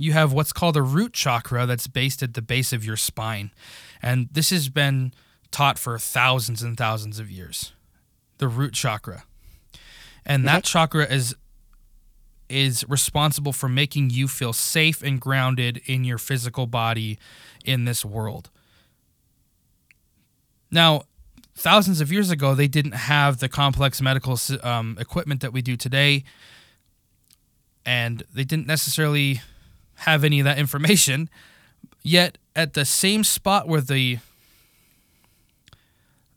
you 0.00 0.12
have 0.12 0.32
what's 0.32 0.52
called 0.52 0.76
a 0.78 0.82
root 0.82 1.12
chakra 1.12 1.66
that's 1.66 1.86
based 1.86 2.22
at 2.22 2.32
the 2.32 2.40
base 2.40 2.72
of 2.72 2.84
your 2.84 2.96
spine. 2.96 3.50
And 4.00 4.28
this 4.32 4.48
has 4.48 4.70
been 4.70 5.12
taught 5.50 5.78
for 5.78 5.98
thousands 5.98 6.62
and 6.62 6.76
thousands 6.76 7.18
of 7.18 7.30
years. 7.30 7.74
The 8.38 8.48
root 8.48 8.72
chakra. 8.72 9.24
And 10.24 10.48
that 10.48 10.64
chakra 10.64 11.04
is 11.04 11.34
is 12.48 12.84
responsible 12.88 13.52
for 13.52 13.68
making 13.68 14.10
you 14.10 14.26
feel 14.26 14.52
safe 14.52 15.02
and 15.02 15.20
grounded 15.20 15.80
in 15.86 16.02
your 16.02 16.18
physical 16.18 16.66
body 16.66 17.16
in 17.64 17.84
this 17.84 18.04
world. 18.04 18.50
Now, 20.68 21.02
thousands 21.54 22.00
of 22.00 22.10
years 22.10 22.30
ago, 22.30 22.56
they 22.56 22.66
didn't 22.66 22.92
have 22.92 23.38
the 23.38 23.48
complex 23.48 24.00
medical 24.00 24.36
um, 24.64 24.96
equipment 24.98 25.42
that 25.42 25.52
we 25.52 25.62
do 25.62 25.76
today, 25.76 26.24
and 27.90 28.22
they 28.32 28.44
didn't 28.44 28.66
necessarily 28.68 29.40
have 30.06 30.22
any 30.22 30.38
of 30.40 30.44
that 30.44 30.58
information. 30.58 31.28
Yet, 32.02 32.38
at 32.54 32.74
the 32.74 32.84
same 32.84 33.24
spot 33.24 33.66
where 33.66 33.80
the 33.80 34.18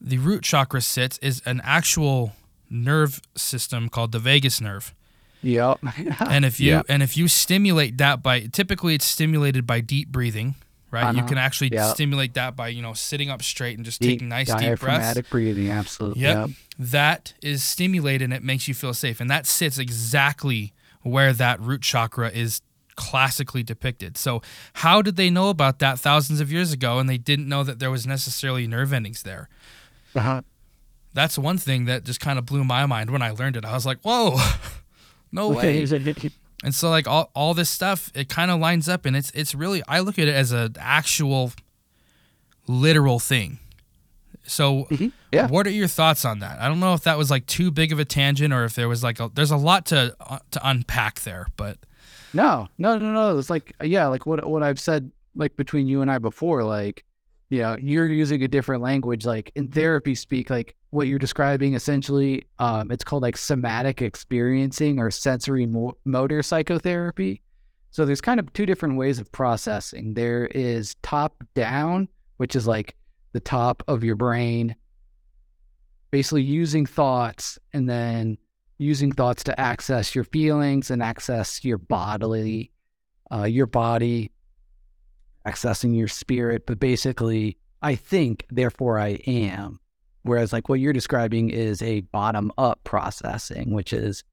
the 0.02 0.18
root 0.18 0.44
chakra 0.44 0.82
sits 0.82 1.18
is 1.20 1.42
an 1.46 1.62
actual 1.64 2.34
nerve 2.70 3.22
system 3.36 3.88
called 3.90 4.12
the 4.12 4.20
vagus 4.20 4.60
nerve 4.60 4.94
Yep. 5.44 5.80
and 6.30 6.46
if 6.46 6.60
you 6.60 6.72
Yeah. 6.72 6.82
and 6.90 7.04
if 7.04 7.16
you 7.18 7.28
stimulate 7.28 7.98
that 7.98 8.24
by 8.24 8.42
typically 8.48 8.96
it's 8.96 9.06
stimulated 9.06 9.68
by 9.68 9.80
deep 9.82 10.10
breathing 10.10 10.56
right 10.92 11.14
you 11.14 11.20
Uh-huh. 11.20 11.28
can 11.30 11.38
actually 11.38 11.70
Yeah. 11.72 11.94
stimulate 11.94 12.34
that 12.34 12.56
by 12.56 12.70
you 12.70 12.82
know 12.82 12.94
sitting 12.94 13.30
up 13.30 13.42
straight 13.44 13.78
and 13.78 13.86
just 13.86 14.02
Deep 14.02 14.12
taking 14.20 14.30
nice 14.30 14.48
deep 14.48 14.58
breaths 14.58 14.82
diaphragmatic 14.82 15.30
breathing, 15.30 15.70
absolutely. 15.70 16.22
Yep. 16.24 16.50
That 16.80 17.34
is 17.42 17.64
stimulated 17.64 18.24
and 18.24 18.34
it 18.34 18.44
makes 18.44 18.68
you 18.68 18.74
feel 18.74 18.94
safe. 18.94 19.20
And 19.22 19.30
that 19.30 19.46
sits 19.46 19.78
exactly 19.78 20.74
where 21.04 21.34
that 21.34 21.60
root 21.62 21.82
chakra 21.82 22.30
is 22.30 22.62
classically 22.96 23.64
depicted. 23.64 24.18
So, 24.18 24.42
how 24.74 25.02
did 25.02 25.16
they 25.16 25.30
know 25.30 25.50
about 25.50 25.80
that 25.80 26.00
thousands 26.00 26.40
of 26.40 26.52
years 26.52 26.72
ago 26.72 27.00
and 27.00 27.10
they 27.10 27.18
didn't 27.18 27.48
know 27.48 27.64
that 27.64 27.80
there 27.80 27.92
was 27.92 28.06
necessarily 28.08 28.68
nerve 28.68 28.94
endings 28.94 29.24
there? 29.24 29.50
Uh-huh. 30.16 30.42
That's 31.14 31.38
one 31.38 31.58
thing 31.58 31.86
that 31.86 32.04
just 32.04 32.20
kind 32.20 32.40
of 32.40 32.46
blew 32.46 32.64
my 32.64 32.86
mind 32.86 33.12
when 33.12 33.22
I 33.22 33.32
learned 33.32 33.56
it. 33.56 33.66
I 33.66 33.74
was 33.74 33.86
like, 33.86 34.00
whoa, 34.02 34.38
no 35.32 35.50
way. 35.50 35.62
And 36.64 36.74
so 36.74 36.90
like 36.90 37.08
all, 37.08 37.30
all 37.36 37.54
this 37.54 37.70
stuff, 37.70 38.12
it 38.16 38.30
kind 38.30 38.50
of 38.50 38.60
lines 38.60 38.88
up 38.88 39.06
and 39.06 39.16
it's 39.16 39.32
it's 39.32 39.54
really 39.54 39.84
I 39.88 40.00
look 40.00 40.18
at 40.18 40.28
it 40.28 40.34
as 40.34 40.52
an 40.52 40.76
actual 40.80 41.52
literal 42.68 43.20
thing. 43.20 43.60
So 44.46 44.88
Yeah. 45.32 45.48
what 45.48 45.66
are 45.68 45.72
your 45.72 45.88
thoughts 45.88 46.26
on 46.26 46.40
that? 46.40 46.60
I 46.60 46.68
don't 46.68 46.80
know 46.80 46.94
if 46.94 47.04
that 47.04 47.18
was 47.18 47.32
like 47.32 47.46
too 47.46 47.72
big 47.72 47.92
of 47.92 48.00
a 48.00 48.06
tangent 48.06 48.54
or 48.54 48.66
if 48.66 48.76
there 48.76 48.90
was 48.90 49.04
like 49.04 49.20
a, 49.20 49.32
there's 49.34 49.52
a 49.52 49.58
lot 49.58 49.86
to 49.88 50.16
uh, 50.20 50.40
to 50.52 50.68
unpack 50.68 51.22
there, 51.22 51.48
but 51.58 51.78
No, 52.34 52.68
no, 52.78 52.98
no, 52.98 53.12
no. 53.14 53.38
It's 53.38 53.50
like 53.50 53.74
yeah, 53.84 54.08
like 54.08 54.26
what 54.26 54.46
what 54.48 54.64
I've 54.64 54.80
said 54.80 55.12
like 55.36 55.56
between 55.56 55.88
you 55.88 56.02
and 56.02 56.12
I 56.12 56.18
before, 56.20 56.64
like 56.64 57.04
you 57.50 57.60
know, 57.62 57.78
you're 57.80 58.08
using 58.08 58.42
a 58.44 58.48
different 58.48 58.82
language. 58.82 59.26
Like 59.26 59.52
in 59.56 59.68
therapy 59.68 60.16
speak, 60.16 60.50
like 60.50 60.76
what 60.90 61.08
you're 61.08 61.20
describing 61.20 61.74
essentially, 61.76 62.44
um, 62.60 62.92
it's 62.92 63.04
called 63.04 63.22
like 63.24 63.38
somatic 63.38 64.02
experiencing 64.02 65.00
or 65.00 65.10
sensory 65.12 65.66
mo- 65.66 65.96
motor 66.06 66.42
psychotherapy. 66.44 67.42
So 67.92 68.06
there's 68.06 68.22
kind 68.22 68.40
of 68.40 68.52
two 68.54 68.66
different 68.66 68.98
ways 68.98 69.20
of 69.20 69.32
processing. 69.32 70.16
There 70.16 70.48
is 70.48 70.96
top 71.04 71.44
down, 71.54 72.08
which 72.38 72.56
is 72.56 72.66
like 72.66 72.96
the 73.34 73.40
top 73.40 73.84
of 73.88 74.04
your 74.04 74.16
brain, 74.16 74.76
basically 76.12 76.44
using 76.44 76.86
thoughts 76.86 77.60
and 77.74 77.90
then 77.90 78.38
using 78.78 79.12
thoughts 79.12 79.44
to 79.44 79.60
access 79.60 80.16
your 80.16 80.24
feelings 80.24 80.90
and 80.90 81.02
access 81.02 81.64
your 81.64 81.78
bodily, 81.78 82.72
uh, 83.32 83.44
your 83.44 83.66
body, 83.66 84.32
accessing 85.48 85.96
your 85.98 86.08
spirit. 86.08 86.66
But 86.66 86.80
basically, 86.80 87.58
I 87.82 87.96
think, 87.96 88.46
therefore 88.50 89.00
I 89.00 89.20
am. 89.28 89.80
Whereas, 90.22 90.54
like 90.54 90.70
what 90.70 90.80
you're 90.80 90.94
describing 90.94 91.50
is 91.50 91.82
a 91.82 92.02
bottom 92.02 92.52
up 92.58 92.84
processing, 92.86 93.74
which 93.74 93.92
is 93.92 94.24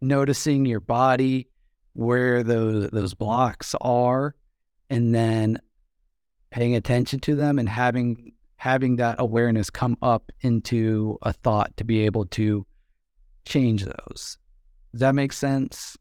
noticing 0.00 0.66
your 0.66 0.80
body, 0.80 1.48
where 1.94 2.42
those 2.42 2.90
those 2.90 3.14
blocks 3.14 3.74
are, 3.80 4.36
and 4.88 5.14
then 5.14 5.58
paying 6.50 6.74
attention 6.74 7.20
to 7.20 7.34
them 7.34 7.58
and 7.58 7.68
having 7.68 8.32
having 8.58 8.96
that 8.96 9.16
awareness 9.18 9.68
come 9.68 9.96
up 10.00 10.32
into 10.40 11.18
a 11.22 11.32
thought 11.32 11.76
to 11.76 11.84
be 11.84 12.06
able 12.06 12.24
to 12.24 12.66
change 13.44 13.84
those. 13.84 14.38
Does 14.92 15.00
that 15.00 15.14
make 15.14 15.32
sense? 15.32 15.96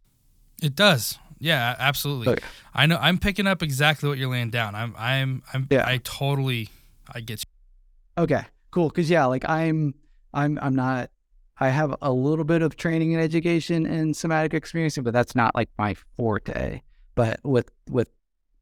It 0.63 0.73
does. 0.73 1.19
Yeah, 1.37 1.75
absolutely. 1.77 2.29
Okay. 2.29 2.45
I 2.73 2.85
know 2.85 2.97
I'm 2.99 3.17
picking 3.17 3.45
up 3.45 3.61
exactly 3.61 4.07
what 4.07 4.17
you're 4.17 4.29
laying 4.29 4.51
down. 4.51 4.73
I'm 4.73 4.95
I'm 4.97 5.43
I'm 5.53 5.67
Yeah. 5.69 5.85
I 5.85 5.97
totally 5.97 6.69
I 7.11 7.19
get 7.19 7.43
you. 7.43 8.23
Okay, 8.23 8.43
cool. 8.71 8.89
Cause 8.89 9.09
yeah, 9.09 9.25
like 9.25 9.47
I'm, 9.47 9.93
I'm, 10.33 10.57
I'm 10.61 10.75
not, 10.75 11.09
I 11.57 11.69
have 11.69 11.95
a 12.01 12.11
little 12.11 12.45
bit 12.45 12.61
of 12.61 12.77
training 12.77 13.13
and 13.13 13.21
education 13.21 13.85
in 13.85 14.13
somatic 14.13 14.53
experiencing, 14.53 15.03
but 15.03 15.13
that's 15.13 15.35
not 15.35 15.53
like 15.55 15.69
my 15.77 15.95
forte. 16.17 16.81
But 17.15 17.39
with, 17.43 17.69
with 17.89 18.09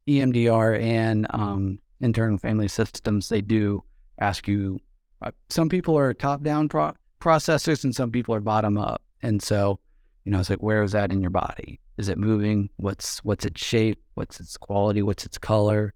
EMDR 0.08 0.82
and 0.82 1.28
um, 1.32 1.80
internal 2.02 2.38
family 2.38 2.68
systems, 2.68 3.30
they 3.30 3.42
do 3.42 3.84
ask 4.20 4.48
you, 4.48 4.80
uh, 5.22 5.32
some 5.50 5.70
people 5.70 5.98
are 5.98 6.14
top 6.14 6.44
down 6.44 6.70
pro- 6.70 6.94
processors 7.20 7.84
and 7.84 7.96
some 7.96 8.12
people 8.12 8.36
are 8.36 8.42
bottom 8.42 8.78
up. 8.78 9.02
And 9.22 9.42
so, 9.42 9.80
you 10.26 10.32
know, 10.32 10.40
it's 10.40 10.50
like, 10.50 10.62
where 10.62 10.84
is 10.84 10.92
that 10.92 11.12
in 11.12 11.22
your 11.22 11.32
body? 11.32 11.80
Is 11.98 12.10
it 12.10 12.18
moving? 12.18 12.70
What's, 12.78 13.20
what's 13.24 13.46
its 13.46 13.64
shape? 13.64 14.02
What's 14.16 14.40
its 14.40 14.58
quality? 14.58 15.02
What's 15.02 15.26
its 15.26 15.38
color? 15.38 15.94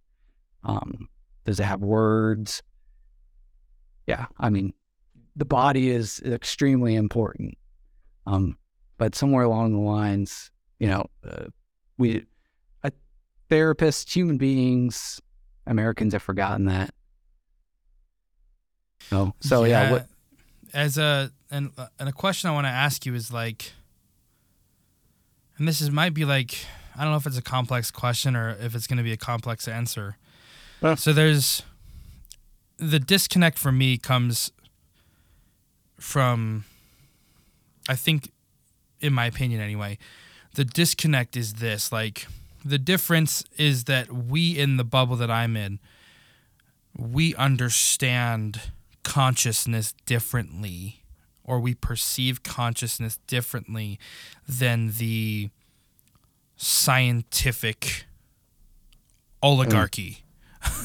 Um, 0.64 1.10
does 1.46 1.60
it 1.60 1.64
have 1.64 1.82
words? 1.82 2.62
yeah, 4.08 4.26
I 4.40 4.50
mean, 4.50 4.74
the 5.36 5.46
body 5.46 5.90
is 5.90 6.22
extremely 6.26 6.96
important. 6.96 7.58
Um, 8.26 8.58
but 8.98 9.14
somewhere 9.14 9.44
along 9.44 9.74
the 9.74 9.80
lines, 9.80 10.50
you 10.80 10.88
know, 10.88 11.06
uh, 11.30 11.46
we, 11.98 12.26
therapists, 13.50 14.14
human 14.14 14.38
beings, 14.38 15.22
Americans 15.66 16.14
have 16.14 16.24
forgotten 16.24 16.66
that. 16.66 16.92
So, 19.10 19.34
so 19.40 19.64
yeah, 19.64 19.92
what, 19.92 20.08
as 20.74 20.98
a 20.98 21.32
and 21.50 21.72
and 22.00 22.10
a 22.10 22.12
question 22.12 22.50
I 22.50 22.54
want 22.54 22.66
to 22.66 22.72
ask 22.72 23.06
you 23.06 23.16
is 23.16 23.32
like, 23.32 23.72
and 25.58 25.68
this 25.68 25.82
is 25.82 25.90
might 25.90 26.14
be 26.14 26.26
like 26.26 26.58
I 26.96 27.04
don't 27.04 27.12
know 27.12 27.18
if 27.18 27.26
it's 27.26 27.38
a 27.38 27.44
complex 27.44 27.92
question 27.92 28.36
or 28.36 28.58
if 28.60 28.76
it's 28.76 28.88
going 28.88 28.98
to 28.98 29.04
be 29.04 29.14
a 29.14 29.18
complex 29.18 29.68
answer. 29.68 30.18
So 30.96 31.14
there's 31.14 31.64
the 32.78 33.00
disconnect 33.00 33.58
for 33.58 33.72
me 33.72 33.98
comes 33.98 34.52
from 36.00 36.66
I 37.90 37.96
think 37.96 38.32
in 39.00 39.14
my 39.14 39.26
opinion 39.26 39.62
anyway 39.62 39.98
the 40.54 40.66
disconnect 40.66 41.36
is 41.36 41.56
this 41.56 41.92
like 41.92 42.28
the 42.70 42.78
difference 42.78 43.44
is 43.58 43.86
that 43.86 44.12
we 44.12 44.58
in 44.58 44.78
the 44.78 44.84
bubble 44.84 45.16
that 45.16 45.32
I'm 45.32 45.56
in 45.56 45.80
we 46.98 47.36
understand 47.36 48.72
consciousness 49.04 49.94
differently 50.06 51.04
or 51.44 51.60
we 51.60 51.74
perceive 51.74 52.44
consciousness 52.44 53.20
differently 53.28 54.00
than 54.48 54.92
the 54.98 55.50
scientific 56.58 58.06
oligarchy. 59.42 60.10
Mm-hmm. 60.10 60.24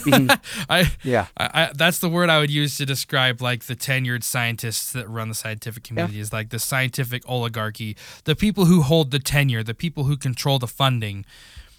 Mm-hmm. 0.03 0.31
I, 0.71 0.93
yeah, 1.03 1.27
I, 1.37 1.51
I 1.55 1.71
that's 1.75 1.99
the 1.99 2.09
word 2.09 2.29
I 2.29 2.39
would 2.39 2.51
use 2.51 2.77
to 2.77 2.87
describe 2.87 3.41
like 3.41 3.65
the 3.65 3.75
tenured 3.75 4.23
scientists 4.23 4.93
that 4.93 5.09
run 5.09 5.29
the 5.29 5.35
scientific 5.35 5.83
community 5.83 6.21
is 6.21 6.33
like 6.33 6.51
the 6.51 6.59
scientific 6.59 7.23
oligarchy, 7.29 7.97
the 8.25 8.37
people 8.37 8.67
who 8.67 8.83
hold 8.83 9.11
the 9.11 9.19
tenure, 9.19 9.63
the 9.63 9.75
people 9.75 10.05
who 10.05 10.17
control 10.17 10.59
the 10.59 10.69
funding. 10.69 11.25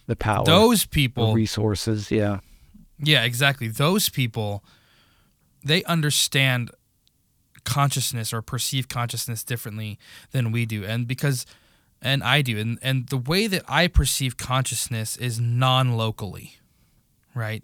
The 0.08 0.16
power, 0.16 0.46
Those 0.46 0.84
the 0.84 0.90
people 0.90 1.34
resources. 1.34 2.12
Yeah, 2.12 2.40
Yeah, 3.00 3.24
exactly. 3.24 3.68
Those 3.68 4.10
people, 4.10 4.64
they 5.64 5.84
understand 5.86 6.72
consciousness 7.64 8.34
or 8.34 8.42
perceive 8.42 8.88
consciousness 8.88 9.44
differently 9.44 9.98
than 10.32 10.52
we 10.52 10.66
do. 10.66 10.84
And 10.84 11.08
because, 11.08 11.46
and 12.02 12.24
I 12.24 12.42
do. 12.42 12.58
And, 12.58 12.78
and 12.82 13.08
the 13.08 13.18
way 13.18 13.48
that 13.48 13.64
I 13.68 13.88
perceive 13.88 14.36
consciousness 14.38 15.16
is 15.16 15.40
non 15.40 15.96
locally, 15.96 16.58
right? 17.34 17.64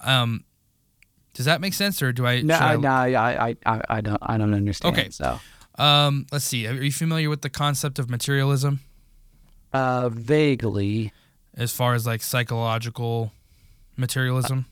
Um, 0.00 0.44
does 1.32 1.46
that 1.46 1.60
make 1.60 1.74
sense 1.74 2.00
or 2.00 2.12
do 2.12 2.24
I? 2.26 2.42
no, 2.42 2.54
I- 2.54 2.76
no, 2.76 2.88
I, 2.88 3.48
I, 3.48 3.56
I, 3.66 3.80
I 3.90 4.00
don't, 4.00 4.18
I 4.22 4.38
don't 4.38 4.54
understand. 4.54 4.96
Okay. 4.96 5.10
so 5.10 5.40
Um, 5.76 6.26
let's 6.30 6.44
see. 6.44 6.68
Are 6.68 6.74
you 6.74 6.92
familiar 6.92 7.28
with 7.28 7.42
the 7.42 7.50
concept 7.50 7.98
of 7.98 8.08
materialism 8.08 8.78
uh, 9.72 10.08
vaguely, 10.10 11.12
as 11.56 11.72
far 11.72 11.94
as 11.94 12.06
like 12.06 12.22
psychological 12.22 13.32
materialism? 13.96 14.66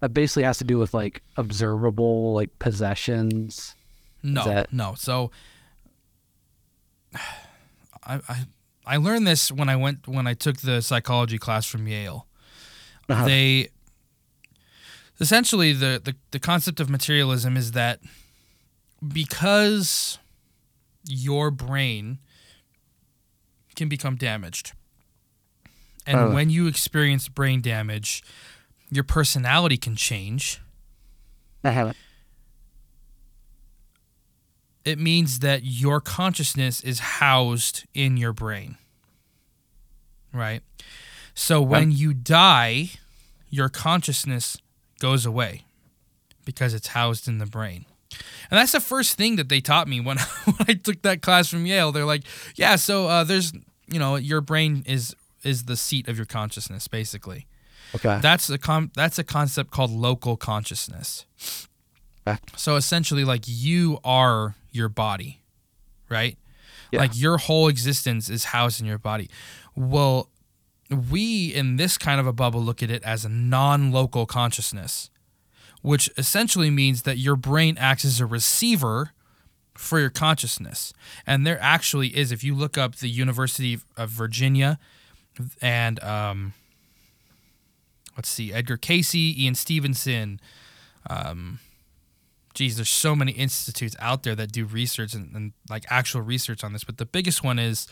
that 0.00 0.12
basically 0.12 0.42
has 0.42 0.58
to 0.58 0.64
do 0.64 0.78
with 0.80 0.92
like 0.92 1.22
observable, 1.36 2.34
like 2.34 2.58
possessions. 2.58 3.76
No, 4.22 4.44
that- 4.44 4.72
no. 4.72 4.94
So 4.96 5.30
I, 8.04 8.20
I 8.28 8.44
I 8.84 8.96
learned 8.96 9.26
this 9.28 9.52
when 9.52 9.68
I 9.68 9.76
went 9.76 10.08
when 10.08 10.26
I 10.26 10.34
took 10.34 10.56
the 10.58 10.82
psychology 10.82 11.38
class 11.38 11.66
from 11.66 11.86
Yale. 11.86 12.26
Uh-huh. 13.08 13.24
They 13.24 13.68
essentially 15.20 15.72
the, 15.72 16.00
the 16.04 16.16
the 16.32 16.40
concept 16.40 16.80
of 16.80 16.90
materialism 16.90 17.56
is 17.56 17.72
that 17.72 18.00
because 19.06 20.18
your 21.06 21.52
brain 21.52 22.18
can 23.76 23.88
become 23.88 24.16
damaged. 24.16 24.72
And 26.06 26.18
Oh. 26.18 26.30
when 26.32 26.50
you 26.50 26.66
experience 26.66 27.28
brain 27.28 27.60
damage, 27.60 28.22
your 28.90 29.04
personality 29.04 29.76
can 29.76 29.96
change. 29.96 30.60
I 31.64 31.70
haven't. 31.70 31.96
it 34.84 34.98
means 34.98 35.38
that 35.38 35.60
your 35.64 36.00
consciousness 36.00 36.80
is 36.80 36.98
housed 36.98 37.84
in 37.94 38.16
your 38.16 38.32
brain. 38.32 38.76
Right? 40.32 40.62
So 41.34 41.62
when 41.62 41.92
you 41.92 42.12
die, 42.12 42.90
your 43.48 43.68
consciousness 43.68 44.56
goes 44.98 45.24
away 45.24 45.62
because 46.44 46.74
it's 46.74 46.88
housed 46.88 47.28
in 47.28 47.38
the 47.38 47.46
brain. 47.46 47.84
And 48.50 48.58
that's 48.58 48.72
the 48.72 48.80
first 48.80 49.16
thing 49.16 49.36
that 49.36 49.48
they 49.48 49.60
taught 49.60 49.86
me 49.86 50.00
when, 50.00 50.18
when 50.44 50.56
I 50.68 50.74
took 50.74 51.02
that 51.02 51.22
class 51.22 51.48
from 51.48 51.64
Yale. 51.64 51.92
They're 51.92 52.04
like, 52.04 52.24
yeah, 52.56 52.74
so 52.76 53.06
uh, 53.06 53.22
there's, 53.24 53.52
you 53.86 53.98
know, 54.00 54.16
your 54.16 54.40
brain 54.40 54.82
is 54.86 55.14
is 55.44 55.64
the 55.64 55.76
seat 55.76 56.08
of 56.08 56.16
your 56.16 56.26
consciousness, 56.26 56.88
basically. 56.88 57.46
Okay. 57.94 58.18
That's 58.22 58.48
a 58.48 58.58
com- 58.58 58.90
that's 58.94 59.18
a 59.18 59.24
concept 59.24 59.70
called 59.70 59.90
local 59.90 60.36
consciousness. 60.36 61.26
Okay. 62.26 62.38
So 62.56 62.76
essentially, 62.76 63.24
like 63.24 63.42
you 63.46 63.98
are 64.04 64.54
your 64.70 64.88
body, 64.88 65.42
right? 66.08 66.38
Yeah. 66.90 67.00
Like 67.00 67.12
your 67.14 67.38
whole 67.38 67.68
existence 67.68 68.28
is 68.28 68.44
housed 68.46 68.80
in 68.80 68.86
your 68.86 68.98
body. 68.98 69.28
Well, 69.74 70.28
we 70.90 71.52
in 71.54 71.76
this 71.76 71.98
kind 71.98 72.20
of 72.20 72.26
a 72.26 72.32
bubble 72.32 72.62
look 72.62 72.82
at 72.82 72.90
it 72.90 73.02
as 73.02 73.24
a 73.24 73.28
non-local 73.28 74.26
consciousness, 74.26 75.10
which 75.80 76.10
essentially 76.16 76.70
means 76.70 77.02
that 77.02 77.18
your 77.18 77.36
brain 77.36 77.76
acts 77.78 78.04
as 78.04 78.20
a 78.20 78.26
receiver 78.26 79.12
for 79.74 79.98
your 79.98 80.10
consciousness. 80.10 80.92
And 81.26 81.46
there 81.46 81.58
actually 81.60 82.16
is, 82.16 82.30
if 82.30 82.44
you 82.44 82.54
look 82.54 82.76
up 82.76 82.96
the 82.96 83.08
University 83.08 83.78
of 83.96 84.10
Virginia 84.10 84.78
and 85.60 86.02
um, 86.02 86.54
let's 88.16 88.28
see, 88.28 88.52
Edgar 88.52 88.76
Cayce, 88.76 89.14
Ian 89.14 89.54
Stevenson. 89.54 90.40
Um, 91.08 91.58
geez, 92.54 92.76
there's 92.76 92.88
so 92.88 93.16
many 93.16 93.32
institutes 93.32 93.96
out 93.98 94.22
there 94.22 94.34
that 94.34 94.52
do 94.52 94.64
research 94.64 95.14
and, 95.14 95.34
and 95.34 95.52
like 95.68 95.84
actual 95.88 96.20
research 96.20 96.62
on 96.62 96.72
this. 96.72 96.84
But 96.84 96.98
the 96.98 97.06
biggest 97.06 97.42
one 97.42 97.58
is 97.58 97.86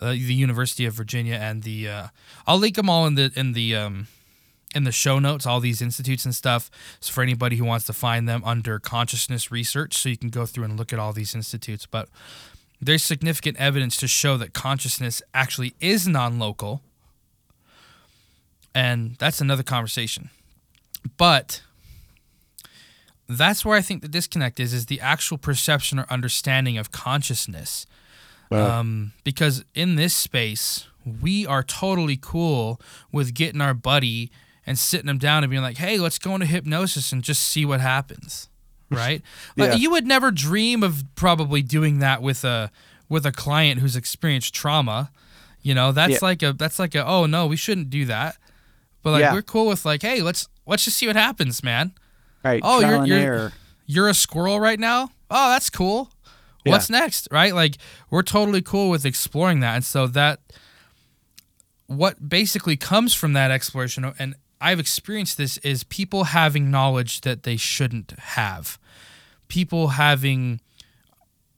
uh, 0.00 0.10
the 0.10 0.34
University 0.34 0.84
of 0.84 0.94
Virginia 0.94 1.34
and 1.34 1.62
the. 1.62 1.88
Uh, 1.88 2.06
I'll 2.46 2.58
link 2.58 2.76
them 2.76 2.88
all 2.88 3.06
in 3.06 3.14
the 3.14 3.32
in 3.34 3.52
the 3.52 3.74
um, 3.76 4.06
in 4.74 4.84
the 4.84 4.92
show 4.92 5.18
notes. 5.18 5.46
All 5.46 5.60
these 5.60 5.82
institutes 5.82 6.24
and 6.24 6.34
stuff. 6.34 6.70
So 7.00 7.12
for 7.12 7.22
anybody 7.22 7.56
who 7.56 7.64
wants 7.64 7.86
to 7.86 7.92
find 7.92 8.28
them 8.28 8.42
under 8.44 8.78
consciousness 8.78 9.50
research, 9.50 9.96
so 9.96 10.08
you 10.08 10.16
can 10.16 10.30
go 10.30 10.46
through 10.46 10.64
and 10.64 10.76
look 10.76 10.92
at 10.92 10.98
all 10.98 11.12
these 11.12 11.34
institutes. 11.34 11.86
But 11.86 12.08
there's 12.80 13.02
significant 13.02 13.56
evidence 13.58 13.96
to 13.98 14.08
show 14.08 14.36
that 14.36 14.52
consciousness 14.52 15.22
actually 15.34 15.74
is 15.80 16.06
non-local 16.06 16.82
and 18.78 19.16
that's 19.18 19.40
another 19.40 19.64
conversation. 19.64 20.30
But 21.16 21.62
that's 23.28 23.64
where 23.64 23.76
I 23.76 23.82
think 23.82 24.02
the 24.02 24.08
disconnect 24.08 24.60
is 24.60 24.72
is 24.72 24.86
the 24.86 25.00
actual 25.00 25.36
perception 25.36 25.98
or 25.98 26.06
understanding 26.08 26.78
of 26.78 26.92
consciousness. 26.92 27.86
Um, 28.50 29.12
because 29.24 29.64
in 29.74 29.96
this 29.96 30.14
space, 30.14 30.86
we 31.04 31.44
are 31.44 31.62
totally 31.62 32.18
cool 32.20 32.80
with 33.12 33.34
getting 33.34 33.60
our 33.60 33.74
buddy 33.74 34.30
and 34.64 34.78
sitting 34.78 35.08
him 35.08 35.18
down 35.18 35.42
and 35.42 35.50
being 35.50 35.62
like, 35.62 35.78
"Hey, 35.78 35.98
let's 35.98 36.18
go 36.18 36.34
into 36.34 36.46
hypnosis 36.46 37.12
and 37.12 37.22
just 37.22 37.42
see 37.42 37.64
what 37.64 37.80
happens." 37.80 38.48
Right? 38.90 39.22
Like, 39.56 39.70
Yeah. 39.72 39.76
you 39.76 39.90
would 39.90 40.06
never 40.06 40.30
dream 40.30 40.82
of 40.82 41.04
probably 41.14 41.62
doing 41.62 41.98
that 41.98 42.22
with 42.22 42.44
a 42.44 42.70
with 43.08 43.24
a 43.26 43.32
client 43.32 43.80
who's 43.80 43.96
experienced 43.96 44.54
trauma. 44.54 45.10
You 45.62 45.74
know, 45.74 45.92
that's 45.92 46.12
Yeah. 46.14 46.18
like 46.22 46.42
a 46.42 46.52
that's 46.52 46.78
like 46.78 46.94
a 46.94 47.04
oh 47.06 47.26
no, 47.26 47.46
we 47.46 47.56
shouldn't 47.56 47.90
do 47.90 48.04
that. 48.06 48.36
But 49.02 49.10
like 49.12 49.20
Yeah. 49.22 49.32
we're 49.32 49.42
cool 49.42 49.66
with 49.66 49.84
like, 49.84 50.02
hey, 50.02 50.22
let's 50.22 50.48
let's 50.66 50.84
just 50.84 50.96
see 50.96 51.06
what 51.06 51.16
happens, 51.16 51.62
man. 51.62 51.92
Right. 52.44 52.60
Oh, 52.64 52.80
trial 52.80 52.90
you're- 52.92 52.98
and 53.00 53.06
you're- 53.08 53.20
error. 53.22 53.52
you're 53.86 54.08
a 54.08 54.14
squirrel 54.14 54.60
right 54.60 54.78
now. 54.78 55.10
Oh, 55.30 55.50
that's 55.50 55.70
cool. 55.70 56.10
What's 56.64 56.90
next? 56.90 57.28
Right? 57.30 57.54
Like 57.54 57.76
we're 58.10 58.22
totally 58.22 58.60
cool 58.62 58.90
with 58.90 59.06
exploring 59.06 59.60
that. 59.60 59.74
And 59.76 59.84
so 59.84 60.06
that 60.08 60.40
what 61.86 62.28
basically 62.28 62.76
comes 62.76 63.14
from 63.14 63.32
that 63.32 63.50
exploration 63.50 64.04
and 64.18 64.34
I've 64.60 64.80
experienced 64.80 65.36
this 65.38 65.56
is 65.58 65.84
people 65.84 66.24
having 66.24 66.70
knowledge 66.70 67.20
that 67.22 67.44
they 67.44 67.56
shouldn't 67.56 68.10
have. 68.18 68.78
People 69.48 69.88
having 69.88 70.60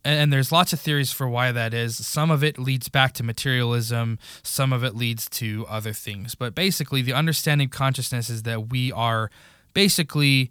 and 0.02 0.32
there's 0.32 0.50
lots 0.50 0.72
of 0.72 0.80
theories 0.80 1.12
for 1.12 1.28
why 1.28 1.52
that 1.52 1.74
is. 1.74 2.06
Some 2.06 2.30
of 2.30 2.42
it 2.42 2.58
leads 2.58 2.88
back 2.88 3.12
to 3.14 3.22
materialism, 3.22 4.18
some 4.42 4.72
of 4.72 4.82
it 4.82 4.96
leads 4.96 5.28
to 5.30 5.66
other 5.68 5.92
things. 5.92 6.34
But 6.34 6.54
basically, 6.54 7.02
the 7.02 7.12
understanding 7.12 7.66
of 7.66 7.70
consciousness 7.72 8.30
is 8.30 8.44
that 8.44 8.70
we 8.70 8.90
are 8.92 9.30
basically 9.74 10.50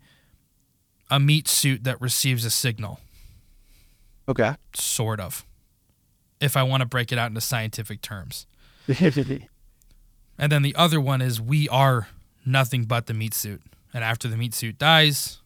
a 1.09 1.19
meat 1.19 1.47
suit 1.47 1.83
that 1.83 1.99
receives 1.99 2.45
a 2.45 2.51
signal, 2.51 2.99
Okay. 4.27 4.53
sort 4.75 5.19
of, 5.19 5.43
if 6.39 6.55
I 6.55 6.61
want 6.61 6.81
to 6.81 6.85
break 6.85 7.11
it 7.11 7.17
out 7.17 7.29
into 7.29 7.41
scientific 7.41 8.01
terms. 8.01 8.45
And 10.37 10.51
then 10.51 10.61
the 10.61 10.75
other 10.75 11.01
one 11.01 11.21
is 11.21 11.41
we 11.41 11.67
are 11.69 12.07
nothing 12.45 12.83
but 12.83 13.07
the 13.07 13.13
meat 13.13 13.33
suit. 13.33 13.61
And 13.93 14.03
after 14.03 14.27
the 14.27 14.37
meat 14.37 14.53
suit 14.53 14.77
dies, 14.77 15.39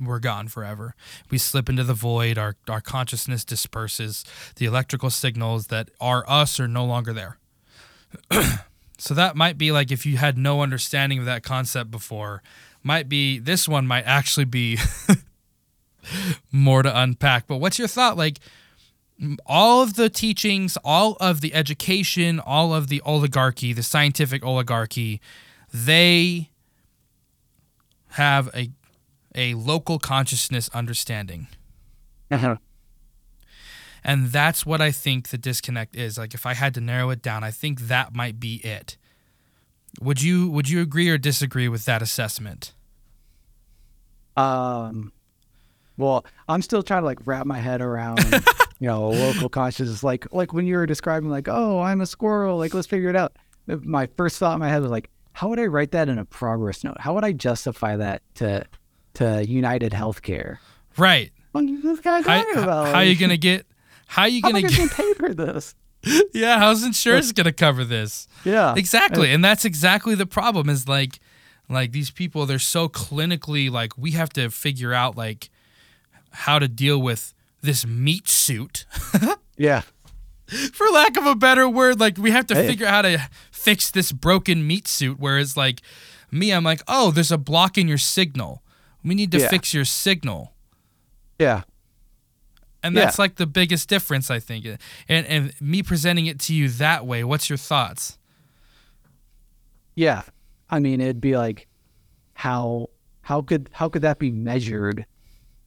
we're 0.00 0.18
gone 0.18 0.48
forever. 0.48 0.94
We 1.30 1.38
slip 1.38 1.68
into 1.68 1.84
the 1.84 1.94
void, 1.94 2.36
our, 2.36 2.56
our 2.68 2.80
consciousness 2.80 3.44
disperses, 3.44 4.24
the 4.56 4.66
electrical 4.66 5.10
signals 5.10 5.68
that 5.68 5.88
are 6.00 6.24
us 6.28 6.58
are 6.60 6.68
no 6.68 6.84
longer 6.84 7.12
there. 7.12 7.38
so 8.98 9.14
that 9.14 9.36
might 9.36 9.58
be 9.58 9.72
like 9.72 9.90
if 9.90 10.04
you 10.04 10.16
had 10.16 10.36
no 10.36 10.62
understanding 10.62 11.18
of 11.18 11.24
that 11.24 11.42
concept 11.42 11.90
before, 11.90 12.42
might 12.82 13.08
be 13.08 13.38
this 13.38 13.68
one 13.68 13.86
might 13.86 14.04
actually 14.04 14.44
be 14.44 14.78
more 16.52 16.82
to 16.82 17.00
unpack. 17.00 17.46
But 17.46 17.56
what's 17.56 17.78
your 17.78 17.88
thought? 17.88 18.16
Like, 18.16 18.38
all 19.46 19.82
of 19.82 19.94
the 19.94 20.10
teachings, 20.10 20.76
all 20.84 21.16
of 21.20 21.40
the 21.40 21.54
education, 21.54 22.40
all 22.40 22.74
of 22.74 22.88
the 22.88 23.00
oligarchy, 23.02 23.72
the 23.72 23.82
scientific 23.82 24.44
oligarchy, 24.44 25.20
they 25.74 26.50
have 28.10 28.48
a 28.54 28.70
a 29.34 29.54
local 29.54 29.98
consciousness 29.98 30.70
understanding. 30.72 31.48
Uh-huh. 32.30 32.56
And 34.04 34.28
that's 34.28 34.64
what 34.64 34.80
I 34.80 34.92
think 34.92 35.30
the 35.30 35.38
disconnect 35.38 35.96
is. 35.96 36.16
Like 36.16 36.32
if 36.32 36.46
I 36.46 36.54
had 36.54 36.74
to 36.74 36.80
narrow 36.80 37.10
it 37.10 37.20
down, 37.20 37.42
I 37.42 37.50
think 37.50 37.80
that 37.82 38.14
might 38.14 38.38
be 38.38 38.56
it. 38.56 38.96
Would 40.00 40.22
you 40.22 40.48
would 40.48 40.68
you 40.68 40.80
agree 40.80 41.08
or 41.08 41.18
disagree 41.18 41.68
with 41.68 41.84
that 41.86 42.02
assessment? 42.02 42.72
Um, 44.36 45.12
well, 45.96 46.24
I'm 46.48 46.62
still 46.62 46.82
trying 46.84 47.02
to 47.02 47.06
like 47.06 47.18
wrap 47.24 47.46
my 47.46 47.58
head 47.58 47.80
around, 47.80 48.22
you 48.78 48.88
know, 48.88 49.10
local 49.10 49.48
consciousness. 49.48 50.02
Like, 50.02 50.32
like 50.32 50.52
when 50.52 50.66
you 50.66 50.76
were 50.76 50.86
describing, 50.86 51.30
like, 51.30 51.48
oh, 51.48 51.80
I'm 51.80 52.00
a 52.00 52.06
squirrel. 52.06 52.58
Like, 52.58 52.74
let's 52.74 52.88
figure 52.88 53.08
it 53.08 53.16
out. 53.16 53.36
My 53.66 54.06
first 54.16 54.38
thought 54.38 54.54
in 54.54 54.60
my 54.60 54.68
head 54.68 54.82
was 54.82 54.90
like, 54.90 55.08
how 55.34 55.48
would 55.50 55.60
I 55.60 55.66
write 55.66 55.90
that 55.90 56.08
in 56.08 56.18
a 56.18 56.24
progress 56.24 56.82
note? 56.84 56.96
How 57.00 57.12
would 57.14 57.24
I 57.24 57.32
justify 57.32 57.96
that 57.96 58.22
to 58.36 58.64
to 59.14 59.44
United 59.46 59.92
Healthcare? 59.92 60.58
Right. 60.96 61.30
What 61.52 61.64
is 61.64 61.82
this 61.82 62.00
guy 62.00 62.22
How, 62.22 62.42
talking 62.42 62.62
about? 62.62 62.88
how 62.94 63.00
you 63.00 63.16
gonna 63.16 63.36
get 63.36 63.66
how 64.06 64.22
are 64.22 64.28
you 64.28 64.40
How 64.42 64.48
am 64.48 64.56
I 64.56 64.62
gonna 64.62 64.74
gonna 64.76 64.88
get 64.88 64.96
pay 64.96 65.14
for 65.14 65.34
this? 65.34 65.74
Yeah, 66.34 66.58
how's 66.58 66.82
insurance 66.82 67.32
gonna 67.32 67.52
cover 67.52 67.84
this? 67.84 68.26
Yeah, 68.44 68.74
exactly 68.76 69.30
and 69.32 69.44
that's 69.44 69.64
exactly 69.64 70.14
the 70.14 70.26
problem 70.26 70.68
is 70.68 70.86
like 70.88 71.18
like 71.68 71.92
these 71.92 72.10
people 72.10 72.44
they're 72.46 72.58
so 72.58 72.88
clinically 72.88 73.70
like 73.70 73.96
we 73.96 74.10
have 74.12 74.28
to 74.34 74.50
figure 74.50 74.92
out 74.92 75.16
like 75.16 75.48
how 76.30 76.58
to 76.58 76.68
deal 76.68 77.00
with 77.00 77.32
this 77.62 77.86
meat 77.86 78.28
suit 78.28 78.84
yeah, 79.56 79.80
for 80.74 80.86
lack 80.92 81.16
of 81.16 81.24
a 81.26 81.34
better 81.34 81.66
word 81.68 81.98
like 81.98 82.18
we 82.18 82.30
have 82.32 82.46
to 82.48 82.54
Hey. 82.54 82.66
figure 82.66 82.86
out 82.86 82.92
how 82.92 83.02
to 83.02 83.28
fix 83.64 83.90
this 83.90 84.12
broken 84.12 84.66
meat 84.66 84.86
suit 84.86 85.16
whereas 85.18 85.56
like 85.56 85.80
me 86.30 86.50
i'm 86.52 86.64
like 86.64 86.82
oh 86.88 87.10
there's 87.10 87.32
a 87.32 87.38
block 87.38 87.76
in 87.78 87.88
your 87.88 87.98
signal 87.98 88.62
we 89.02 89.14
need 89.14 89.30
to 89.32 89.38
Yeah. 89.38 89.48
fix 89.48 89.72
your 89.74 89.84
signal 89.84 90.52
yeah, 91.38 91.62
and 92.82 92.94
Yeah. 92.94 93.04
that's 93.06 93.18
like 93.18 93.36
the 93.36 93.46
biggest 93.46 93.88
difference 93.88 94.30
i 94.30 94.38
think 94.38 94.66
and 95.08 95.26
and 95.26 95.52
me 95.60 95.82
presenting 95.82 96.26
it 96.26 96.38
to 96.40 96.54
you 96.54 96.68
that 96.68 97.04
way 97.06 97.24
what's 97.24 97.48
your 97.50 97.58
thoughts 97.58 98.18
yeah. 99.96 100.22
I 100.68 100.80
mean, 100.80 101.00
it'd 101.00 101.20
be 101.20 101.36
like, 101.36 101.68
how 102.34 102.88
how 103.22 103.42
could 103.42 103.70
how 103.72 103.88
could 103.88 104.02
that 104.02 104.18
be 104.18 104.30
measured? 104.30 105.06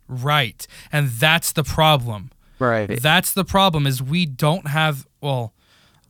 right 0.10 0.66
and 0.92 1.10
that's 1.10 1.52
the 1.52 1.64
problem 1.64 2.32
Right. 2.60 3.00
That's 3.02 3.34
the 3.34 3.46
problem 3.46 3.86
is 3.86 4.02
we 4.02 4.26
don't 4.26 4.68
have 4.68 5.06
well 5.22 5.54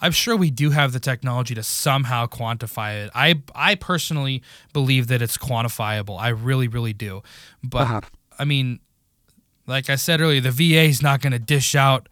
I'm 0.01 0.11
sure 0.11 0.35
we 0.35 0.51
do 0.51 0.69
have 0.71 0.91
the 0.93 0.99
technology 0.99 1.55
to 1.55 1.63
somehow 1.63 2.27
quantify 2.27 3.05
it. 3.05 3.11
I 3.15 3.41
I 3.55 3.75
personally 3.75 4.43
believe 4.73 5.07
that 5.07 5.21
it's 5.21 5.37
quantifiable. 5.37 6.19
I 6.19 6.29
really 6.29 6.67
really 6.67 6.93
do. 6.93 7.23
But 7.63 7.81
Uh-huh. 7.83 8.01
I 8.37 8.45
mean 8.45 8.79
like 9.65 9.89
I 9.89 9.95
said 9.95 10.21
earlier 10.21 10.39
the 10.41 10.51
VA 10.51 10.83
is 10.83 11.01
not 11.01 11.21
going 11.21 11.33
to 11.33 11.39
dish 11.39 11.75
out 11.75 12.07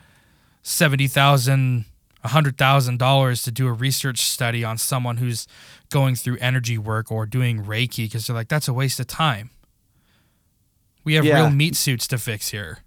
70,000 0.64 1.86
a 2.24 2.28
$100,000 2.30 3.44
to 3.44 3.52
do 3.52 3.68
a 3.68 3.72
research 3.72 4.20
study 4.22 4.64
on 4.64 4.80
someone 4.80 5.18
who's 5.18 5.48
going 5.92 6.16
through 6.16 6.38
energy 6.42 6.76
work 6.78 7.12
or 7.12 7.28
doing 7.28 7.64
Reiki 7.64 8.06
because 8.06 8.26
they're 8.26 8.36
like, 8.36 8.48
that's 8.48 8.68
a 8.68 8.74
waste 8.74 9.00
of 9.00 9.06
time. 9.06 9.52
We 11.04 11.14
have 11.14 11.24
Yeah. 11.24 11.36
real 11.42 11.50
meat 11.52 11.76
suits 11.76 12.08
to 12.08 12.18
fix 12.18 12.50
here. 12.50 12.80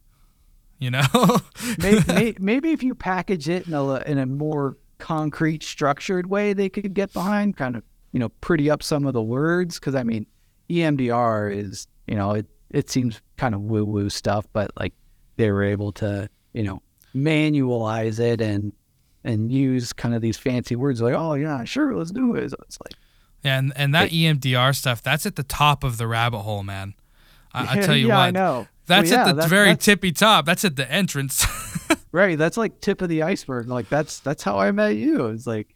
You 0.80 0.90
know? 0.90 1.38
maybe, 1.78 2.36
maybe 2.40 2.72
if 2.72 2.82
you 2.82 2.94
package 2.96 3.48
it 3.48 3.68
in 3.68 3.74
a 3.74 3.94
in 4.02 4.18
a 4.18 4.26
more 4.26 4.76
concrete, 4.98 5.62
structured 5.62 6.28
way, 6.28 6.52
they 6.52 6.68
could 6.68 6.94
get 6.94 7.12
behind. 7.12 7.56
Kind 7.56 7.76
of, 7.76 7.82
you 8.12 8.20
know, 8.20 8.28
pretty 8.40 8.70
up 8.70 8.82
some 8.82 9.06
of 9.06 9.14
the 9.14 9.22
words. 9.22 9.78
Because 9.78 9.94
I 9.94 10.02
mean, 10.02 10.26
EMDR 10.70 11.54
is, 11.54 11.86
you 12.06 12.14
know, 12.14 12.32
it 12.32 12.46
it 12.70 12.90
seems 12.90 13.20
kind 13.36 13.54
of 13.54 13.62
woo 13.62 13.84
woo 13.84 14.10
stuff, 14.10 14.46
but 14.52 14.70
like 14.78 14.94
they 15.36 15.50
were 15.50 15.62
able 15.62 15.92
to, 15.92 16.28
you 16.52 16.62
know, 16.62 16.82
manualize 17.14 18.20
it 18.20 18.40
and 18.40 18.72
and 19.24 19.52
use 19.52 19.92
kind 19.92 20.14
of 20.14 20.22
these 20.22 20.36
fancy 20.36 20.76
words 20.76 21.00
like, 21.00 21.14
oh 21.14 21.34
yeah, 21.34 21.64
sure, 21.64 21.94
let's 21.94 22.10
do 22.10 22.34
it. 22.34 22.50
So 22.50 22.56
it's 22.62 22.78
like, 22.80 22.94
And 23.44 23.72
and 23.76 23.94
that 23.94 24.12
E 24.12 24.24
EMDR 24.24 24.74
stuff, 24.74 25.02
that's 25.02 25.26
at 25.26 25.36
the 25.36 25.42
top 25.42 25.84
of 25.84 25.98
the 25.98 26.06
rabbit 26.06 26.40
hole, 26.40 26.62
man. 26.62 26.94
I, 27.52 27.78
I 27.78 27.80
tell 27.82 27.96
you 27.96 28.08
yeah, 28.08 28.16
what, 28.16 28.22
I 28.22 28.30
know. 28.30 28.66
That's 28.88 29.10
Well, 29.12 29.20
at 29.20 29.26
the 29.36 29.42
that- 29.42 29.48
very 29.48 29.68
that's- 29.68 29.84
tippy 29.84 30.10
top. 30.12 30.44
That's 30.46 30.64
at 30.64 30.76
the 30.76 30.90
entrance. 30.90 31.46
Right. 32.10 32.38
That's 32.38 32.56
like 32.56 32.80
tip 32.80 33.02
of 33.02 33.10
the 33.10 33.22
iceberg. 33.22 33.68
Like 33.68 33.90
that's 33.90 34.18
that's 34.20 34.42
how 34.42 34.58
I 34.58 34.72
met 34.72 34.96
you. 34.96 35.26
It's 35.26 35.46
like 35.46 35.68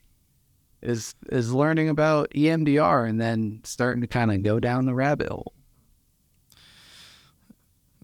is 0.81 1.15
is 1.31 1.53
learning 1.53 1.91
about 1.91 2.31
EMDR 2.31 3.07
and 3.07 3.21
then 3.21 3.61
starting 3.65 4.01
to 4.01 4.07
kind 4.07 4.33
of 4.33 4.43
go 4.43 4.59
down 4.59 4.87
the 4.87 4.95
rabbit 4.95 5.29
hole. 5.29 5.53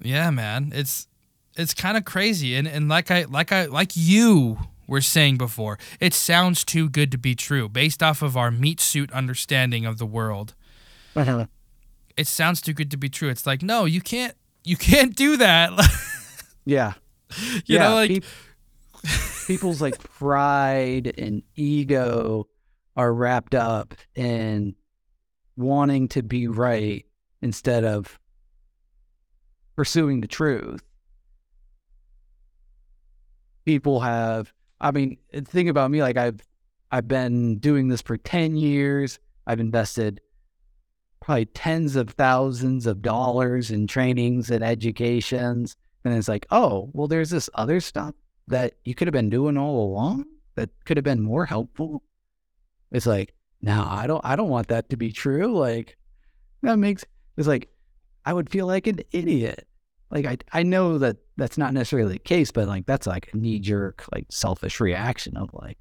yeah, 0.03 0.31
man. 0.31 0.73
It's 0.75 1.09
it's 1.57 1.73
kind 1.75 1.97
of 1.97 2.05
crazy. 2.05 2.55
And 2.55 2.69
and 2.69 2.89
like 2.89 3.11
I 3.11 3.25
like 3.25 3.51
I 3.51 3.65
like 3.65 3.93
you 3.95 4.59
were 4.87 5.01
saying 5.01 5.39
before, 5.39 5.79
it 5.99 6.13
sounds 6.13 6.65
too 6.67 6.89
good 6.91 7.11
to 7.13 7.19
be 7.19 7.35
true 7.35 7.67
based 7.69 8.03
off 8.03 8.21
of 8.23 8.37
our 8.37 8.51
meat 8.51 8.79
suit 8.81 9.11
understanding 9.13 9.87
of 9.87 9.99
the 9.99 10.07
world. 10.07 10.55
It 12.17 12.27
sounds 12.27 12.61
too 12.61 12.73
good 12.73 12.91
to 12.91 12.97
be 12.97 13.09
true. 13.09 13.29
It's 13.29 13.47
like, 13.47 13.63
no, 13.63 13.85
you 13.85 14.01
can't 14.01 14.35
you 14.69 14.77
can't 14.77 15.17
do 15.17 15.39
that. 15.39 15.73
yeah. 16.67 16.93
you 17.41 17.63
yeah. 17.67 17.89
know 17.89 17.95
like 17.95 18.11
peop- 18.11 18.25
people's 19.47 19.81
like 19.81 19.99
pride 19.99 21.15
and 21.17 21.43
ego 21.57 22.47
are 22.95 23.13
wrapped 23.13 23.55
up 23.55 23.95
in 24.15 24.75
wanting 25.57 26.09
to 26.09 26.23
be 26.23 26.49
right 26.49 27.07
instead 27.41 27.85
of 27.85 28.19
pursuing 29.75 30.21
the 30.21 30.29
truth. 30.29 30.83
People 33.65 34.01
have 34.01 34.53
I 34.81 34.91
mean, 34.91 35.17
think 35.33 35.69
about 35.69 35.91
me 35.91 36.03
like 36.03 36.19
I've 36.19 36.41
I've 36.91 37.09
been 37.09 37.59
doing 37.59 37.89
this 37.89 38.03
for 38.03 38.17
10 38.19 38.57
years. 38.57 39.19
I've 39.47 39.61
invested 39.61 40.21
probably 41.29 41.45
tens 41.45 41.95
of 41.95 42.09
thousands 42.09 42.87
of 42.87 43.03
dollars 43.03 43.71
in 43.71 43.87
trainings 43.87 44.49
and 44.49 44.65
educations. 44.65 45.77
And 46.03 46.15
it's 46.15 46.27
like, 46.27 46.47
oh, 46.51 46.89
well, 46.95 47.07
there's 47.07 47.29
this 47.29 47.51
other 47.53 47.81
stuff 47.81 48.15
that 48.47 48.77
you 48.87 48.95
could 48.95 49.07
have 49.09 49.13
been 49.13 49.29
doing 49.29 49.59
all 49.59 49.85
along 49.85 50.25
that 50.55 50.71
could 50.87 50.97
have 50.97 51.05
been 51.05 51.21
more 51.21 51.45
helpful. 51.45 52.03
It's 52.91 53.05
like, 53.05 53.35
no, 53.61 53.85
I 53.87 54.07
don't 54.07 54.25
I 54.25 54.37
don't 54.37 54.49
want 54.49 54.69
that 54.69 54.89
to 54.89 54.97
be 54.97 55.13
true. 55.13 55.55
Like 55.55 55.99
that 56.63 56.79
makes 56.79 57.05
it's 57.37 57.47
like 57.47 57.69
I 58.25 58.33
would 58.33 58.49
feel 58.49 58.67
like 58.67 58.87
an 58.87 59.01
idiot. 59.13 59.69
Like 60.11 60.25
I 60.25 60.39
I 60.51 60.63
know 60.63 60.97
that 60.97 61.19
that's 61.37 61.59
not 61.59 61.75
necessarily 61.75 62.15
the 62.15 62.21
case, 62.21 62.51
but 62.51 62.69
like 62.69 62.87
that's 62.87 63.07
like 63.07 63.29
a 63.35 63.37
knee 63.37 63.59
jerk, 63.59 64.07
like 64.15 64.25
selfish 64.31 64.81
reaction 64.81 65.37
of 65.37 65.51
like, 65.53 65.77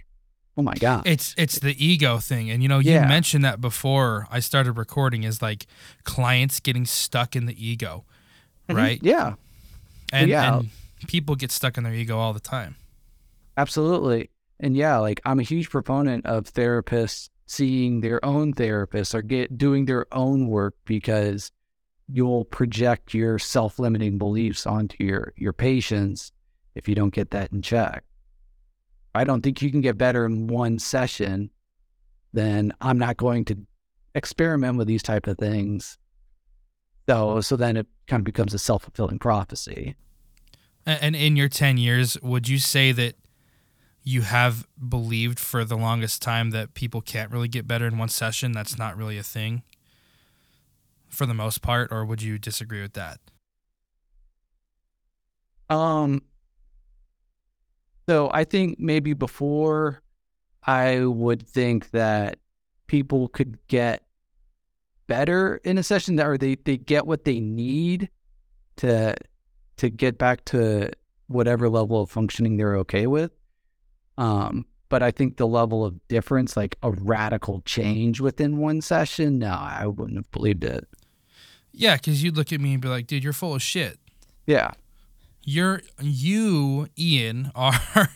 Oh 0.58 0.64
my 0.64 0.74
god. 0.74 1.06
It's 1.06 1.36
it's 1.38 1.60
the 1.60 1.76
ego 1.84 2.18
thing, 2.18 2.50
and 2.50 2.64
you 2.64 2.70
know 2.70 2.80
you 2.80 2.92
Yeah. 2.92 3.08
mentioned 3.08 3.46
that 3.46 3.62
before 3.62 4.28
I 4.32 4.40
started 4.40 4.72
recording 4.74 5.24
is 5.24 5.42
like 5.42 5.68
clients 6.04 6.60
getting 6.60 6.86
stuck 6.86 7.36
in 7.36 7.46
the 7.46 7.66
ego, 7.66 8.06
mm-hmm. 8.68 8.76
right? 8.78 9.00
Yeah. 9.04 9.36
And, 10.12 10.30
Yeah. 10.30 10.60
and 10.60 10.70
people 11.08 11.36
get 11.36 11.52
stuck 11.52 11.78
in 11.78 11.84
their 11.84 11.94
ego 11.94 12.18
all 12.18 12.34
the 12.34 12.40
time. 12.40 12.76
Absolutely. 13.56 14.30
And 14.60 14.76
yeah, 14.76 14.98
like 14.98 15.22
I'm 15.26 15.40
a 15.40 15.44
huge 15.44 15.70
proponent 15.70 16.26
of 16.26 16.46
therapists 16.46 17.30
seeing 17.46 18.02
their 18.02 18.24
own 18.26 18.54
therapists 18.54 19.14
or 19.14 19.22
get 19.22 19.58
doing 19.58 19.86
their 19.86 20.06
own 20.12 20.48
work 20.48 20.76
because 20.86 21.52
you'll 22.12 22.46
project 22.46 23.14
your 23.14 23.38
self-limiting 23.38 24.18
beliefs 24.18 24.66
onto 24.66 25.04
your 25.04 25.34
your 25.38 25.54
patients 25.54 26.32
if 26.74 26.88
you 26.88 26.96
don't 26.96 27.14
get 27.14 27.30
that 27.32 27.52
in 27.52 27.62
check. 27.62 28.04
I 29.18 29.24
don't 29.24 29.42
think 29.42 29.62
you 29.62 29.72
can 29.72 29.82
get 29.82 29.98
better 29.98 30.26
in 30.26 30.48
one 30.48 30.80
session. 30.80 31.50
Then 32.34 32.74
I'm 32.82 32.98
not 32.98 33.18
going 33.18 33.46
to 33.46 33.58
experiment 34.16 34.78
with 34.78 34.88
these 34.88 35.04
type 35.04 35.28
of 35.28 35.38
things. 35.38 35.98
So 37.10 37.42
so 37.42 37.56
then 37.56 37.78
it 37.78 37.88
kind 38.08 38.22
of 38.22 38.26
becomes 38.26 38.54
a 38.54 38.60
self-fulfilling 38.60 39.20
prophecy. 39.20 39.96
And 40.86 41.16
in 41.16 41.36
your 41.36 41.50
10 41.50 41.78
years, 41.78 42.18
would 42.22 42.48
you 42.48 42.60
say 42.60 42.94
that 42.94 43.16
you 44.04 44.22
have 44.22 44.66
believed 44.88 45.38
for 45.38 45.66
the 45.66 45.76
longest 45.76 46.22
time 46.22 46.52
that 46.52 46.74
people 46.74 47.02
can't 47.02 47.30
really 47.30 47.50
get 47.50 47.68
better 47.68 47.88
in 47.88 47.98
one 47.98 48.08
session? 48.08 48.54
That's 48.54 48.78
not 48.78 48.96
really 48.96 49.18
a 49.18 49.24
thing 49.24 49.64
for 51.10 51.26
the 51.26 51.34
most 51.34 51.62
part, 51.62 51.92
or 51.92 52.06
would 52.06 52.22
you 52.22 52.38
disagree 52.38 52.82
with 52.82 52.94
that? 52.94 53.20
Um, 55.70 56.22
so 58.08 58.30
I 58.34 58.44
think 58.44 58.80
maybe 58.80 59.14
before 59.14 60.02
I 60.64 61.06
would 61.06 61.48
think 61.48 61.92
that 61.92 62.40
people 62.88 63.28
could 63.28 63.58
get 63.68 64.04
better 65.08 65.60
in 65.64 65.78
a 65.78 65.84
session 65.84 66.18
that 66.18 66.28
or 66.28 66.38
they, 66.38 66.56
they 66.56 66.78
get 66.78 67.06
what 67.06 67.26
they 67.26 67.40
need 67.40 68.10
to 68.78 69.16
to 69.78 69.90
get 69.90 70.18
back 70.18 70.44
to 70.46 70.92
whatever 71.28 71.70
level 71.70 72.02
of 72.02 72.10
functioning 72.10 72.58
they're 72.58 72.78
okay 72.78 73.08
with. 73.08 73.32
Um, 74.18 74.66
but 74.90 75.04
I 75.04 75.12
think 75.12 75.38
the 75.38 75.48
level 75.48 75.86
of 75.86 76.08
difference, 76.08 76.58
like 76.58 76.78
a 76.82 76.92
radical 76.92 77.62
change 77.62 78.20
within 78.20 78.58
one 78.58 78.82
session, 78.82 79.40
no, 79.40 79.52
I 79.52 79.86
wouldn't 79.86 80.18
have 80.18 80.32
believed 80.32 80.64
it. 80.64 80.88
Yeah, 81.72 81.96
because 81.96 82.24
you'd 82.24 82.38
look 82.38 82.52
at 82.52 82.60
me 82.60 82.74
and 82.74 82.82
be 82.82 82.88
like, 82.88 83.06
dude, 83.06 83.24
you're 83.24 83.34
full 83.34 83.54
of 83.54 83.62
shit. 83.62 84.00
Yeah. 84.48 84.72
You're, 85.50 85.82
you, 86.02 86.90
Ian, 87.00 87.54
are 87.56 88.10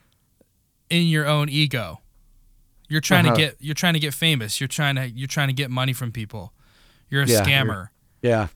in 0.90 1.08
your 1.08 1.26
own 1.26 1.48
ego. 1.48 2.00
You're 2.88 3.00
trying 3.00 3.26
Uh-huh. 3.26 3.34
to 3.34 3.40
get 3.40 3.56
you're 3.58 3.74
trying 3.74 3.94
to 3.94 3.98
get 4.00 4.14
famous. 4.14 4.60
You're 4.60 4.68
trying 4.68 4.94
to 4.94 5.08
you're 5.10 5.26
trying 5.26 5.48
to 5.48 5.52
get 5.54 5.70
money 5.72 5.92
from 5.92 6.12
people. 6.12 6.52
You're 7.10 7.22
a 7.22 7.26
Yeah. 7.26 7.42
scammer. 7.44 7.88
Yeah. 8.22 8.46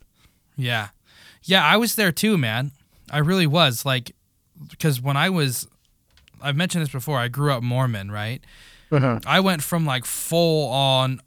Yeah. 0.56 0.88
Yeah, 1.42 1.64
I 1.64 1.76
was 1.76 1.96
there 1.96 2.12
too, 2.12 2.38
man. 2.38 2.70
I 3.10 3.18
really 3.18 3.46
was. 3.48 3.84
Like, 3.84 4.14
because 4.70 5.00
when 5.00 5.16
I 5.16 5.28
was, 5.28 5.66
I've 6.40 6.54
mentioned 6.54 6.82
this 6.82 6.92
before, 6.92 7.18
I 7.18 7.26
grew 7.26 7.52
up 7.52 7.64
Mormon, 7.64 8.10
right? 8.12 8.40
Uh-huh. 8.92 9.18
I 9.26 9.40
went 9.40 9.62
from 9.64 9.84
like 9.84 10.04
full 10.04 10.70
on, 10.70 11.20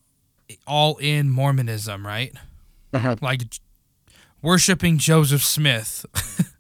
all 0.66 0.96
in 0.98 1.30
Mormonism, 1.30 2.08
right? 2.08 2.34
Uh-huh. 2.94 3.18
Like 3.22 3.42
worshiping 4.42 4.98
Joseph 4.98 5.44
Smith 5.44 6.06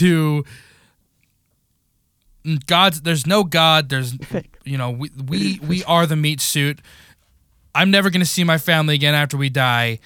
to 0.00 0.44
God's, 2.66 3.02
there's 3.02 3.26
no 3.26 3.44
God. 3.44 3.88
There's, 3.88 4.14
you 4.64 4.78
know, 4.78 4.90
we, 4.90 5.10
we, 5.26 5.60
we 5.66 5.84
are 5.84 6.06
the 6.06 6.16
meat 6.16 6.40
suit. 6.40 6.80
I'm 7.74 7.90
never 7.90 8.10
going 8.10 8.20
to 8.20 8.26
see 8.26 8.44
my 8.44 8.58
family 8.58 8.94
again 8.94 9.14
after 9.14 9.36
we 9.36 9.48
die. 9.50 9.98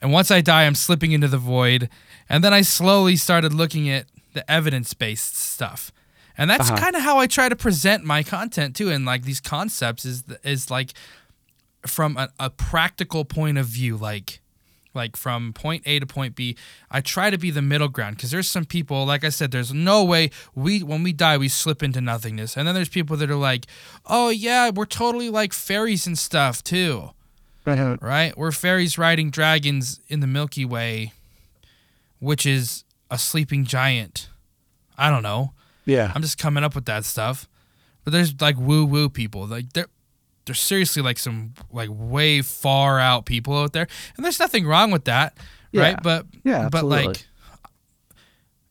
And 0.00 0.12
once 0.12 0.30
I 0.30 0.40
die, 0.40 0.64
I'm 0.64 0.74
slipping 0.74 1.12
into 1.12 1.28
the 1.28 1.38
void. 1.38 1.88
And 2.28 2.42
then 2.44 2.52
I 2.54 2.62
slowly 2.62 3.16
started 3.16 3.52
looking 3.54 3.88
at 3.88 4.06
the 4.34 4.48
evidence 4.50 4.94
based 4.94 5.36
stuff. 5.36 5.92
And 6.38 6.48
that's 6.50 6.70
Uh-huh. 6.70 6.78
kind 6.80 6.96
of 6.96 7.02
how 7.02 7.18
I 7.18 7.26
try 7.26 7.48
to 7.48 7.56
present 7.56 8.04
my 8.04 8.22
content 8.22 8.74
too. 8.76 8.90
And 8.90 9.04
like 9.04 9.24
these 9.24 9.40
concepts 9.40 10.04
is 10.04 10.24
is 10.44 10.70
like 10.70 10.92
from 11.86 12.16
a, 12.16 12.28
a 12.38 12.48
practical 12.50 13.24
point 13.24 13.58
of 13.58 13.66
view, 13.66 13.96
like 13.96 14.40
like 14.94 15.16
from 15.16 15.52
point 15.52 15.82
A 15.86 15.98
to 15.98 16.06
point 16.06 16.34
B. 16.34 16.56
I 16.90 17.00
try 17.00 17.30
to 17.30 17.38
be 17.38 17.50
the 17.50 17.62
middle 17.62 17.88
ground 17.88 18.16
because 18.16 18.30
there's 18.30 18.50
some 18.50 18.64
people, 18.64 19.04
like 19.06 19.24
I 19.24 19.28
said, 19.30 19.50
there's 19.50 19.72
no 19.72 20.04
way 20.04 20.30
we 20.54 20.82
when 20.82 21.02
we 21.02 21.12
die 21.12 21.38
we 21.38 21.48
slip 21.48 21.82
into 21.82 22.00
nothingness. 22.00 22.56
And 22.56 22.66
then 22.66 22.74
there's 22.74 22.88
people 22.88 23.16
that 23.18 23.30
are 23.30 23.36
like, 23.36 23.66
oh 24.06 24.30
yeah, 24.30 24.70
we're 24.70 24.86
totally 24.86 25.30
like 25.30 25.52
fairies 25.52 26.06
and 26.06 26.18
stuff 26.18 26.62
too 26.62 27.10
uh-huh. 27.66 27.96
right? 28.00 28.36
We're 28.36 28.52
fairies 28.52 28.98
riding 28.98 29.30
dragons 29.30 30.00
in 30.08 30.20
the 30.20 30.26
Milky 30.26 30.64
Way, 30.64 31.12
which 32.18 32.46
is 32.46 32.84
a 33.10 33.18
sleeping 33.18 33.64
giant. 33.64 34.28
I 34.98 35.10
don't 35.10 35.22
know. 35.22 35.52
Yeah. 35.84 36.12
I'm 36.14 36.22
just 36.22 36.38
coming 36.38 36.64
up 36.64 36.74
with 36.74 36.86
that 36.86 37.04
stuff. 37.04 37.48
But 38.04 38.12
there's 38.12 38.40
like 38.40 38.56
woo 38.58 38.84
woo 38.84 39.08
people. 39.08 39.46
Like 39.46 39.72
they're 39.72 39.86
they're 40.44 40.54
seriously 40.54 41.02
like 41.02 41.18
some 41.18 41.54
like 41.70 41.88
way 41.92 42.42
far 42.42 42.98
out 42.98 43.26
people 43.26 43.56
out 43.58 43.72
there. 43.72 43.86
And 44.16 44.24
there's 44.24 44.40
nothing 44.40 44.66
wrong 44.66 44.90
with 44.90 45.04
that. 45.04 45.36
Yeah. 45.72 45.82
Right? 45.82 46.02
But 46.02 46.26
Yeah, 46.44 46.68
but 46.68 46.78
absolutely. 46.78 47.06
like 47.06 47.26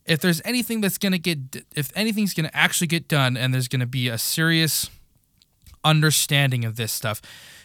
if 0.06 0.20
there's 0.20 0.42
anything 0.44 0.82
that's 0.82 0.98
gonna 0.98 1.18
get 1.18 1.64
if 1.76 1.92
anything's 1.96 2.34
gonna 2.34 2.52
actually 2.54 2.88
get 2.88 3.08
done 3.08 3.38
and 3.38 3.54
there's 3.54 3.68
gonna 3.68 3.86
be 3.86 4.08
a 4.10 4.18
serious 4.18 4.90
understanding 5.84 6.66
of 6.66 6.76
this 6.76 6.92
stuff, 6.92 7.22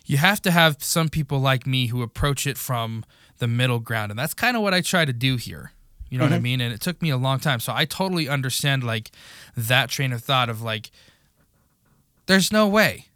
you 0.06 0.16
have 0.18 0.40
to 0.42 0.50
have 0.50 0.76
some 0.82 1.08
people 1.08 1.40
like 1.40 1.66
me 1.66 1.88
who 1.88 2.02
approach 2.02 2.46
it 2.46 2.56
from 2.56 3.04
the 3.38 3.48
middle 3.48 3.80
ground. 3.80 4.10
And 4.10 4.18
that's 4.18 4.34
kind 4.34 4.56
of 4.56 4.62
what 4.62 4.72
I 4.72 4.80
try 4.80 5.04
to 5.04 5.12
do 5.12 5.36
here. 5.36 5.72
You 6.08 6.18
know 6.18 6.24
what 6.24 6.32
I 6.32 6.38
Mhm. 6.38 6.42
mean? 6.42 6.60
And 6.60 6.72
it 6.72 6.80
took 6.80 7.02
me 7.02 7.10
a 7.10 7.16
long 7.16 7.40
time. 7.40 7.58
So 7.60 7.72
I 7.74 7.84
totally 7.84 8.28
understand 8.28 8.84
like 8.84 9.10
that 9.56 9.90
train 9.90 10.12
of 10.12 10.22
thought 10.22 10.48
of 10.48 10.62
like, 10.62 10.90
there's 12.26 12.52
no 12.52 12.66
way. 12.68 13.06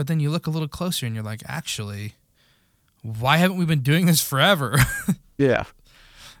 But 0.00 0.06
then 0.06 0.18
you 0.18 0.30
look 0.30 0.46
a 0.46 0.50
little 0.50 0.66
closer 0.66 1.04
and 1.04 1.14
you're 1.14 1.22
like, 1.22 1.42
actually, 1.44 2.14
why 3.02 3.36
haven't 3.36 3.58
we 3.58 3.66
been 3.66 3.82
doing 3.82 4.06
this 4.06 4.24
forever? 4.24 4.78
Yeah. 5.36 5.64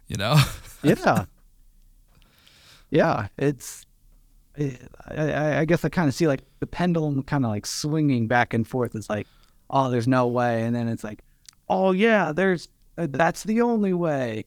you 0.08 0.16
know? 0.16 0.38
yeah 0.82 1.24
yeah 2.90 3.28
it's 3.38 3.84
I, 4.58 4.78
I, 5.08 5.58
I 5.60 5.64
guess 5.64 5.84
i 5.86 5.88
kind 5.88 6.08
of 6.08 6.14
see 6.14 6.26
like 6.26 6.42
the 6.60 6.66
pendulum 6.66 7.22
kind 7.22 7.46
of 7.46 7.50
like 7.50 7.64
swinging 7.64 8.28
back 8.28 8.52
and 8.52 8.66
forth 8.68 8.94
it's 8.94 9.08
like 9.08 9.26
oh 9.70 9.90
there's 9.90 10.08
no 10.08 10.26
way 10.26 10.64
and 10.64 10.76
then 10.76 10.88
it's 10.88 11.02
like 11.04 11.20
oh 11.70 11.92
yeah 11.92 12.32
there's 12.32 12.68
uh, 12.98 13.06
that's 13.10 13.44
the 13.44 13.62
only 13.62 13.94
way 13.94 14.44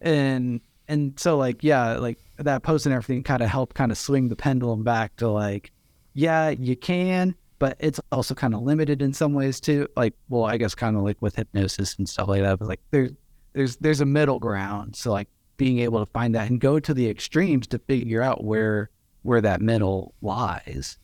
and 0.00 0.62
and 0.88 1.18
so 1.20 1.36
like 1.36 1.62
yeah 1.62 1.96
like 1.96 2.18
that 2.38 2.62
post 2.62 2.86
and 2.86 2.94
everything 2.94 3.22
kind 3.22 3.42
of 3.42 3.48
helped 3.50 3.74
kind 3.74 3.92
of 3.92 3.98
swing 3.98 4.28
the 4.28 4.36
pendulum 4.36 4.82
back 4.82 5.14
to 5.16 5.28
like 5.28 5.72
yeah 6.14 6.48
you 6.48 6.74
can 6.74 7.34
but 7.60 7.76
it's 7.78 8.00
also 8.10 8.34
kind 8.34 8.54
of 8.54 8.62
limited 8.62 9.00
in 9.00 9.12
some 9.12 9.32
ways 9.34 9.60
too 9.60 9.86
like 9.96 10.14
well 10.28 10.44
i 10.44 10.56
guess 10.56 10.74
kind 10.74 10.96
of 10.96 11.02
like 11.04 11.16
with 11.22 11.36
hypnosis 11.36 11.94
and 11.96 12.08
stuff 12.08 12.26
like 12.26 12.42
that 12.42 12.58
but 12.58 12.66
like 12.66 12.80
there's 12.90 13.12
there's 13.52 13.76
there's 13.76 14.00
a 14.00 14.06
middle 14.06 14.40
ground 14.40 14.96
so 14.96 15.12
like 15.12 15.28
being 15.56 15.78
able 15.78 16.04
to 16.04 16.10
find 16.10 16.34
that 16.34 16.50
and 16.50 16.60
go 16.60 16.80
to 16.80 16.92
the 16.92 17.08
extremes 17.08 17.66
to 17.68 17.78
figure 17.78 18.22
out 18.22 18.42
where 18.42 18.90
where 19.22 19.40
that 19.40 19.60
middle 19.60 20.14
lies 20.22 20.98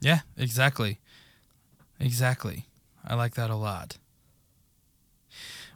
Yeah, 0.00 0.20
exactly. 0.36 1.00
Exactly. 1.98 2.66
I 3.02 3.14
like 3.14 3.34
that 3.36 3.48
a 3.50 3.56
lot. 3.56 3.96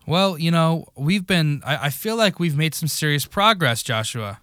Well, 0.06 0.38
you 0.38 0.50
know, 0.50 0.86
we've 0.96 1.26
been, 1.26 1.62
I, 1.64 1.86
I 1.86 1.90
feel 1.90 2.16
like 2.16 2.38
we've 2.38 2.56
made 2.56 2.74
some 2.74 2.88
serious 2.88 3.26
progress, 3.26 3.82
Joshua. 3.82 4.40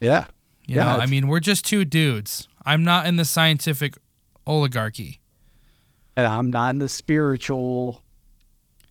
yeah 0.00 0.26
You 0.66 0.76
Yeah, 0.76 0.84
know, 0.84 1.02
I 1.02 1.06
mean, 1.06 1.28
we're 1.28 1.40
just 1.40 1.64
two 1.64 1.84
dudes. 1.84 2.48
I'm 2.64 2.82
not 2.82 3.06
in 3.06 3.16
the 3.16 3.24
scientific 3.24 3.94
oligarchy. 4.46 5.20
and 6.16 6.26
i'm 6.26 6.50
not 6.50 6.70
in 6.70 6.78
the 6.78 6.88
spiritual 6.88 8.02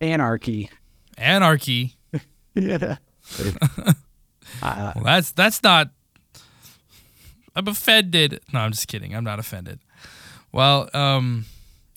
anarchy 0.00 0.70
Anarchy. 1.18 1.96
yeah 2.54 2.96
uh, 4.62 4.92
Well, 4.94 5.04
that's 5.04 5.30
that's 5.32 5.62
not. 5.62 5.90
I'm 7.54 7.66
offended. 7.68 8.40
No, 8.52 8.60
I'm 8.60 8.72
just 8.72 8.86
kidding. 8.86 9.14
I'm 9.16 9.24
not 9.24 9.38
offended. 9.38 9.78
Well, 10.52 10.90
um, 10.92 11.46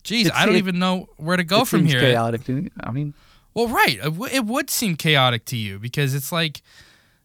geez, 0.04 0.28
It's- 0.28 0.42
I 0.42 0.46
don't 0.46 0.56
it- 0.56 0.60
even 0.60 0.80
know 0.80 1.10
where 1.18 1.36
to 1.36 1.44
go 1.44 1.62
it 1.64 1.68
from 1.68 1.82
seems 1.82 1.92
here. 1.92 2.00
chaotic 2.02 2.46
to 2.46 2.52
me. 2.54 2.70
i 2.80 2.92
mean 2.92 3.14
Well, 3.54 3.68
right. 3.68 3.98
It, 3.98 4.04
w- 4.04 4.34
it 4.34 4.46
would 4.46 4.70
seem 4.70 4.96
chaotic 4.96 5.44
to 5.46 5.58
you 5.58 5.80
because 5.80 6.16
it's 6.16 6.32
like 6.32 6.62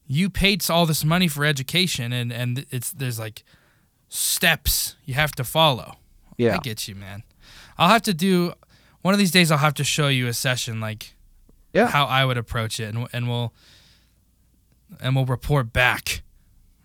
you 0.08 0.28
paid 0.28 0.68
all 0.68 0.84
this 0.84 1.04
money 1.04 1.28
for 1.28 1.44
education, 1.44 2.12
and 2.12 2.32
and 2.32 2.66
it's 2.70 2.90
there's 2.90 3.20
like 3.20 3.44
steps 4.08 4.96
you 5.04 5.14
have 5.14 5.30
to 5.32 5.44
follow. 5.44 5.94
Yeah 6.36 6.56
I 6.56 6.58
get 6.58 6.88
you, 6.88 6.94
man. 6.94 7.22
I'll 7.78 7.88
have 7.88 8.02
to 8.02 8.14
do 8.14 8.52
one 9.02 9.14
of 9.14 9.18
these 9.18 9.30
days. 9.30 9.50
I'll 9.50 9.58
have 9.58 9.74
to 9.74 9.84
show 9.84 10.08
you 10.08 10.26
a 10.28 10.32
session 10.32 10.80
like 10.80 11.14
Yeah. 11.72 11.86
how 11.88 12.04
I 12.06 12.24
would 12.24 12.36
approach 12.38 12.78
it, 12.80 12.94
and 12.94 13.08
and 13.12 13.28
we'll 13.28 13.52
and 15.00 15.14
we'll 15.16 15.26
report 15.26 15.72
back 15.72 16.22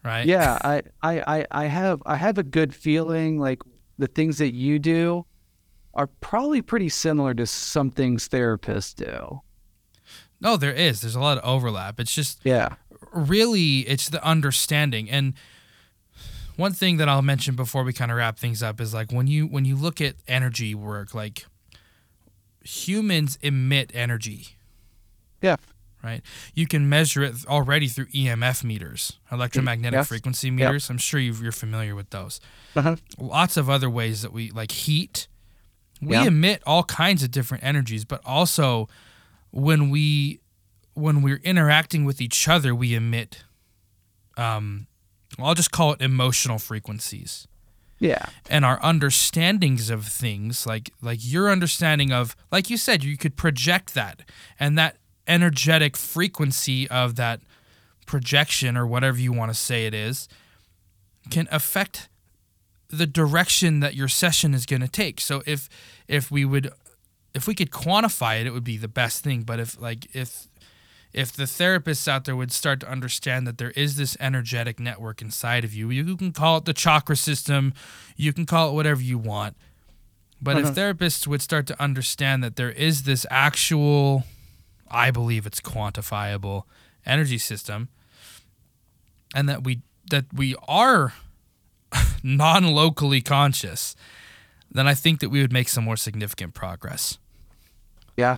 right? 0.04 0.26
Yeah, 0.26 0.58
I, 0.64 0.82
I, 1.04 1.40
I, 1.40 1.48
I 1.52 1.66
have 1.66 2.02
I 2.06 2.16
have 2.16 2.38
a 2.38 2.44
good 2.44 2.74
feeling 2.74 3.38
like 3.38 3.62
the 3.98 4.08
things 4.08 4.38
that 4.38 4.54
you 4.54 4.80
do 4.80 5.26
are 5.94 6.08
probably 6.22 6.62
pretty 6.62 6.88
similar 6.88 7.34
to 7.34 7.46
some 7.46 7.92
things 7.92 8.30
therapists 8.30 8.96
do. 8.96 9.42
No, 10.40 10.56
there 10.56 10.72
is. 10.72 11.02
There's 11.02 11.16
a 11.16 11.20
lot 11.20 11.38
of 11.38 11.44
overlap. 11.44 12.00
It's 12.00 12.14
just 12.16 12.40
Yeah. 12.46 12.76
really 13.12 13.80
it's 13.80 14.08
the 14.08 14.24
understanding 14.24 15.10
and 15.10 15.34
one 16.60 16.74
thing 16.74 16.98
that 16.98 17.08
I'll 17.08 17.22
mention 17.22 17.56
before 17.56 17.84
we 17.84 17.94
kind 17.94 18.12
of 18.12 18.18
wrap 18.18 18.38
things 18.38 18.62
up 18.62 18.82
is 18.82 18.94
like 18.94 19.12
when 19.12 19.28
you 19.28 19.48
when 19.48 19.64
you 19.66 19.76
look 19.76 20.02
at 20.02 20.16
energy 20.28 20.76
work 20.76 21.14
like 21.16 21.46
humans 22.64 23.38
emit 23.42 23.92
energy 23.94 24.50
Yeah. 25.42 25.56
right 26.04 26.22
you 26.54 26.68
can 26.68 26.90
measure 26.90 27.24
it 27.24 27.36
already 27.48 27.88
through 27.88 28.08
EMF 28.08 28.64
meters 28.64 29.14
electromagnetic 29.32 29.98
Yes. 29.98 30.08
frequency 30.08 30.52
meters 30.52 30.90
I'm 30.90 30.98
sure 30.98 31.20
you've, 31.20 31.42
you're 31.42 31.52
familiar 31.52 31.96
with 31.96 32.10
those 32.10 32.40
Uh-huh. 32.76 32.98
lots 33.18 33.56
of 33.58 33.70
other 33.70 33.90
ways 33.90 34.22
that 34.22 34.34
we 34.34 34.52
like 34.52 34.72
heat 34.72 35.28
we 36.02 36.14
Yeah. 36.16 36.26
emit 36.26 36.62
all 36.66 36.84
kinds 36.84 37.24
of 37.24 37.32
different 37.32 37.64
energies 37.64 38.04
but 38.06 38.22
also 38.26 38.88
when 39.52 39.90
we 39.90 40.42
when 40.94 41.22
we're 41.22 41.42
interacting 41.44 42.04
with 42.04 42.20
each 42.20 42.48
other 42.50 42.76
we 42.76 42.94
emit 42.94 43.44
um 44.38 44.88
i'll 45.42 45.56
just 45.56 45.72
call 45.72 45.94
it 45.94 46.02
emotional 46.02 46.60
frequencies. 46.60 47.48
Yeah. 48.02 48.28
and 48.50 48.64
our 48.64 48.80
understandings 48.82 49.90
of 49.90 50.06
things 50.06 50.66
like 50.66 50.90
like 51.02 51.20
your 51.22 51.52
understanding 51.52 52.14
of 52.14 52.34
like 52.50 52.70
you 52.70 52.78
said 52.78 53.04
you 53.04 53.18
could 53.18 53.36
project 53.36 53.94
that. 53.94 54.22
And 54.58 54.78
that 54.78 54.96
energetic 55.28 55.98
frequency 55.98 56.90
of 56.90 57.16
that 57.16 57.42
projection 58.06 58.76
or 58.76 58.88
whatever 58.88 59.20
you 59.20 59.32
want 59.32 59.52
to 59.52 59.58
say 59.58 59.86
it 59.86 59.94
is 59.94 60.28
can 61.30 61.48
affect 61.52 62.10
the 62.90 63.06
direction 63.06 63.82
that 63.82 63.94
your 63.94 64.08
session 64.08 64.54
is 64.54 64.66
going 64.66 64.82
to 64.82 64.88
take. 64.88 65.22
So 65.22 65.44
if 65.46 65.70
if 66.08 66.32
we 66.32 66.46
would 66.46 66.72
if 67.36 67.48
we 67.48 67.54
could 67.54 67.70
quantify 67.70 68.42
it 68.42 68.48
it 68.48 68.52
would 68.52 68.64
be 68.64 68.78
the 68.78 68.88
best 68.88 69.24
thing. 69.24 69.44
But 69.44 69.60
if 69.60 69.80
like 69.80 70.08
if 70.16 70.48
if 71.12 71.32
the 71.32 71.44
therapists 71.44 72.08
out 72.08 72.26
there 72.26 72.36
would 72.36 72.52
start 72.52 72.80
to 72.82 72.90
understand 72.90 73.48
that 73.48 73.58
there 73.58 73.72
is 73.72 73.96
this 73.96 74.16
energetic 74.20 74.80
network 74.80 75.22
inside 75.22 75.64
of 75.64 75.74
you, 75.74 75.90
you 75.90 76.16
can 76.16 76.32
call 76.32 76.58
it 76.58 76.66
the 76.66 76.74
chakra 76.74 77.16
system, 77.16 77.74
you 78.16 78.32
can 78.32 78.46
call 78.46 78.70
it 78.70 78.74
whatever 78.74 79.02
you 79.02 79.18
want. 79.18 79.58
But 80.42 80.58
if 80.58 80.66
uh-huh. 80.66 80.74
therapists 80.74 81.28
would 81.28 81.42
start 81.42 81.68
to 81.68 81.82
understand 81.82 82.44
that 82.44 82.56
there 82.56 82.72
is 82.72 83.04
this 83.04 83.26
actual, 83.30 84.24
I 84.90 85.12
believe 85.12 85.46
it's 85.46 85.60
quantifiable 85.60 86.64
energy 87.06 87.38
system, 87.38 87.90
and 89.36 89.50
that 89.50 89.64
we 89.64 89.82
that 90.12 90.26
we 90.34 90.56
are 90.68 91.14
non-locally 92.24 93.22
conscious, 93.22 93.96
then 94.72 94.88
I 94.88 94.94
think 94.94 95.20
that 95.20 95.30
we 95.30 95.42
would 95.42 95.52
make 95.52 95.70
some 95.70 95.84
more 95.84 95.98
significant 95.98 96.54
progress. 96.54 97.18
Yeah. 98.16 98.38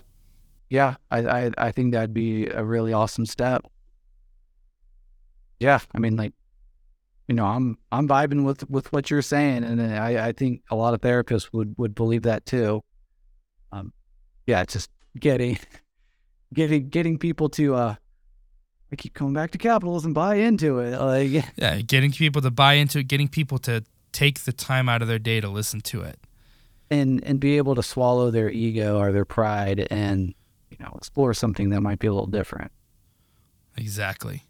Yeah. 0.72 0.94
I, 1.10 1.18
I, 1.18 1.50
I 1.58 1.70
think 1.70 1.92
that'd 1.92 2.14
be 2.14 2.46
a 2.46 2.64
really 2.64 2.94
awesome 2.94 3.26
step. 3.26 3.62
Yeah. 5.60 5.80
I 5.94 5.98
mean, 5.98 6.16
like, 6.16 6.32
you 7.28 7.34
know, 7.34 7.44
I'm 7.44 7.76
I'm 7.92 8.08
vibing 8.08 8.44
with 8.44 8.68
with 8.70 8.90
what 8.92 9.10
you're 9.10 9.22
saying, 9.22 9.64
and 9.64 9.80
I, 9.80 10.28
I 10.28 10.32
think 10.32 10.62
a 10.70 10.74
lot 10.74 10.94
of 10.94 11.00
therapists 11.02 11.50
would 11.52 11.74
would 11.76 11.94
believe 11.94 12.22
that 12.22 12.44
too. 12.46 12.82
Um, 13.70 13.92
yeah, 14.46 14.62
it's 14.62 14.72
just 14.72 14.90
getting 15.20 15.58
getting 16.54 16.88
getting 16.88 17.18
people 17.18 17.48
to 17.50 17.74
uh, 17.74 17.94
I 18.90 18.96
keep 18.96 19.14
coming 19.14 19.34
back 19.34 19.50
to 19.52 19.58
capitalism, 19.58 20.12
buy 20.14 20.36
into 20.36 20.78
it. 20.80 20.98
Like, 20.98 21.44
Yeah, 21.56 21.80
getting 21.82 22.12
people 22.12 22.42
to 22.42 22.50
buy 22.50 22.74
into 22.74 22.98
it, 22.98 23.08
getting 23.08 23.28
people 23.28 23.58
to 23.58 23.84
take 24.10 24.40
the 24.40 24.52
time 24.52 24.88
out 24.88 25.00
of 25.02 25.08
their 25.08 25.18
day 25.20 25.40
to 25.40 25.48
listen 25.48 25.80
to 25.82 26.02
it. 26.02 26.18
and 26.90 27.22
and 27.24 27.38
be 27.40 27.56
able 27.58 27.74
to 27.76 27.82
swallow 27.82 28.30
their 28.30 28.50
ego 28.50 28.98
or 28.98 29.12
their 29.12 29.24
pride 29.24 29.86
and 29.90 30.34
know 30.82 30.92
explore 30.96 31.32
something 31.34 31.70
that 31.70 31.80
might 31.80 31.98
be 31.98 32.06
a 32.06 32.12
little 32.12 32.26
different. 32.26 32.70
Exactly. 33.76 34.44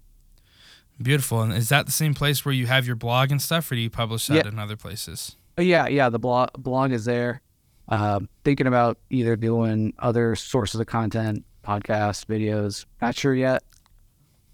Beautiful. 1.02 1.42
And 1.42 1.52
is 1.52 1.68
that 1.68 1.86
the 1.86 1.92
same 1.92 2.14
place 2.14 2.44
where 2.44 2.54
you 2.54 2.66
have 2.66 2.86
your 2.86 2.96
blog 2.96 3.30
and 3.30 3.42
stuff, 3.42 3.70
or 3.70 3.74
do 3.74 3.80
you 3.80 3.90
publish 3.90 4.26
that 4.28 4.46
Yeah. 4.46 4.52
in 4.52 4.58
other 4.58 4.76
places? 4.76 5.36
yeah, 5.58 5.88
yeah, 5.88 6.08
the 6.08 6.20
blog 6.20 6.50
blog 6.56 6.92
is 6.92 7.04
there. 7.04 7.42
Um, 7.88 8.28
thinking 8.44 8.66
about 8.66 8.98
either 9.10 9.36
doing 9.36 9.94
other 9.98 10.36
sources 10.36 10.80
of 10.80 10.86
content, 10.86 11.44
podcasts, 11.64 12.24
videos. 12.26 12.84
Not 13.00 13.14
sure 13.14 13.34
yet. 13.34 13.62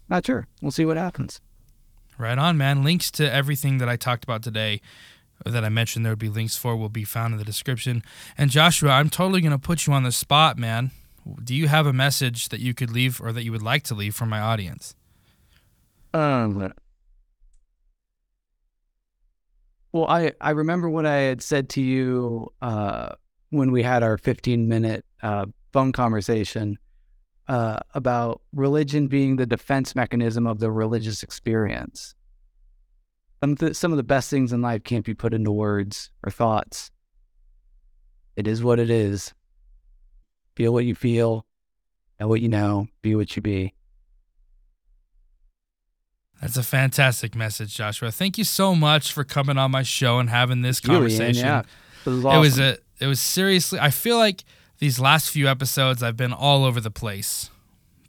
Not 0.09 0.25
sure. 0.25 0.47
We'll 0.61 0.71
see 0.71 0.85
what 0.85 0.97
happens. 0.97 1.41
Right 2.17 2.37
on, 2.37 2.57
man. 2.57 2.83
Links 2.83 3.11
to 3.11 3.31
everything 3.31 3.79
that 3.79 3.89
I 3.89 3.97
talked 3.97 4.23
about 4.23 4.43
today 4.43 4.81
that 5.45 5.65
I 5.65 5.69
mentioned 5.69 6.05
there 6.05 6.11
would 6.13 6.19
be 6.19 6.29
links 6.29 6.55
for 6.55 6.75
will 6.75 6.89
be 6.89 7.03
found 7.03 7.33
in 7.33 7.37
the 7.37 7.45
description. 7.45 8.03
And 8.37 8.49
Joshua, 8.49 8.91
I'm 8.91 9.09
totally 9.09 9.41
going 9.41 9.51
to 9.51 9.59
put 9.59 9.85
you 9.85 9.93
on 9.93 10.03
the 10.03 10.11
spot, 10.11 10.57
man. 10.57 10.91
Do 11.43 11.53
you 11.53 11.67
have 11.67 11.85
a 11.87 11.93
message 11.93 12.49
that 12.49 12.59
you 12.59 12.73
could 12.73 12.91
leave 12.91 13.19
or 13.19 13.33
that 13.33 13.43
you 13.43 13.51
would 13.51 13.63
like 13.63 13.83
to 13.83 13.95
leave 13.95 14.15
for 14.15 14.25
my 14.25 14.39
audience? 14.39 14.95
Um. 16.13 16.71
Well, 19.91 20.05
I 20.07 20.33
I 20.39 20.51
remember 20.51 20.89
what 20.89 21.05
I 21.05 21.17
had 21.17 21.41
said 21.41 21.69
to 21.69 21.81
you 21.81 22.53
uh, 22.61 23.15
when 23.49 23.71
we 23.71 23.83
had 23.83 24.03
our 24.03 24.17
15 24.17 24.67
minute 24.67 25.05
uh, 25.21 25.45
phone 25.71 25.91
conversation 25.91 26.77
uh, 27.47 27.79
about 27.93 28.41
religion 28.53 29.07
being 29.07 29.35
the 29.35 29.45
defense 29.45 29.95
mechanism 29.95 30.47
of 30.47 30.59
the 30.59 30.71
religious 30.71 31.21
experience. 31.23 32.15
Some 33.41 33.51
of, 33.51 33.57
the, 33.59 33.73
some 33.73 33.91
of 33.91 33.97
the 33.97 34.03
best 34.03 34.29
things 34.29 34.51
in 34.51 34.61
life 34.61 34.83
can't 34.83 35.05
be 35.05 35.13
put 35.13 35.33
into 35.33 35.51
words 35.51 36.09
or 36.23 36.31
thoughts. 36.31 36.89
It 38.35 38.47
is 38.47 38.63
what 38.63 38.79
it 38.79 38.89
is. 38.89 39.33
Feel 40.55 40.73
what 40.73 40.85
you 40.85 40.95
feel, 40.95 41.45
know 42.19 42.27
what 42.27 42.41
you 42.41 42.49
know, 42.49 42.87
be 43.01 43.13
what 43.15 43.35
you 43.35 43.41
be. 43.41 43.73
That's 46.41 46.57
a 46.57 46.63
fantastic 46.63 47.35
message, 47.35 47.75
Joshua. 47.75 48.11
Thank 48.11 48.37
you 48.37 48.43
so 48.43 48.75
much 48.75 49.11
for 49.13 49.23
coming 49.23 49.57
on 49.57 49.71
my 49.71 49.83
show 49.83 50.19
and 50.19 50.29
having 50.29 50.61
this 50.61 50.83
You, 50.83 50.91
Ian, 50.91 51.01
conversation. 51.01 51.45
yeah. 51.45 51.61
This 52.03 52.13
was 52.13 52.25
It 52.25 52.37
was 52.39 52.53
awesome. 52.59 52.63
a 52.63 52.77
it 52.99 53.07
was 53.07 53.19
seriously 53.19 53.79
I 53.79 53.89
feel 53.89 54.17
like 54.17 54.43
these 54.79 54.99
last 54.99 55.29
few 55.29 55.47
episodes 55.47 56.03
I've 56.03 56.17
been 56.17 56.33
all 56.33 56.63
over 56.65 56.79
the 56.79 56.91
place. 56.91 57.49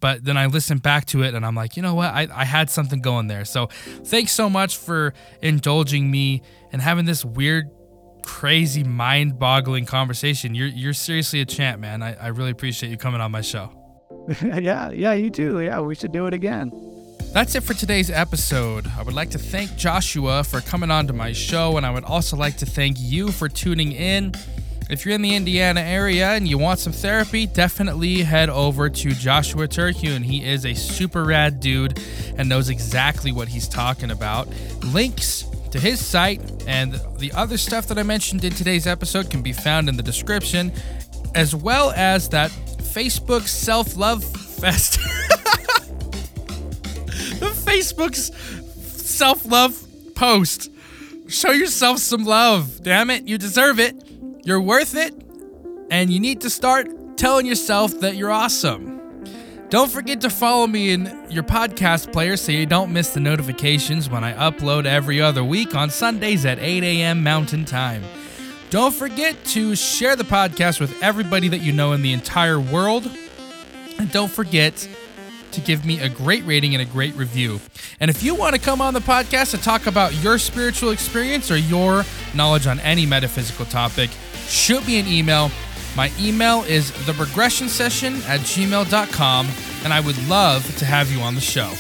But 0.01 0.24
then 0.24 0.37
I 0.37 0.47
listened 0.47 0.82
back 0.82 1.07
to 1.07 1.22
it 1.22 1.34
and 1.34 1.45
I'm 1.45 1.55
like, 1.55 1.76
you 1.76 1.82
know 1.82 1.95
what? 1.95 2.12
I, 2.12 2.28
I 2.32 2.45
had 2.45 2.68
something 2.68 3.01
going 3.01 3.28
there. 3.28 3.45
So 3.45 3.66
thanks 4.05 4.32
so 4.32 4.51
much 4.51 4.76
for 4.76 5.14
indulging 5.41 6.11
me 6.11 6.43
and 6.70 6.82
having 6.82 7.07
this 7.07 7.24
weird, 7.24 7.70
crazy, 8.22 8.84
mind 8.84 9.39
boggling 9.39 9.87
conversation. 9.87 10.55
You're 10.55 10.68
you're 10.68 10.93
seriously 10.93 11.41
a 11.41 11.47
champ, 11.47 11.80
man. 11.80 12.03
I, 12.03 12.14
I 12.14 12.26
really 12.28 12.51
appreciate 12.51 12.91
you 12.91 12.99
coming 12.99 13.20
on 13.20 13.30
my 13.30 13.41
show. 13.41 13.72
yeah, 14.43 14.91
yeah, 14.91 15.14
you 15.14 15.30
too. 15.30 15.61
Yeah, 15.61 15.80
we 15.80 15.95
should 15.95 16.12
do 16.12 16.26
it 16.26 16.34
again. 16.34 16.70
That's 17.32 17.55
it 17.55 17.62
for 17.62 17.74
today's 17.74 18.11
episode. 18.11 18.87
I 18.99 19.03
would 19.03 19.14
like 19.14 19.30
to 19.30 19.39
thank 19.39 19.76
Joshua 19.76 20.43
for 20.45 20.61
coming 20.61 20.91
on 20.91 21.07
to 21.07 21.12
my 21.12 21.32
show, 21.32 21.76
and 21.76 21.84
I 21.84 21.91
would 21.91 22.05
also 22.05 22.37
like 22.37 22.57
to 22.59 22.66
thank 22.66 22.97
you 22.99 23.30
for 23.30 23.49
tuning 23.49 23.93
in. 23.93 24.32
If 24.89 25.05
you're 25.05 25.16
in 25.16 25.22
the 25.22 25.34
Indiana 25.34 25.80
area 25.80 26.30
and 26.30 26.47
you 26.47 26.59
want 26.59 26.78
some 26.78 26.93
therapy, 26.93 27.47
definitely 27.47 28.22
head 28.22 28.49
over 28.49 28.89
to 28.89 29.11
Joshua 29.11 29.66
Terhune. 29.66 30.22
He 30.22 30.45
is 30.45 30.64
a 30.64 30.74
super 30.74 31.24
rad 31.24 31.59
dude 31.59 32.01
and 32.37 32.49
knows 32.49 32.68
exactly 32.68 33.32
what 33.32 33.49
he's 33.49 33.66
talking 33.66 34.12
about. 34.12 34.47
Links 34.84 35.45
to 35.72 35.80
his 35.80 36.05
site 36.05 36.41
and 36.68 37.01
the 37.18 37.32
other 37.32 37.59
stuff 37.59 37.89
that 37.89 37.99
I 37.99 38.05
mentioned 38.05 38.45
in 38.45 38.53
today's 38.53 38.87
episode 38.87 39.28
can 39.28 39.43
be 39.43 39.53
found 39.53 39.89
in 39.89 39.97
the 39.97 40.05
description, 40.05 40.70
as 41.34 41.53
well 41.53 41.91
as 41.91 42.28
that 42.28 42.53
Facebook 42.53 43.49
self 43.49 43.97
love 43.97 44.22
fest. 44.22 44.93
the 47.41 47.53
Facebook's 47.66 48.30
self 49.05 49.45
love 49.45 49.82
post. 50.14 50.70
Show 51.26 51.51
yourself 51.51 51.99
some 51.99 52.24
love. 52.24 52.84
Damn 52.84 53.11
it. 53.11 53.26
You 53.26 53.37
deserve 53.37 53.80
it. 53.80 54.01
You're 54.47 54.61
worth 54.61 54.94
it. 54.94 55.12
And 55.90 56.09
you 56.09 56.20
need 56.20 56.42
to 56.42 56.51
start 56.51 57.18
telling 57.18 57.47
yourself 57.47 57.99
that 57.99 58.14
you're 58.14 58.30
awesome. 58.30 59.24
Don't 59.70 59.90
forget 59.90 60.20
to 60.20 60.30
follow 60.30 60.68
me 60.68 60.92
in 60.92 61.26
your 61.28 61.42
podcast 61.42 62.12
player 62.12 62.36
so 62.36 62.53
you 62.53 62.64
don't 62.64 62.92
miss 62.92 63.11
the 63.11 63.18
notifications 63.18 64.09
when 64.09 64.22
I 64.22 64.34
upload 64.34 64.86
every 64.86 65.20
other 65.20 65.42
week 65.42 65.74
on 65.74 65.90
Sundays 65.90 66.47
at 66.47 66.61
8 66.61 66.84
a.m. 66.84 67.24
Mountain 67.24 67.64
Time. 67.64 68.05
Don't 68.70 68.94
forget 68.94 69.44
to 69.47 69.74
share 69.74 70.14
the 70.14 70.22
podcast 70.22 70.78
with 70.78 71.03
everybody 71.03 71.49
that 71.49 71.59
you 71.59 71.72
know 71.72 71.92
in 71.92 72.03
the 72.03 72.12
entire 72.12 72.61
world. 72.61 73.11
And 73.99 74.12
don't 74.12 74.30
forget 74.30 74.88
to 75.51 75.61
give 75.61 75.84
me 75.84 75.99
a 75.99 76.09
great 76.09 76.44
rating 76.44 76.74
and 76.74 76.82
a 76.82 76.84
great 76.84 77.16
review. 77.16 77.61
And 77.99 78.11
if 78.11 78.22
you 78.22 78.36
want 78.36 78.55
to 78.55 78.61
come 78.61 78.80
on 78.80 78.94
the 78.94 79.01
podcast 79.01 79.51
to 79.53 79.59
talk 79.59 79.86
about 79.86 80.14
your 80.22 80.38
spiritual 80.38 80.90
experience 80.90 81.51
or 81.51 81.57
your 81.57 82.05
knowledge 82.34 82.68
on 82.68 82.78
any 82.80 83.07
metaphysical 83.07 83.64
topic, 83.64 84.11
shoot 84.49 84.86
me 84.86 84.99
an 84.99 85.07
email. 85.07 85.51
My 85.97 86.11
email 86.20 86.62
is 86.64 86.92
the 87.07 87.14
regression 87.14 87.68
session 87.68 88.16
at 88.26 88.40
gmail.com, 88.40 89.49
and 89.84 89.92
I 89.92 90.01
would 90.01 90.28
love 90.28 90.76
to 90.78 90.84
have 90.84 91.11
you 91.11 91.20
on 91.20 91.34
the 91.34 91.40
show. 91.40 91.70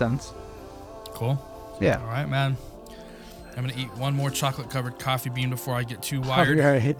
Makes 0.00 0.24
sense. 0.26 0.32
Cool. 1.12 1.76
Yeah. 1.80 2.00
All 2.00 2.06
right, 2.06 2.28
man. 2.28 2.56
I'm 3.56 3.68
to 3.68 3.76
eat 3.76 3.92
one 3.96 4.14
more 4.14 4.30
chocolate 4.30 4.70
covered 4.70 4.98
coffee 5.00 5.30
bean 5.30 5.50
before 5.50 5.74
I 5.74 5.82
get 5.82 6.00
too 6.02 6.20
wired. 6.20 6.60
All 6.60 6.66
right. 6.66 6.96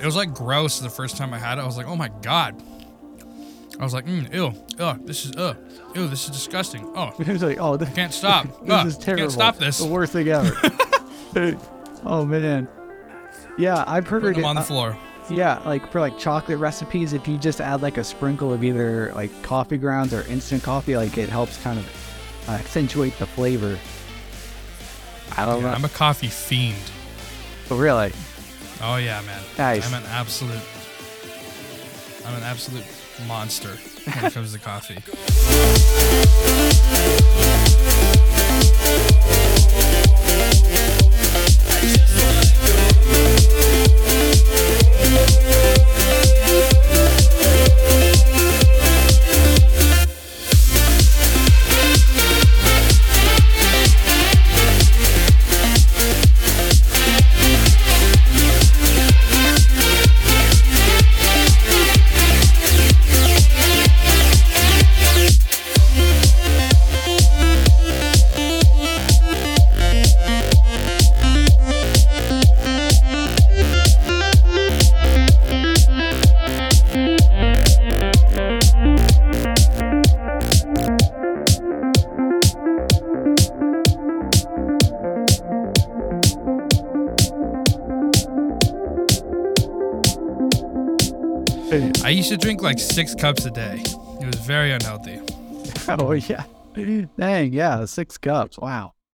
It 0.00 0.06
was 0.06 0.14
like 0.16 0.32
gross 0.32 0.78
the 0.78 0.88
first 0.88 1.16
time 1.16 1.34
I 1.34 1.38
had 1.38 1.58
it. 1.58 1.62
I 1.62 1.66
was 1.66 1.76
like, 1.76 1.86
oh 1.86 1.96
my 1.96 2.08
God. 2.22 2.60
I 3.80 3.84
was 3.84 3.92
like, 3.92 4.06
mm, 4.06 4.32
ew, 4.32 4.54
ew, 4.78 5.04
this 5.06 5.24
is, 5.26 5.32
uh, 5.32 5.54
ew, 5.94 6.06
this 6.06 6.24
is 6.24 6.30
disgusting. 6.30 6.84
Oh, 6.94 7.12
It 7.18 7.26
was 7.28 7.42
like, 7.42 7.58
oh, 7.58 7.76
this, 7.78 7.92
can't 7.94 8.12
stop. 8.12 8.44
this 8.62 8.70
Ugh, 8.70 8.86
is 8.86 8.98
terrible. 8.98 9.22
Can't 9.24 9.32
stop 9.32 9.58
this. 9.58 9.78
The 9.78 9.86
worst 9.86 10.12
thing 10.12 10.28
ever. 10.28 10.54
oh 12.04 12.24
man. 12.24 12.68
Yeah, 13.58 13.82
I've 13.86 14.06
heard 14.06 14.22
Put 14.22 14.34
them 14.36 14.44
it. 14.44 14.46
on 14.46 14.54
the 14.54 14.60
uh, 14.62 14.64
floor. 14.64 14.96
Yeah, 15.30 15.60
like 15.64 15.90
for 15.90 16.00
like 16.00 16.18
chocolate 16.18 16.58
recipes, 16.58 17.12
if 17.12 17.26
you 17.26 17.38
just 17.38 17.60
add 17.60 17.80
like 17.80 17.96
a 17.96 18.04
sprinkle 18.04 18.52
of 18.52 18.62
either 18.64 19.12
like 19.14 19.30
coffee 19.42 19.78
grounds 19.78 20.12
or 20.12 20.22
instant 20.26 20.62
coffee, 20.62 20.96
like 20.96 21.16
it 21.16 21.28
helps 21.28 21.56
kind 21.62 21.78
of 21.78 22.44
uh, 22.48 22.52
accentuate 22.52 23.18
the 23.18 23.26
flavor. 23.26 23.78
I 25.36 25.46
don't 25.46 25.62
Yeah, 25.62 25.68
know. 25.68 25.74
I'm 25.74 25.84
a 25.84 25.88
coffee 25.88 26.26
fiend. 26.28 26.76
but 27.68 27.76
really, 27.76 28.12
Oh 28.82 28.96
yeah, 28.96 29.22
man. 29.22 29.40
Nice. 29.56 29.86
I'm 29.86 30.02
an 30.02 30.08
absolute. 30.10 30.60
I'm 32.26 32.34
an 32.36 32.42
absolute 32.42 32.84
monster 33.26 33.70
when 34.14 34.24
it 34.26 34.34
comes 34.34 34.52
to 34.52 34.58
coffee. 34.58 34.98
to 92.32 92.38
drink 92.38 92.62
like 92.62 92.78
six 92.78 93.14
cups 93.14 93.44
a 93.44 93.50
day. 93.50 93.82
It 94.20 94.26
was 94.26 94.36
very 94.36 94.72
unhealthy. 94.72 95.20
oh 95.88 96.12
yeah, 96.12 96.44
dang, 96.74 97.52
yeah, 97.52 97.84
six 97.84 98.16
cups. 98.16 98.58
Wow. 98.58 98.94